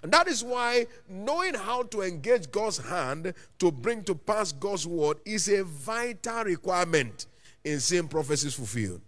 And 0.04 0.12
that 0.12 0.28
is 0.28 0.44
why 0.44 0.86
knowing 1.08 1.54
how 1.54 1.82
to 1.82 2.02
engage 2.02 2.52
God's 2.52 2.78
hand 2.78 3.34
to 3.58 3.72
bring 3.72 4.04
to 4.04 4.14
pass 4.14 4.52
God's 4.52 4.86
word 4.86 5.16
is 5.24 5.48
a 5.48 5.64
vital 5.64 6.44
requirement 6.44 7.26
in 7.64 7.80
seeing 7.80 8.06
prophecies 8.06 8.54
fulfilled. 8.54 9.00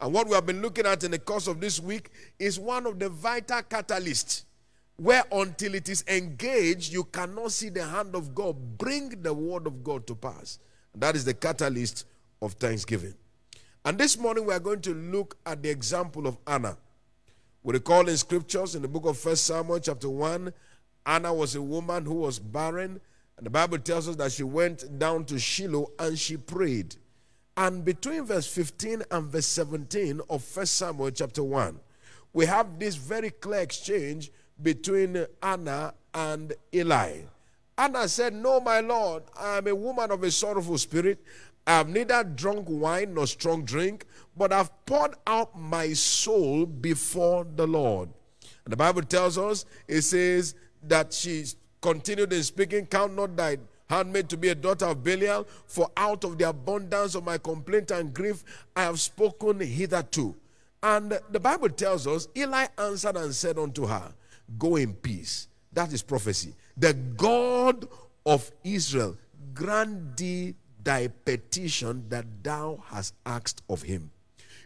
And 0.00 0.12
what 0.12 0.26
we 0.26 0.34
have 0.34 0.46
been 0.46 0.60
looking 0.60 0.84
at 0.84 1.04
in 1.04 1.12
the 1.12 1.20
course 1.20 1.46
of 1.46 1.60
this 1.60 1.78
week 1.78 2.10
is 2.40 2.58
one 2.58 2.86
of 2.86 2.98
the 2.98 3.08
vital 3.08 3.62
catalysts 3.62 4.42
where 4.96 5.22
until 5.30 5.76
it 5.76 5.88
is 5.88 6.02
engaged, 6.08 6.92
you 6.92 7.04
cannot 7.04 7.52
see 7.52 7.68
the 7.68 7.86
hand 7.86 8.16
of 8.16 8.34
God 8.34 8.78
bring 8.78 9.10
the 9.22 9.32
word 9.32 9.68
of 9.68 9.84
God 9.84 10.08
to 10.08 10.16
pass. 10.16 10.58
And 10.92 11.04
that 11.04 11.14
is 11.14 11.24
the 11.24 11.34
catalyst 11.34 12.04
of 12.40 12.54
thanksgiving. 12.54 13.14
And 13.84 13.98
this 13.98 14.18
morning 14.18 14.46
we 14.46 14.54
are 14.54 14.60
going 14.60 14.80
to 14.82 14.94
look 14.94 15.36
at 15.46 15.62
the 15.62 15.70
example 15.70 16.26
of 16.26 16.36
Anna. 16.46 16.76
We 17.62 17.74
recall 17.74 18.08
in 18.08 18.16
scriptures 18.16 18.74
in 18.74 18.82
the 18.82 18.88
book 18.88 19.06
of 19.06 19.18
First 19.18 19.46
Samuel, 19.46 19.80
chapter 19.80 20.08
1, 20.08 20.52
Anna 21.06 21.32
was 21.32 21.54
a 21.54 21.62
woman 21.62 22.04
who 22.04 22.14
was 22.14 22.38
barren. 22.38 23.00
And 23.36 23.46
the 23.46 23.50
Bible 23.50 23.78
tells 23.78 24.08
us 24.08 24.16
that 24.16 24.32
she 24.32 24.42
went 24.42 24.98
down 24.98 25.24
to 25.26 25.38
Shiloh 25.38 25.90
and 25.98 26.18
she 26.18 26.36
prayed. 26.36 26.96
And 27.56 27.84
between 27.84 28.24
verse 28.24 28.46
15 28.46 29.02
and 29.10 29.26
verse 29.26 29.46
17 29.46 30.20
of 30.28 30.44
First 30.44 30.74
Samuel, 30.74 31.10
chapter 31.10 31.42
1, 31.42 31.78
we 32.32 32.46
have 32.46 32.78
this 32.78 32.96
very 32.96 33.30
clear 33.30 33.60
exchange 33.60 34.30
between 34.62 35.26
Anna 35.42 35.94
and 36.14 36.52
Eli. 36.74 37.22
Anna 37.76 38.08
said, 38.08 38.34
No, 38.34 38.60
my 38.60 38.80
Lord, 38.80 39.22
I 39.38 39.58
am 39.58 39.66
a 39.68 39.74
woman 39.74 40.10
of 40.10 40.22
a 40.24 40.30
sorrowful 40.30 40.78
spirit. 40.78 41.22
I 41.68 41.72
have 41.72 41.90
neither 41.90 42.24
drunk 42.24 42.64
wine 42.66 43.12
nor 43.12 43.26
strong 43.26 43.62
drink, 43.62 44.06
but 44.34 44.54
I've 44.54 44.70
poured 44.86 45.16
out 45.26 45.54
my 45.60 45.92
soul 45.92 46.64
before 46.64 47.46
the 47.56 47.66
Lord. 47.66 48.08
And 48.64 48.72
the 48.72 48.76
Bible 48.76 49.02
tells 49.02 49.36
us, 49.36 49.66
it 49.86 50.00
says 50.00 50.54
that 50.84 51.12
she 51.12 51.44
continued 51.82 52.32
in 52.32 52.42
speaking, 52.42 52.86
Count 52.86 53.14
not 53.14 53.36
thy 53.36 53.58
handmaid 53.90 54.30
to 54.30 54.38
be 54.38 54.48
a 54.48 54.54
daughter 54.54 54.86
of 54.86 55.04
Belial, 55.04 55.46
for 55.66 55.90
out 55.94 56.24
of 56.24 56.38
the 56.38 56.48
abundance 56.48 57.14
of 57.14 57.26
my 57.26 57.36
complaint 57.36 57.90
and 57.90 58.14
grief 58.14 58.44
I 58.74 58.84
have 58.84 58.98
spoken 58.98 59.60
hitherto. 59.60 60.34
And 60.82 61.20
the 61.30 61.40
Bible 61.40 61.68
tells 61.68 62.06
us, 62.06 62.28
Eli 62.34 62.68
answered 62.78 63.18
and 63.18 63.34
said 63.34 63.58
unto 63.58 63.84
her, 63.84 64.14
Go 64.58 64.76
in 64.76 64.94
peace. 64.94 65.48
That 65.74 65.92
is 65.92 66.00
prophecy. 66.00 66.54
The 66.78 66.94
God 66.94 67.86
of 68.24 68.50
Israel 68.64 69.18
grant 69.52 70.16
thee 70.16 70.54
thy 70.88 71.06
petition 71.06 72.02
that 72.08 72.24
thou 72.42 72.82
hast 72.86 73.12
asked 73.26 73.60
of 73.68 73.82
him. 73.82 74.10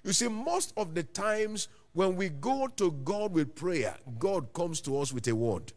You 0.04 0.12
see, 0.12 0.28
most 0.28 0.72
of 0.76 0.94
the 0.94 1.02
times 1.02 1.66
when 1.94 2.14
we 2.14 2.28
go 2.28 2.68
to 2.76 2.92
God 2.92 3.32
with 3.32 3.56
prayer, 3.56 3.96
God 4.20 4.52
comes 4.52 4.80
to 4.82 5.00
us 5.00 5.12
with 5.12 5.26
a 5.26 5.34
word. 5.34 5.72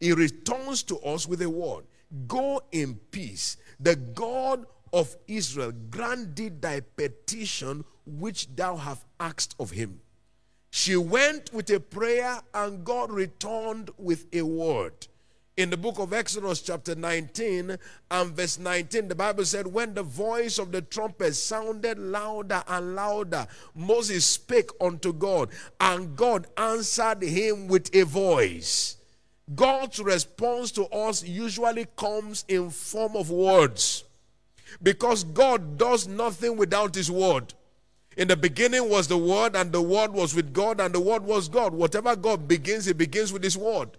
He 0.00 0.14
returns 0.14 0.82
to 0.84 0.98
us 1.00 1.28
with 1.28 1.42
a 1.42 1.50
word. 1.50 1.84
Go 2.26 2.62
in 2.72 2.94
peace. 3.10 3.58
The 3.78 3.96
God 3.96 4.64
of 4.94 5.14
Israel 5.26 5.72
granted 5.90 6.62
thy 6.62 6.80
petition 6.80 7.84
which 8.06 8.48
thou 8.56 8.76
hast 8.76 9.04
asked 9.20 9.56
of 9.60 9.72
him. 9.72 10.00
She 10.70 10.96
went 10.96 11.52
with 11.52 11.68
a 11.68 11.80
prayer 11.80 12.40
and 12.54 12.82
God 12.82 13.12
returned 13.12 13.90
with 13.98 14.24
a 14.32 14.40
word. 14.40 15.06
In 15.56 15.70
the 15.70 15.76
book 15.76 16.00
of 16.00 16.12
Exodus, 16.12 16.62
chapter 16.62 16.96
19 16.96 17.76
and 18.10 18.30
verse 18.32 18.58
19, 18.58 19.06
the 19.06 19.14
Bible 19.14 19.44
said, 19.44 19.68
When 19.68 19.94
the 19.94 20.02
voice 20.02 20.58
of 20.58 20.72
the 20.72 20.82
trumpet 20.82 21.34
sounded 21.34 21.96
louder 21.96 22.64
and 22.66 22.96
louder, 22.96 23.46
Moses 23.72 24.24
spake 24.24 24.70
unto 24.80 25.12
God, 25.12 25.50
and 25.80 26.16
God 26.16 26.48
answered 26.56 27.22
him 27.22 27.68
with 27.68 27.94
a 27.94 28.04
voice. 28.04 28.96
God's 29.54 30.00
response 30.00 30.72
to 30.72 30.86
us 30.86 31.22
usually 31.22 31.86
comes 31.96 32.44
in 32.48 32.70
form 32.70 33.14
of 33.14 33.30
words 33.30 34.02
because 34.82 35.22
God 35.22 35.78
does 35.78 36.08
nothing 36.08 36.56
without 36.56 36.96
his 36.96 37.12
word. 37.12 37.54
In 38.16 38.26
the 38.26 38.36
beginning 38.36 38.88
was 38.88 39.06
the 39.06 39.18
word 39.18 39.54
and 39.54 39.70
the 39.70 39.82
word 39.82 40.12
was 40.12 40.34
with 40.34 40.52
God 40.52 40.80
and 40.80 40.92
the 40.92 41.00
word 41.00 41.22
was 41.22 41.48
God. 41.48 41.74
Whatever 41.74 42.16
God 42.16 42.48
begins, 42.48 42.86
he 42.86 42.92
begins 42.92 43.32
with 43.32 43.44
his 43.44 43.56
word. 43.56 43.90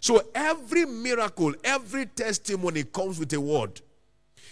So 0.00 0.22
every 0.34 0.86
miracle, 0.86 1.54
every 1.62 2.06
testimony 2.06 2.84
comes 2.84 3.18
with 3.18 3.32
a 3.34 3.40
word. 3.40 3.80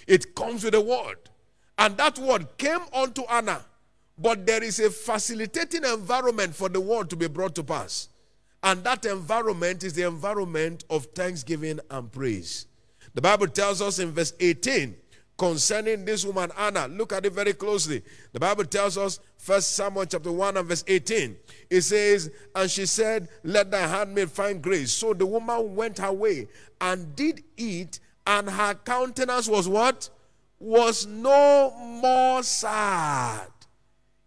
It 0.06 0.34
comes 0.34 0.64
with 0.64 0.74
a 0.74 0.80
word. 0.80 1.16
And 1.78 1.96
that 1.96 2.18
word 2.18 2.46
came 2.58 2.80
unto 2.92 3.22
Anna. 3.24 3.64
But 4.18 4.46
there 4.46 4.62
is 4.62 4.80
a 4.80 4.90
facilitating 4.90 5.84
environment 5.84 6.54
for 6.54 6.68
the 6.68 6.80
word 6.80 7.08
to 7.10 7.16
be 7.16 7.28
brought 7.28 7.54
to 7.54 7.62
pass. 7.62 8.08
And 8.62 8.82
that 8.84 9.04
environment 9.04 9.84
is 9.84 9.94
the 9.94 10.06
environment 10.06 10.84
of 10.90 11.06
thanksgiving 11.06 11.78
and 11.90 12.10
praise. 12.10 12.66
The 13.14 13.22
Bible 13.22 13.46
tells 13.46 13.80
us 13.80 14.00
in 14.00 14.12
verse 14.12 14.32
18 14.40 14.96
concerning 15.38 16.04
this 16.04 16.24
woman 16.24 16.50
Anna. 16.58 16.88
Look 16.88 17.12
at 17.12 17.24
it 17.24 17.32
very 17.32 17.52
closely. 17.52 18.02
The 18.32 18.40
Bible 18.40 18.64
tells 18.64 18.98
us, 18.98 19.20
First 19.38 19.76
Samuel 19.76 20.06
chapter 20.06 20.32
1 20.32 20.56
and 20.56 20.68
verse 20.68 20.84
18. 20.86 21.36
It 21.70 21.82
says, 21.82 22.30
And 22.54 22.70
she 22.70 22.86
said, 22.86 23.28
Let 23.44 23.70
thy 23.70 23.86
handmaid 23.86 24.30
find 24.30 24.62
grace. 24.62 24.92
So 24.92 25.14
the 25.14 25.26
woman 25.26 25.74
went 25.74 25.98
her 25.98 26.12
way 26.12 26.48
and 26.80 27.14
did 27.14 27.44
eat, 27.56 28.00
and 28.26 28.48
her 28.48 28.74
countenance 28.74 29.48
was 29.48 29.68
what? 29.68 30.08
Was 30.58 31.06
no 31.06 31.70
more 31.78 32.42
sad. 32.42 33.48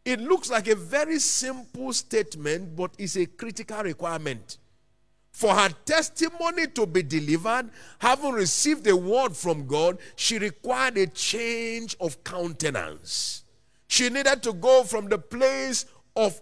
It 0.03 0.19
looks 0.19 0.49
like 0.49 0.67
a 0.67 0.75
very 0.75 1.19
simple 1.19 1.93
statement, 1.93 2.75
but 2.75 2.91
it's 2.97 3.15
a 3.15 3.25
critical 3.25 3.83
requirement. 3.83 4.57
For 5.31 5.53
her 5.53 5.69
testimony 5.85 6.67
to 6.67 6.85
be 6.85 7.03
delivered, 7.03 7.69
having 7.99 8.31
received 8.31 8.85
a 8.87 8.95
word 8.95 9.35
from 9.35 9.65
God, 9.67 9.97
she 10.15 10.37
required 10.39 10.97
a 10.97 11.07
change 11.07 11.95
of 11.99 12.23
countenance. 12.23 13.43
She 13.87 14.09
needed 14.09 14.43
to 14.43 14.53
go 14.53 14.83
from 14.83 15.07
the 15.07 15.17
place 15.17 15.85
of 16.15 16.39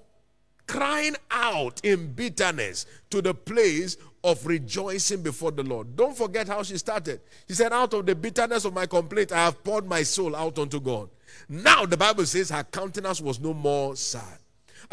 crying 0.70 1.15
out 1.32 1.82
in 1.84 2.13
bitterness 2.13 2.86
to 3.09 3.24
the 3.24 3.34
place 3.34 3.97
of 4.24 4.45
rejoicing 4.45 5.24
before 5.24 5.49
the 5.49 5.63
Lord. 5.63 5.95
Don't 5.95 6.15
forget 6.15 6.47
how 6.47 6.61
she 6.61 6.78
started. 6.78 7.22
She 7.47 7.55
said, 7.55 7.74
Out 7.74 7.93
of 7.95 8.05
the 8.05 8.13
bitterness 8.13 8.65
of 8.65 8.74
my 8.74 8.86
complaint, 8.86 9.32
I 9.32 9.45
have 9.45 9.63
poured 9.63 9.88
my 9.88 10.03
soul 10.03 10.36
out 10.36 10.59
unto 10.59 10.80
God. 10.80 11.09
Now 11.49 11.86
the 11.86 11.97
Bible 11.97 12.26
says 12.26 12.51
her 12.51 12.63
countenance 12.63 13.20
was 13.20 13.39
no 13.39 13.53
more 13.53 13.95
sad. 13.95 14.38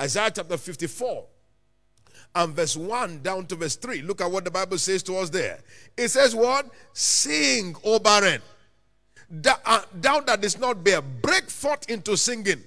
Isaiah 0.01 0.31
chapter 0.35 0.57
54 0.57 1.27
and 2.35 2.55
verse 2.55 2.77
1 2.77 3.21
down 3.23 3.45
to 3.47 3.57
verse 3.57 3.77
3. 3.77 4.01
Look 4.01 4.23
at 4.23 4.31
what 4.31 4.45
the 4.45 4.51
Bible 4.51 4.79
says 4.79 5.03
to 5.05 5.17
us 5.17 5.29
there. 5.29 5.59
It 5.95 6.09
says, 6.09 6.35
What? 6.35 6.71
Sing, 6.95 7.77
O 7.85 7.99
barren. 7.99 8.41
Uh, 9.45 9.83
thou 9.93 10.21
that 10.21 10.43
is 10.43 10.59
not 10.59 10.83
bear, 10.83 11.03
break 11.03 11.51
forth 11.51 11.91
into 11.91 12.17
singing 12.17 12.63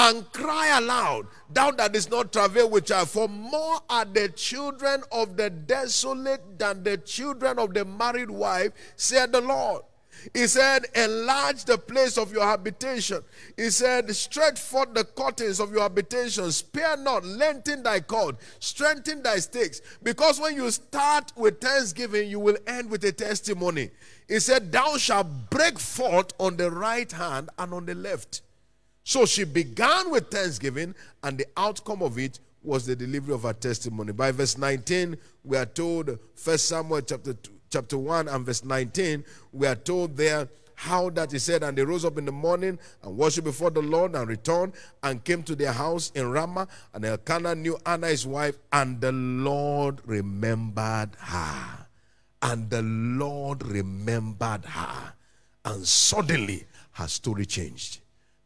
and 0.00 0.32
cry 0.32 0.78
aloud, 0.78 1.26
thou 1.52 1.70
that 1.72 1.94
is 1.94 2.08
not 2.08 2.32
travail 2.32 2.70
with 2.70 2.86
child. 2.86 3.10
For 3.10 3.28
more 3.28 3.80
are 3.90 4.06
the 4.06 4.30
children 4.30 5.02
of 5.12 5.36
the 5.36 5.50
desolate 5.50 6.58
than 6.58 6.82
the 6.82 6.96
children 6.96 7.58
of 7.58 7.74
the 7.74 7.84
married 7.84 8.30
wife, 8.30 8.72
said 8.96 9.32
the 9.32 9.42
Lord. 9.42 9.82
He 10.32 10.46
said, 10.46 10.86
Enlarge 10.94 11.66
the 11.66 11.76
place 11.76 12.16
of 12.16 12.32
your 12.32 12.44
habitation. 12.44 13.22
He 13.56 13.68
said, 13.68 14.14
Stretch 14.16 14.58
forth 14.58 14.94
the 14.94 15.04
curtains 15.04 15.60
of 15.60 15.70
your 15.70 15.82
habitation. 15.82 16.50
Spare 16.50 16.96
not, 16.96 17.24
lengthen 17.24 17.82
thy 17.82 18.00
cord, 18.00 18.36
strengthen 18.58 19.22
thy 19.22 19.36
stakes. 19.36 19.82
Because 20.02 20.40
when 20.40 20.56
you 20.56 20.70
start 20.70 21.32
with 21.36 21.60
thanksgiving, 21.60 22.30
you 22.30 22.40
will 22.40 22.56
end 22.66 22.90
with 22.90 23.04
a 23.04 23.12
testimony. 23.12 23.90
He 24.28 24.40
said, 24.40 24.72
Thou 24.72 24.96
shalt 24.96 25.50
break 25.50 25.78
forth 25.78 26.32
on 26.40 26.56
the 26.56 26.70
right 26.70 27.10
hand 27.12 27.50
and 27.58 27.74
on 27.74 27.84
the 27.84 27.94
left. 27.94 28.40
So 29.04 29.26
she 29.26 29.44
began 29.44 30.10
with 30.10 30.30
thanksgiving, 30.30 30.94
and 31.22 31.38
the 31.38 31.46
outcome 31.56 32.02
of 32.02 32.18
it 32.18 32.38
was 32.62 32.86
the 32.86 32.94
delivery 32.94 33.34
of 33.34 33.42
her 33.42 33.52
testimony. 33.52 34.12
By 34.12 34.32
verse 34.32 34.58
19, 34.58 35.16
we 35.44 35.56
are 35.56 35.66
told, 35.66 36.18
First 36.34 36.68
Samuel 36.68 37.00
chapter, 37.00 37.32
two, 37.32 37.52
chapter 37.70 37.96
1 37.96 38.28
and 38.28 38.44
verse 38.44 38.64
19, 38.64 39.24
we 39.52 39.66
are 39.66 39.76
told 39.76 40.16
there 40.16 40.48
how 40.74 41.10
that 41.10 41.30
he 41.30 41.38
said, 41.38 41.62
And 41.62 41.76
they 41.76 41.84
rose 41.84 42.04
up 42.06 42.16
in 42.16 42.24
the 42.24 42.32
morning 42.32 42.78
and 43.02 43.16
worshiped 43.16 43.44
before 43.44 43.70
the 43.70 43.82
Lord 43.82 44.14
and 44.14 44.26
returned 44.26 44.72
and 45.02 45.22
came 45.22 45.42
to 45.44 45.54
their 45.54 45.72
house 45.72 46.10
in 46.14 46.30
Ramah. 46.30 46.68
And 46.94 47.04
Elkanah 47.04 47.54
knew 47.54 47.78
Anna 47.84 48.08
his 48.08 48.26
wife, 48.26 48.56
and 48.72 49.00
the 49.00 49.12
Lord 49.12 50.00
remembered 50.06 51.10
her. 51.18 51.86
And 52.42 52.70
the 52.70 52.82
Lord 52.82 53.66
remembered 53.66 54.64
her. 54.64 55.12
And 55.66 55.86
suddenly 55.86 56.66
her 56.92 57.08
story 57.08 57.44
changed. 57.44 57.99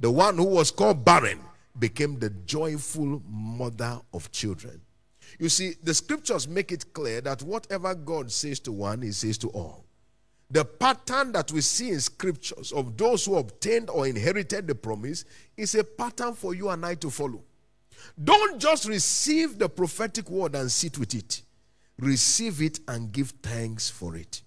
The 0.04 0.10
one 0.10 0.36
who 0.36 0.44
was 0.44 0.70
called 0.70 1.02
barren 1.02 1.40
became 1.78 2.18
the 2.18 2.28
joyful 2.28 3.22
mother 3.26 3.98
of 4.12 4.30
children. 4.30 4.82
You 5.38 5.48
see, 5.48 5.76
the 5.82 5.94
scriptures 5.94 6.46
make 6.46 6.72
it 6.72 6.92
clear 6.92 7.22
that 7.22 7.40
whatever 7.42 7.94
God 7.94 8.30
says 8.30 8.60
to 8.60 8.72
one, 8.72 9.00
he 9.00 9.12
says 9.12 9.38
to 9.38 9.48
all. 9.48 9.86
The 10.50 10.66
pattern 10.66 11.32
that 11.32 11.52
we 11.52 11.62
see 11.62 11.88
in 11.88 12.00
scriptures 12.00 12.70
of 12.70 12.98
those 12.98 13.24
who 13.24 13.36
obtained 13.36 13.88
or 13.88 14.06
inherited 14.06 14.66
the 14.66 14.74
promise 14.74 15.24
is 15.56 15.74
a 15.74 15.82
pattern 15.82 16.34
for 16.34 16.54
you 16.54 16.68
and 16.68 16.84
I 16.84 16.96
to 16.96 17.08
follow. 17.08 17.42
Don't 18.22 18.60
just 18.60 18.86
receive 18.86 19.58
the 19.58 19.70
prophetic 19.70 20.28
word 20.28 20.54
and 20.54 20.70
sit 20.70 20.98
with 20.98 21.14
it, 21.14 21.40
receive 21.98 22.60
it 22.60 22.78
and 22.88 23.10
give 23.10 23.30
thanks 23.42 23.88
for 23.88 24.16
it. 24.16 24.42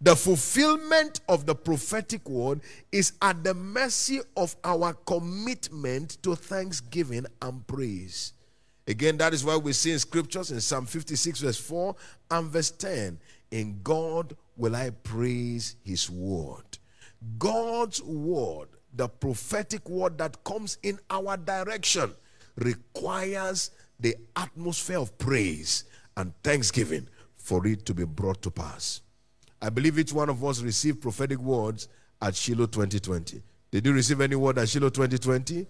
The 0.00 0.14
fulfillment 0.14 1.20
of 1.28 1.44
the 1.44 1.56
prophetic 1.56 2.28
word 2.28 2.60
is 2.92 3.14
at 3.20 3.42
the 3.42 3.54
mercy 3.54 4.20
of 4.36 4.54
our 4.62 4.94
commitment 4.94 6.22
to 6.22 6.36
thanksgiving 6.36 7.26
and 7.42 7.66
praise. 7.66 8.32
Again, 8.86 9.16
that 9.18 9.34
is 9.34 9.44
why 9.44 9.56
we 9.56 9.72
see 9.72 9.90
in 9.90 9.98
scriptures 9.98 10.52
in 10.52 10.60
Psalm 10.60 10.86
56, 10.86 11.40
verse 11.40 11.58
4 11.58 11.96
and 12.30 12.48
verse 12.48 12.70
10 12.70 13.18
In 13.50 13.80
God 13.82 14.36
will 14.56 14.76
I 14.76 14.90
praise 14.90 15.74
his 15.82 16.08
word. 16.08 16.78
God's 17.38 18.00
word, 18.00 18.68
the 18.94 19.08
prophetic 19.08 19.88
word 19.88 20.16
that 20.18 20.44
comes 20.44 20.78
in 20.84 21.00
our 21.10 21.36
direction, 21.36 22.14
requires 22.56 23.72
the 23.98 24.14
atmosphere 24.36 25.00
of 25.00 25.18
praise 25.18 25.84
and 26.16 26.32
thanksgiving 26.44 27.08
for 27.36 27.66
it 27.66 27.84
to 27.86 27.94
be 27.94 28.04
brought 28.04 28.42
to 28.42 28.50
pass. 28.50 29.00
I 29.60 29.70
believe 29.70 29.98
each 29.98 30.12
one 30.12 30.28
of 30.28 30.44
us 30.44 30.62
received 30.62 31.02
prophetic 31.02 31.38
words 31.38 31.88
at 32.22 32.34
Shiloh 32.36 32.66
2020. 32.66 33.42
Did 33.70 33.86
you 33.86 33.92
receive 33.92 34.20
any 34.20 34.36
word 34.36 34.58
at 34.58 34.68
Shiloh 34.68 34.90
2020? 34.90 35.66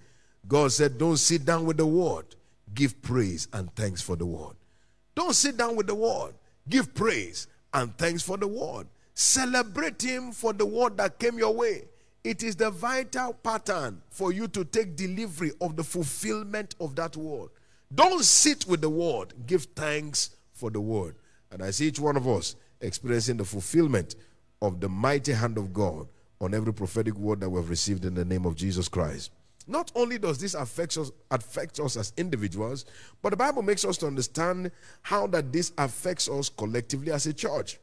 God 0.46 0.72
said, 0.72 0.98
Don't 0.98 1.16
sit 1.16 1.44
down 1.44 1.64
with 1.64 1.78
the 1.78 1.86
word, 1.86 2.26
give 2.74 3.00
praise 3.02 3.48
and 3.52 3.74
thanks 3.74 4.02
for 4.02 4.16
the 4.16 4.26
word. 4.26 4.56
Don't 5.14 5.34
sit 5.34 5.56
down 5.56 5.74
with 5.74 5.86
the 5.86 5.94
word, 5.94 6.34
give 6.68 6.94
praise 6.94 7.48
and 7.74 7.96
thanks 7.96 8.22
for 8.22 8.36
the 8.36 8.46
word. 8.46 8.86
Celebrate 9.14 10.00
Him 10.00 10.32
for 10.32 10.52
the 10.52 10.66
word 10.66 10.96
that 10.98 11.18
came 11.18 11.38
your 11.38 11.54
way. 11.54 11.84
It 12.24 12.42
is 12.42 12.56
the 12.56 12.70
vital 12.70 13.32
pattern 13.32 14.02
for 14.10 14.32
you 14.32 14.48
to 14.48 14.64
take 14.64 14.96
delivery 14.96 15.52
of 15.60 15.76
the 15.76 15.84
fulfillment 15.84 16.74
of 16.80 16.94
that 16.96 17.16
word. 17.16 17.50
Don't 17.94 18.22
sit 18.22 18.66
with 18.66 18.80
the 18.80 18.90
word, 18.90 19.32
give 19.46 19.64
thanks 19.74 20.36
for 20.52 20.70
the 20.70 20.80
word. 20.80 21.16
And 21.50 21.62
I 21.62 21.70
see 21.70 21.88
each 21.88 21.98
one 21.98 22.16
of 22.16 22.28
us 22.28 22.54
experiencing 22.80 23.36
the 23.36 23.44
fulfillment 23.44 24.14
of 24.62 24.80
the 24.80 24.88
mighty 24.88 25.32
hand 25.32 25.58
of 25.58 25.72
God 25.72 26.08
on 26.40 26.54
every 26.54 26.72
prophetic 26.72 27.14
word 27.14 27.40
that 27.40 27.50
we 27.50 27.60
have 27.60 27.70
received 27.70 28.04
in 28.04 28.14
the 28.14 28.24
name 28.24 28.46
of 28.46 28.54
Jesus 28.54 28.88
Christ. 28.88 29.30
Not 29.66 29.92
only 29.94 30.18
does 30.18 30.38
this 30.38 30.54
affect 30.54 30.96
us, 30.96 31.10
affect 31.30 31.78
us 31.78 31.96
as 31.96 32.12
individuals, 32.16 32.86
but 33.20 33.30
the 33.30 33.36
Bible 33.36 33.62
makes 33.62 33.84
us 33.84 33.98
to 33.98 34.06
understand 34.06 34.70
how 35.02 35.26
that 35.26 35.52
this 35.52 35.72
affects 35.76 36.28
us 36.28 36.48
collectively 36.48 37.12
as 37.12 37.26
a 37.26 37.34
church. 37.34 37.78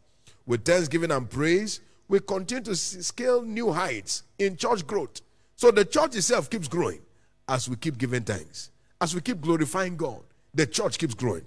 With 0.48 0.66
thanksgiving 0.66 1.12
and 1.12 1.30
praise, 1.30 1.82
we 2.08 2.20
continue 2.20 2.64
to 2.64 2.76
scale 2.76 3.42
new 3.42 3.72
heights 3.72 4.24
in 4.40 4.58
church 4.58 4.86
growth. 4.86 5.22
So 5.56 5.72
the 5.72 5.86
church 5.86 6.16
itself 6.16 6.50
keeps 6.50 6.68
growing 6.68 7.02
as 7.48 7.70
we 7.70 7.76
keep 7.76 7.98
giving 7.98 8.24
thanks, 8.24 8.72
as 9.00 9.14
we 9.14 9.22
keep 9.22 9.42
glorifying 9.42 9.96
God. 9.96 10.22
The 10.54 10.66
church 10.66 10.98
keeps 10.98 11.14
growing. 11.14 11.46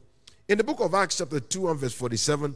In 0.49 0.59
the 0.59 0.65
book 0.65 0.81
of 0.81 0.95
Acts, 0.95 1.19
chapter 1.19 1.41
2 1.41 1.71
and 1.71 1.81
verse 1.81 1.95
47, 1.95 2.55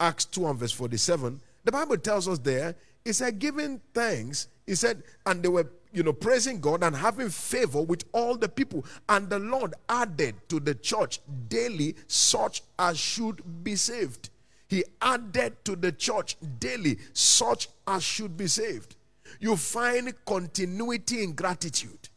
Acts 0.00 0.24
2 0.24 0.48
and 0.48 0.58
verse 0.58 0.72
47, 0.72 1.40
the 1.64 1.72
Bible 1.72 1.98
tells 1.98 2.26
us 2.26 2.38
there, 2.38 2.74
it 3.04 3.12
said, 3.12 3.38
giving 3.38 3.80
thanks, 3.94 4.48
he 4.66 4.74
said, 4.74 5.02
and 5.26 5.42
they 5.42 5.48
were, 5.48 5.70
you 5.92 6.02
know, 6.02 6.12
praising 6.12 6.60
God 6.60 6.82
and 6.82 6.96
having 6.96 7.28
favor 7.28 7.82
with 7.82 8.04
all 8.12 8.36
the 8.36 8.48
people. 8.48 8.84
And 9.08 9.28
the 9.28 9.38
Lord 9.38 9.74
added 9.88 10.36
to 10.48 10.60
the 10.60 10.74
church 10.74 11.20
daily 11.48 11.96
such 12.06 12.62
as 12.78 12.98
should 12.98 13.64
be 13.64 13.76
saved. 13.76 14.30
He 14.68 14.84
added 15.02 15.64
to 15.64 15.76
the 15.76 15.92
church 15.92 16.36
daily 16.58 16.98
such 17.12 17.68
as 17.86 18.02
should 18.02 18.36
be 18.36 18.46
saved. 18.46 18.96
You 19.38 19.56
find 19.56 20.14
continuity 20.24 21.22
in 21.22 21.32
gratitude. 21.32 22.08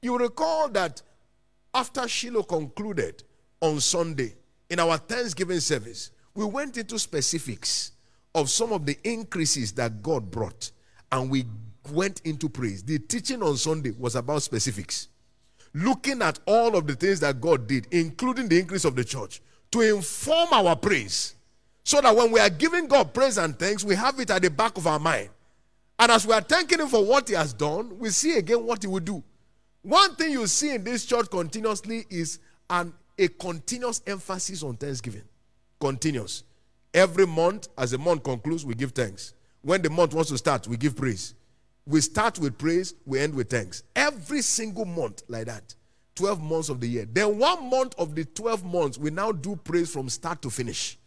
You 0.00 0.18
recall 0.18 0.68
that 0.70 1.02
after 1.74 2.06
Shiloh 2.06 2.42
concluded 2.42 3.22
on 3.60 3.80
Sunday 3.80 4.34
in 4.68 4.78
our 4.78 4.98
Thanksgiving 4.98 5.60
service, 5.60 6.10
we 6.34 6.44
went 6.44 6.76
into 6.76 6.98
specifics 6.98 7.92
of 8.34 8.48
some 8.48 8.72
of 8.72 8.86
the 8.86 8.96
increases 9.04 9.72
that 9.72 10.02
God 10.02 10.30
brought 10.30 10.70
and 11.10 11.30
we 11.30 11.44
went 11.90 12.20
into 12.24 12.48
praise. 12.48 12.82
The 12.82 12.98
teaching 12.98 13.42
on 13.42 13.56
Sunday 13.56 13.92
was 13.98 14.16
about 14.16 14.42
specifics, 14.42 15.08
looking 15.74 16.22
at 16.22 16.38
all 16.46 16.76
of 16.76 16.86
the 16.86 16.94
things 16.94 17.20
that 17.20 17.40
God 17.40 17.66
did, 17.66 17.86
including 17.90 18.48
the 18.48 18.58
increase 18.58 18.84
of 18.84 18.96
the 18.96 19.04
church, 19.04 19.42
to 19.72 19.80
inform 19.80 20.48
our 20.52 20.76
praise. 20.76 21.34
So 21.84 22.00
that 22.00 22.14
when 22.14 22.30
we 22.30 22.38
are 22.38 22.48
giving 22.48 22.86
God 22.86 23.12
praise 23.12 23.38
and 23.38 23.58
thanks, 23.58 23.82
we 23.84 23.96
have 23.96 24.18
it 24.20 24.30
at 24.30 24.40
the 24.40 24.50
back 24.50 24.78
of 24.78 24.86
our 24.86 25.00
mind. 25.00 25.30
And 25.98 26.12
as 26.12 26.26
we 26.26 26.32
are 26.32 26.40
thanking 26.40 26.78
Him 26.78 26.88
for 26.88 27.04
what 27.04 27.28
He 27.28 27.34
has 27.34 27.52
done, 27.52 27.98
we 27.98 28.10
see 28.10 28.38
again 28.38 28.64
what 28.64 28.82
He 28.82 28.88
will 28.88 29.00
do. 29.00 29.22
One 29.82 30.14
thing 30.14 30.30
you 30.30 30.46
see 30.46 30.74
in 30.74 30.84
this 30.84 31.04
church 31.04 31.28
continuously 31.28 32.06
is 32.08 32.38
an, 32.70 32.94
a 33.18 33.26
continuous 33.28 34.00
emphasis 34.06 34.62
on 34.62 34.76
thanksgiving 34.76 35.24
continuous. 35.82 36.44
Every 36.94 37.26
month, 37.26 37.66
as 37.76 37.90
the 37.90 37.98
month 37.98 38.22
concludes, 38.22 38.64
we 38.64 38.74
give 38.74 38.92
thanks. 38.92 39.34
When 39.62 39.82
the 39.82 39.90
month 39.90 40.14
wants 40.14 40.30
to 40.30 40.38
start, 40.38 40.68
we 40.68 40.76
give 40.76 40.96
praise. 40.96 41.34
We 41.86 42.00
start 42.00 42.38
with 42.38 42.56
praise, 42.56 42.94
we 43.04 43.18
end 43.18 43.34
with 43.34 43.50
thanks. 43.50 43.82
Every 43.96 44.42
single 44.42 44.84
month, 44.84 45.24
like 45.26 45.46
that. 45.46 45.74
12 46.14 46.40
months 46.40 46.68
of 46.68 46.78
the 46.78 46.86
year. 46.86 47.06
Then, 47.12 47.36
one 47.36 47.68
month 47.68 47.96
of 47.98 48.14
the 48.14 48.24
12 48.24 48.64
months, 48.64 48.96
we 48.96 49.10
now 49.10 49.32
do 49.32 49.56
praise 49.56 49.92
from 49.92 50.08
start 50.08 50.40
to 50.42 50.50
finish. 50.50 50.98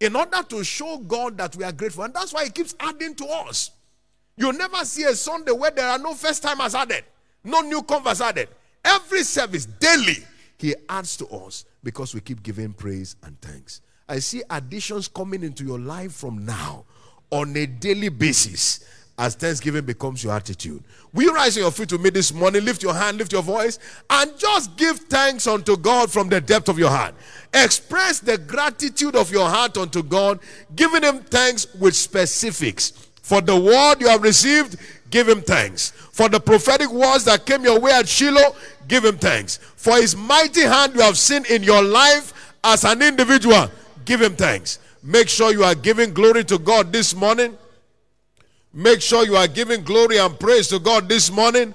In 0.00 0.16
order 0.16 0.42
to 0.42 0.64
show 0.64 0.98
God 0.98 1.38
that 1.38 1.54
we 1.54 1.62
are 1.62 1.70
grateful. 1.72 2.02
And 2.02 2.12
that's 2.12 2.32
why 2.32 2.44
He 2.44 2.50
keeps 2.50 2.74
adding 2.80 3.14
to 3.14 3.26
us. 3.26 3.70
You'll 4.36 4.54
never 4.54 4.84
see 4.84 5.04
a 5.04 5.14
Sunday 5.14 5.52
where 5.52 5.70
there 5.70 5.88
are 5.88 5.98
no 5.98 6.14
first 6.14 6.42
timers 6.42 6.74
added, 6.74 7.04
no 7.44 7.60
new 7.60 7.82
converts 7.82 8.20
added. 8.20 8.48
Every 8.84 9.22
service, 9.22 9.66
daily, 9.66 10.24
He 10.58 10.74
adds 10.88 11.16
to 11.18 11.28
us 11.28 11.64
because 11.84 12.12
we 12.12 12.20
keep 12.20 12.42
giving 12.42 12.72
praise 12.72 13.14
and 13.22 13.40
thanks. 13.40 13.82
I 14.10 14.18
see 14.18 14.42
additions 14.50 15.06
coming 15.06 15.44
into 15.44 15.64
your 15.64 15.78
life 15.78 16.12
from 16.12 16.44
now 16.44 16.84
on 17.30 17.56
a 17.56 17.64
daily 17.64 18.08
basis 18.08 18.84
as 19.16 19.36
Thanksgiving 19.36 19.84
becomes 19.84 20.24
your 20.24 20.32
attitude. 20.32 20.82
Will 21.12 21.24
you 21.24 21.34
rise 21.34 21.56
on 21.56 21.62
your 21.62 21.70
feet 21.70 21.90
to 21.90 21.98
me 21.98 22.10
this 22.10 22.34
morning? 22.34 22.64
Lift 22.64 22.82
your 22.82 22.92
hand, 22.92 23.18
lift 23.18 23.32
your 23.32 23.42
voice, 23.42 23.78
and 24.08 24.36
just 24.36 24.76
give 24.76 24.98
thanks 24.98 25.46
unto 25.46 25.76
God 25.76 26.10
from 26.10 26.28
the 26.28 26.40
depth 26.40 26.68
of 26.68 26.76
your 26.76 26.90
heart. 26.90 27.14
Express 27.54 28.18
the 28.18 28.36
gratitude 28.36 29.14
of 29.14 29.30
your 29.30 29.48
heart 29.48 29.78
unto 29.78 30.02
God, 30.02 30.40
giving 30.74 31.04
Him 31.04 31.20
thanks 31.20 31.72
with 31.74 31.94
specifics. 31.94 32.90
For 33.22 33.40
the 33.40 33.54
word 33.54 34.00
you 34.00 34.08
have 34.08 34.22
received, 34.22 34.76
give 35.10 35.28
Him 35.28 35.42
thanks. 35.42 35.90
For 35.90 36.28
the 36.28 36.40
prophetic 36.40 36.90
words 36.90 37.26
that 37.26 37.46
came 37.46 37.62
your 37.62 37.78
way 37.78 37.92
at 37.92 38.08
Shiloh, 38.08 38.56
give 38.88 39.04
Him 39.04 39.18
thanks. 39.18 39.58
For 39.76 39.98
His 39.98 40.16
mighty 40.16 40.62
hand 40.62 40.96
you 40.96 41.00
have 41.02 41.16
seen 41.16 41.44
in 41.44 41.62
your 41.62 41.82
life 41.82 42.56
as 42.64 42.84
an 42.84 43.02
individual, 43.02 43.70
give 44.04 44.20
him 44.20 44.36
thanks. 44.36 44.78
Make 45.02 45.28
sure 45.28 45.52
you 45.52 45.64
are 45.64 45.74
giving 45.74 46.12
glory 46.12 46.44
to 46.44 46.58
God 46.58 46.92
this 46.92 47.14
morning. 47.14 47.56
Make 48.72 49.00
sure 49.00 49.24
you 49.24 49.36
are 49.36 49.48
giving 49.48 49.82
glory 49.82 50.18
and 50.18 50.38
praise 50.38 50.68
to 50.68 50.78
God 50.78 51.08
this 51.08 51.30
morning. 51.30 51.74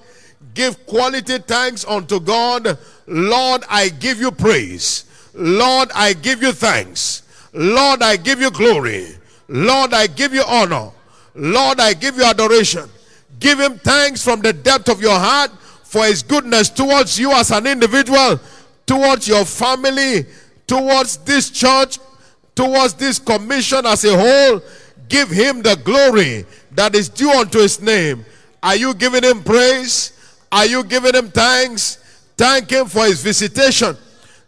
Give 0.54 0.86
quality 0.86 1.40
thanks 1.40 1.84
unto 1.86 2.20
God. 2.20 2.78
Lord, 3.08 3.64
I 3.70 3.90
give 3.90 4.20
you 4.20 4.32
praise. 4.32 5.06
Lord, 5.34 5.90
I 5.94 6.14
give 6.14 6.42
you 6.42 6.54
thanks. 6.54 7.24
Lord, 7.54 8.02
I 8.02 8.16
give 8.16 8.40
you 8.40 8.52
glory. 8.52 9.08
Lord, 9.48 9.94
I 9.94 10.08
give 10.08 10.34
you 10.34 10.44
honor. 10.48 10.92
Lord, 11.34 11.80
I 11.80 11.94
give 11.94 12.18
you 12.18 12.24
adoration. 12.24 12.90
Give 13.40 13.60
him 13.60 13.78
thanks 13.80 14.24
from 14.24 14.42
the 14.42 14.54
depth 14.54 14.90
of 14.90 15.02
your 15.02 15.18
heart 15.18 15.52
for 15.84 16.06
his 16.06 16.24
goodness 16.24 16.70
towards 16.70 17.20
you 17.20 17.32
as 17.32 17.52
an 17.52 17.68
individual, 17.68 18.40
towards 18.86 19.28
your 19.28 19.46
family, 19.46 20.26
towards 20.68 21.18
this 21.18 21.50
church, 21.50 22.00
towards 22.56 22.94
this 22.94 23.20
commission 23.20 23.86
as 23.86 24.04
a 24.06 24.18
whole. 24.18 24.62
Give 25.08 25.30
him 25.30 25.62
the 25.62 25.76
glory 25.84 26.46
that 26.72 26.96
is 26.96 27.10
due 27.10 27.32
unto 27.32 27.60
his 27.60 27.82
name. 27.82 28.26
Are 28.64 28.76
you 28.76 28.94
giving 28.96 29.24
him 29.24 29.44
praise? 29.44 30.14
Are 30.52 30.66
you 30.66 30.84
giving 30.84 31.14
him 31.14 31.30
thanks? 31.30 31.98
Thank 32.38 32.72
him 32.72 32.88
for 32.88 33.06
his 33.06 33.22
visitation 33.22 33.96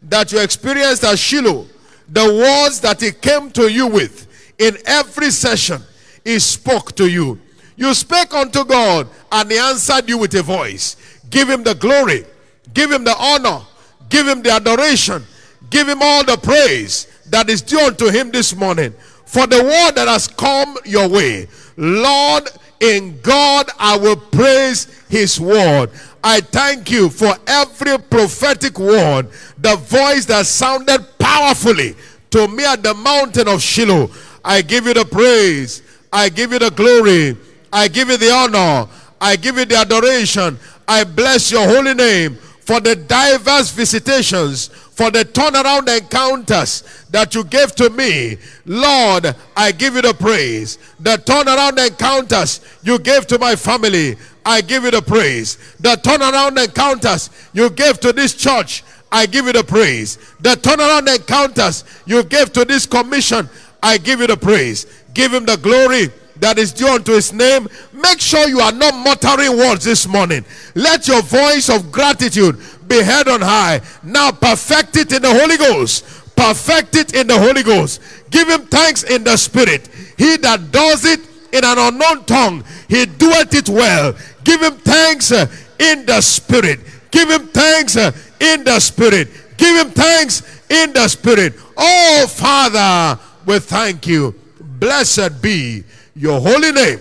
that 0.02 0.32
you 0.32 0.40
experienced 0.40 1.04
at 1.04 1.20
Shiloh. 1.20 1.68
The 2.10 2.24
words 2.24 2.80
that 2.82 3.02
he 3.02 3.12
came 3.12 3.52
to 3.52 3.72
you 3.72 3.88
with 3.88 4.28
in 4.58 4.78
every 4.86 5.30
session, 5.30 5.82
he 6.24 6.40
spoke 6.40 6.96
to 6.96 7.08
you. 7.08 7.40
You 7.76 7.94
spake 7.94 8.34
unto 8.34 8.66
God, 8.66 9.08
and 9.32 9.52
he 9.52 9.58
answered 9.58 10.10
you 10.10 10.18
with 10.18 10.34
a 10.34 10.42
voice. 10.42 10.96
Give 11.30 11.50
him 11.50 11.64
the 11.64 11.76
glory, 11.76 12.26
give 12.74 12.92
him 12.92 13.04
the 13.04 13.16
honor, 13.16 13.62
give 14.10 14.28
him 14.28 14.42
the 14.42 14.52
adoration, 14.52 15.24
give 15.70 15.88
him 15.88 16.00
all 16.02 16.24
the 16.24 16.38
praise 16.38 17.08
that 17.30 17.50
is 17.50 17.62
due 17.62 17.80
unto 17.80 18.10
him 18.10 18.32
this 18.32 18.56
morning 18.56 18.94
for 19.26 19.46
the 19.46 19.62
word 19.62 19.92
that 19.96 20.08
has 20.08 20.28
come 20.28 20.78
your 20.86 21.08
way. 21.08 21.48
Lord, 21.76 22.50
in 22.80 23.20
God 23.22 23.70
I 23.78 23.98
will 23.98 24.16
praise 24.16 24.86
his 25.10 25.40
word. 25.40 25.90
I 26.24 26.42
thank 26.42 26.90
you 26.92 27.10
for 27.10 27.36
every 27.46 27.98
prophetic 27.98 28.80
word, 28.80 29.30
the 29.58 29.76
voice 29.76 30.26
that 30.26 30.46
sounded 30.46 31.06
powerfully 31.20 31.96
to 32.32 32.48
me 32.48 32.66
at 32.66 32.84
the 32.84 32.94
mountain 32.94 33.48
of 33.48 33.62
Shiloh. 33.62 34.10
I 34.44 34.62
give 34.62 34.86
you 34.86 34.94
the 34.94 35.06
praise, 35.06 35.82
I 36.12 36.30
give 36.30 36.52
you 36.52 36.60
the 36.60 36.72
glory, 36.72 37.38
I 37.72 37.88
give 37.88 38.10
you 38.10 38.18
the 38.18 38.32
honor, 38.32 38.88
I 39.20 39.36
give 39.36 39.58
you 39.58 39.66
the 39.66 39.76
adoration. 39.76 40.58
I 40.88 41.04
bless 41.04 41.52
your 41.52 41.68
holy 41.68 41.94
name 41.94 42.36
for 42.36 42.80
the 42.80 42.96
diverse 42.96 43.72
visitations, 43.72 44.70
for 44.98 45.12
the 45.12 45.24
turnaround 45.24 45.96
encounters 45.96 47.06
that 47.12 47.36
you 47.36 47.44
gave 47.44 47.76
to 47.76 47.88
me. 47.92 48.36
Lord, 48.66 49.36
I 49.56 49.72
give 49.72 49.94
you 49.94 50.02
the 50.02 50.16
praise. 50.16 50.80
The 51.00 51.18
turnaround 51.18 51.78
encounters 51.78 52.62
you 52.82 52.98
gave 52.98 53.28
to 53.28 53.38
my 53.38 53.56
family, 53.56 54.16
I 54.44 54.62
give 54.62 54.86
you 54.86 54.90
the 54.90 55.04
praise. 55.04 55.76
The 55.80 55.98
turnaround 55.98 56.58
encounters 56.62 57.30
you 57.54 57.70
gave 57.70 58.00
to 58.00 58.12
this 58.12 58.34
church, 58.34 58.84
I 59.12 59.28
give 59.28 59.46
you 59.46 59.54
the 59.54 59.64
praise. 59.64 60.18
The 60.40 60.56
turnaround 60.56 61.16
encounters 61.16 61.84
you 62.08 62.24
gave 62.24 62.52
to 62.54 62.66
this 62.66 62.88
commission, 62.88 63.48
I 63.84 64.00
give 64.00 64.20
you 64.20 64.26
the 64.26 64.38
praise. 64.38 64.88
Give 65.14 65.32
him 65.32 65.46
the 65.46 65.58
glory 65.58 66.10
that 66.40 66.58
is 66.58 66.74
due 66.74 66.88
unto 66.88 67.14
his 67.14 67.34
name. 67.34 67.68
Make 67.94 68.20
sure 68.20 68.48
you 68.48 68.60
are 68.62 68.72
not 68.72 68.96
muttering 68.96 69.58
words 69.58 69.86
this 69.86 70.08
morning. 70.08 70.44
Let 70.76 71.08
your 71.08 71.22
voice 71.22 71.70
of 71.70 71.92
gratitude 71.92 72.60
be 72.88 73.04
heard 73.04 73.28
on 73.28 73.42
high. 73.42 73.82
Now 74.04 74.32
perfect 74.32 74.98
it 74.98 75.12
in 75.12 75.22
the 75.22 75.34
Holy 75.34 75.58
Ghost. 75.58 76.06
Perfect 76.36 76.96
it 76.96 77.16
in 77.16 77.28
the 77.28 77.38
Holy 77.38 77.64
Ghost. 77.64 78.02
Give 78.30 78.48
him 78.48 78.62
thanks 78.68 79.04
in 79.04 79.24
the 79.24 79.38
spirit. 79.38 79.88
He 80.18 80.38
that 80.38 80.72
does 80.72 81.06
it 81.06 81.20
in 81.52 81.64
an 81.64 81.78
unknown 81.78 82.26
tongue, 82.26 82.64
he 82.88 83.06
doeth 83.06 83.54
it 83.54 83.70
well. 83.70 84.14
Give 84.44 84.62
him 84.62 84.74
thanks 84.74 85.32
uh, 85.32 85.48
in 85.80 86.06
the 86.06 86.22
spirit. 86.22 86.80
Give 87.12 87.30
him 87.30 87.48
thanks 87.48 87.96
uh, 87.98 88.12
in 88.40 88.64
the 88.64 88.80
spirit. 88.80 89.30
Give 89.58 89.86
him 89.86 89.92
thanks 89.92 90.44
in 90.70 90.94
the 90.94 91.08
spirit. 91.08 91.56
Oh, 91.76 92.26
Father, 92.30 93.20
we 93.46 93.60
thank 93.60 94.08
you. 94.08 94.36
Blessed 94.60 95.42
be 95.42 95.84
your 96.16 96.40
holy 96.40 96.72
name. 96.72 97.00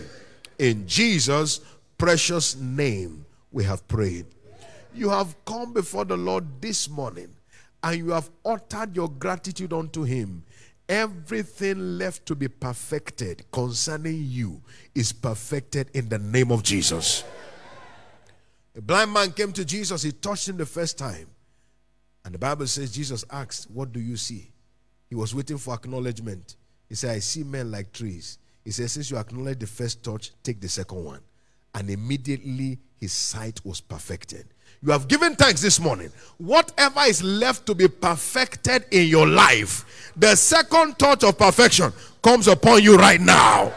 In 0.58 0.86
Jesus' 0.86 1.60
precious 1.98 2.56
name, 2.56 3.26
we 3.52 3.64
have 3.64 3.86
prayed. 3.88 4.26
You 4.96 5.10
have 5.10 5.36
come 5.44 5.74
before 5.74 6.06
the 6.06 6.16
Lord 6.16 6.44
this 6.60 6.88
morning 6.88 7.28
and 7.82 7.98
you 7.98 8.10
have 8.10 8.30
uttered 8.44 8.96
your 8.96 9.10
gratitude 9.10 9.72
unto 9.72 10.02
Him. 10.02 10.42
Everything 10.88 11.98
left 11.98 12.24
to 12.26 12.34
be 12.34 12.48
perfected 12.48 13.44
concerning 13.52 14.24
you 14.24 14.62
is 14.94 15.12
perfected 15.12 15.90
in 15.92 16.08
the 16.08 16.18
name 16.18 16.50
of 16.50 16.62
Jesus. 16.62 17.24
A 18.76 18.80
blind 18.80 19.12
man 19.12 19.32
came 19.32 19.52
to 19.52 19.64
Jesus, 19.64 20.02
he 20.02 20.12
touched 20.12 20.48
him 20.48 20.56
the 20.58 20.66
first 20.66 20.98
time. 20.98 21.26
And 22.24 22.34
the 22.34 22.38
Bible 22.38 22.66
says 22.66 22.92
Jesus 22.92 23.24
asked, 23.30 23.70
What 23.70 23.92
do 23.92 24.00
you 24.00 24.16
see? 24.16 24.52
He 25.08 25.14
was 25.14 25.34
waiting 25.34 25.58
for 25.58 25.74
acknowledgement. 25.74 26.56
He 26.88 26.94
said, 26.94 27.16
I 27.16 27.18
see 27.20 27.42
men 27.42 27.70
like 27.70 27.92
trees. 27.92 28.38
He 28.64 28.70
said, 28.70 28.90
Since 28.90 29.10
you 29.10 29.16
acknowledge 29.16 29.60
the 29.60 29.66
first 29.66 30.04
touch, 30.04 30.32
take 30.42 30.60
the 30.60 30.68
second 30.68 31.04
one. 31.04 31.20
And 31.74 31.90
immediately 31.90 32.78
his 32.98 33.12
sight 33.12 33.64
was 33.64 33.80
perfected. 33.80 34.46
You 34.86 34.92
have 34.92 35.08
given 35.08 35.34
thanks 35.34 35.60
this 35.60 35.80
morning. 35.80 36.12
Whatever 36.38 37.00
is 37.00 37.20
left 37.20 37.66
to 37.66 37.74
be 37.74 37.88
perfected 37.88 38.84
in 38.92 39.08
your 39.08 39.26
life, 39.26 40.12
the 40.16 40.36
second 40.36 40.96
touch 40.96 41.24
of 41.24 41.36
perfection 41.36 41.92
comes 42.22 42.46
upon 42.46 42.84
you 42.84 42.96
right 42.96 43.20
now. 43.20 43.72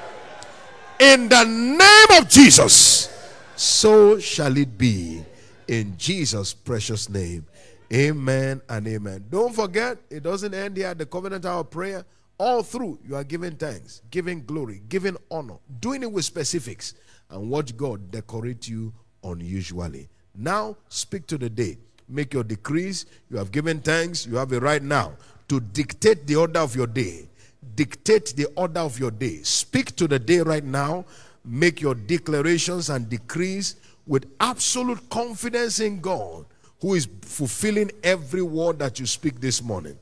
In 0.99 1.27
the 1.27 1.45
name 1.45 2.21
of 2.21 2.29
Jesus, 2.29 3.09
so 3.55 4.19
shall 4.19 4.55
it 4.55 4.77
be. 4.77 5.25
In 5.67 5.97
Jesus' 5.97 6.53
precious 6.53 7.09
name. 7.09 7.47
Amen 7.91 8.61
and 8.69 8.87
amen. 8.87 9.25
Don't 9.31 9.55
forget, 9.55 9.97
it 10.11 10.21
doesn't 10.21 10.53
end 10.53 10.77
here 10.77 10.89
at 10.89 10.99
the 10.99 11.07
covenant 11.07 11.43
hour 11.43 11.63
prayer. 11.63 12.05
All 12.37 12.61
through, 12.61 12.99
you 13.07 13.15
are 13.15 13.23
giving 13.23 13.55
thanks, 13.55 14.03
giving 14.11 14.45
glory, 14.45 14.83
giving 14.87 15.17
honor, 15.31 15.57
doing 15.79 16.03
it 16.03 16.11
with 16.11 16.25
specifics, 16.25 16.93
and 17.31 17.49
watch 17.49 17.75
God 17.75 18.11
decorate 18.11 18.67
you 18.67 18.93
unusually. 19.23 20.07
Now, 20.39 20.77
speak 20.87 21.27
to 21.27 21.37
the 21.37 21.49
day. 21.49 21.77
Make 22.07 22.33
your 22.33 22.45
decrees. 22.45 23.05
You 23.29 23.37
have 23.37 23.51
given 23.51 23.81
thanks. 23.81 24.25
You 24.25 24.37
have 24.37 24.53
a 24.53 24.59
right 24.59 24.81
now 24.81 25.13
to 25.49 25.59
dictate 25.59 26.25
the 26.25 26.37
order 26.37 26.61
of 26.61 26.75
your 26.77 26.87
day. 26.87 27.27
Dictate 27.75 28.33
the 28.37 28.45
order 28.55 28.79
of 28.79 28.97
your 28.97 29.11
day. 29.11 29.41
Speak 29.43 29.95
to 29.97 30.07
the 30.07 30.17
day 30.17 30.39
right 30.39 30.63
now. 30.63 31.03
Make 31.43 31.81
your 31.81 31.93
declarations 31.93 32.89
and 32.89 33.09
decrees 33.09 33.75
with 34.07 34.31
absolute 34.39 35.09
confidence 35.09 35.81
in 35.81 35.99
God, 35.99 36.45
who 36.81 36.93
is 36.93 37.07
fulfilling 37.21 37.91
every 38.01 38.41
word 38.41 38.79
that 38.79 38.97
you 38.99 39.05
speak 39.05 39.41
this 39.41 39.61
morning. 39.61 39.99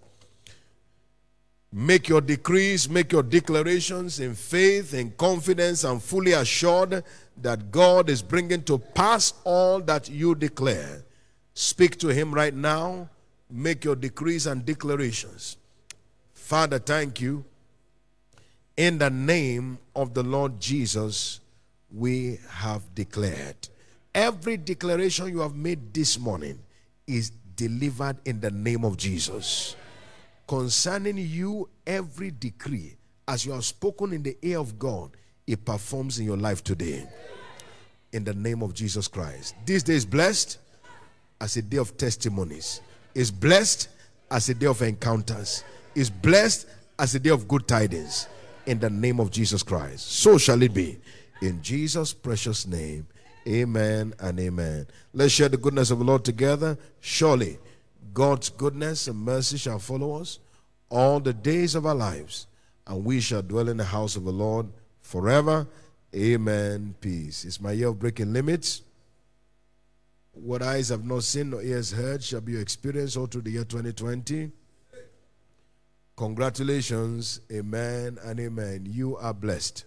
Make 1.71 2.07
your 2.07 2.21
decrees, 2.21 2.89
make 2.89 3.11
your 3.11 3.23
declarations 3.23 4.19
in 4.19 4.35
faith, 4.35 4.93
in 4.93 5.11
confidence, 5.11 5.83
and 5.83 6.01
fully 6.01 6.31
assured 6.31 7.03
that 7.41 7.71
God 7.71 8.09
is 8.09 8.21
bringing 8.21 8.63
to 8.63 8.77
pass 8.77 9.33
all 9.43 9.81
that 9.81 10.09
you 10.09 10.33
declare. 10.33 11.03
Speak 11.53 11.97
to 11.99 12.07
Him 12.07 12.33
right 12.33 12.53
now. 12.53 13.09
Make 13.49 13.83
your 13.83 13.95
decrees 13.95 14.47
and 14.47 14.65
declarations. 14.65 15.57
Father, 16.33 16.79
thank 16.79 17.19
you. 17.19 17.43
In 18.77 18.97
the 18.97 19.09
name 19.09 19.79
of 19.95 20.13
the 20.13 20.23
Lord 20.23 20.59
Jesus, 20.59 21.41
we 21.93 22.39
have 22.49 22.83
declared. 22.95 23.69
Every 24.13 24.57
declaration 24.57 25.27
you 25.29 25.39
have 25.39 25.55
made 25.55 25.93
this 25.93 26.17
morning 26.17 26.59
is 27.05 27.31
delivered 27.55 28.17
in 28.25 28.39
the 28.39 28.51
name 28.51 28.85
of 28.85 28.97
Jesus. 28.97 29.75
Concerning 30.47 31.17
you, 31.17 31.67
every 31.85 32.31
decree, 32.31 32.95
as 33.27 33.45
you 33.45 33.51
have 33.51 33.65
spoken 33.65 34.13
in 34.13 34.23
the 34.23 34.37
ear 34.41 34.59
of 34.59 34.79
God, 34.79 35.11
it 35.45 35.65
performs 35.65 36.19
in 36.19 36.25
your 36.25 36.37
life 36.37 36.63
today. 36.63 37.05
In 38.13 38.23
the 38.23 38.33
name 38.33 38.63
of 38.63 38.73
Jesus 38.73 39.07
Christ. 39.09 39.55
This 39.65 39.83
day 39.83 39.95
is 39.95 40.05
blessed 40.05 40.57
as 41.41 41.57
a 41.57 41.61
day 41.61 41.77
of 41.77 41.97
testimonies, 41.97 42.81
is 43.13 43.29
blessed 43.29 43.89
as 44.31 44.47
a 44.47 44.53
day 44.53 44.67
of 44.67 44.81
encounters, 44.81 45.65
is 45.95 46.09
blessed 46.09 46.67
as 46.97 47.13
a 47.13 47.19
day 47.19 47.29
of 47.29 47.47
good 47.47 47.67
tidings. 47.67 48.27
In 48.65 48.79
the 48.79 48.89
name 48.89 49.19
of 49.19 49.31
Jesus 49.31 49.63
Christ. 49.63 50.11
So 50.11 50.37
shall 50.37 50.61
it 50.61 50.73
be. 50.73 50.97
In 51.41 51.61
Jesus' 51.61 52.13
precious 52.13 52.67
name. 52.67 53.07
Amen 53.47 54.13
and 54.19 54.39
amen. 54.39 54.87
Let's 55.13 55.31
share 55.31 55.47
the 55.47 55.55
goodness 55.55 55.89
of 55.89 55.99
the 55.99 56.05
Lord 56.05 56.25
together. 56.25 56.77
Surely 56.99 57.59
God's 58.17 58.49
goodness 58.49 59.07
and 59.07 59.19
mercy 59.19 59.57
shall 59.57 59.77
follow 59.77 60.19
us 60.19 60.39
all 60.89 61.19
the 61.19 61.33
days 61.33 61.75
of 61.75 61.85
our 61.85 61.93
lives, 61.93 62.47
and 62.87 63.05
we 63.05 63.19
shall 63.19 63.43
dwell 63.43 63.69
in 63.69 63.77
the 63.77 63.83
house 63.83 64.15
of 64.15 64.23
the 64.23 64.31
Lord 64.31 64.65
forever. 65.03 65.67
Amen. 66.15 66.95
Peace. 66.99 67.45
It's 67.45 67.61
my 67.61 67.73
year 67.73 67.89
of 67.89 67.99
breaking 67.99 68.33
limits. 68.33 68.81
What 70.31 70.63
eyes 70.63 70.89
have 70.89 71.05
not 71.05 71.25
seen 71.25 71.51
nor 71.51 71.61
ears 71.61 71.91
heard 71.91 72.23
shall 72.23 72.41
be 72.41 72.53
your 72.53 72.61
experience 72.61 73.15
all 73.15 73.27
through 73.27 73.41
the 73.41 73.51
year 73.51 73.65
2020. 73.65 74.51
Congratulations. 76.15 77.41
Amen 77.51 78.17
and 78.23 78.39
amen. 78.39 78.87
You 78.89 79.15
are 79.17 79.31
blessed. 79.35 79.85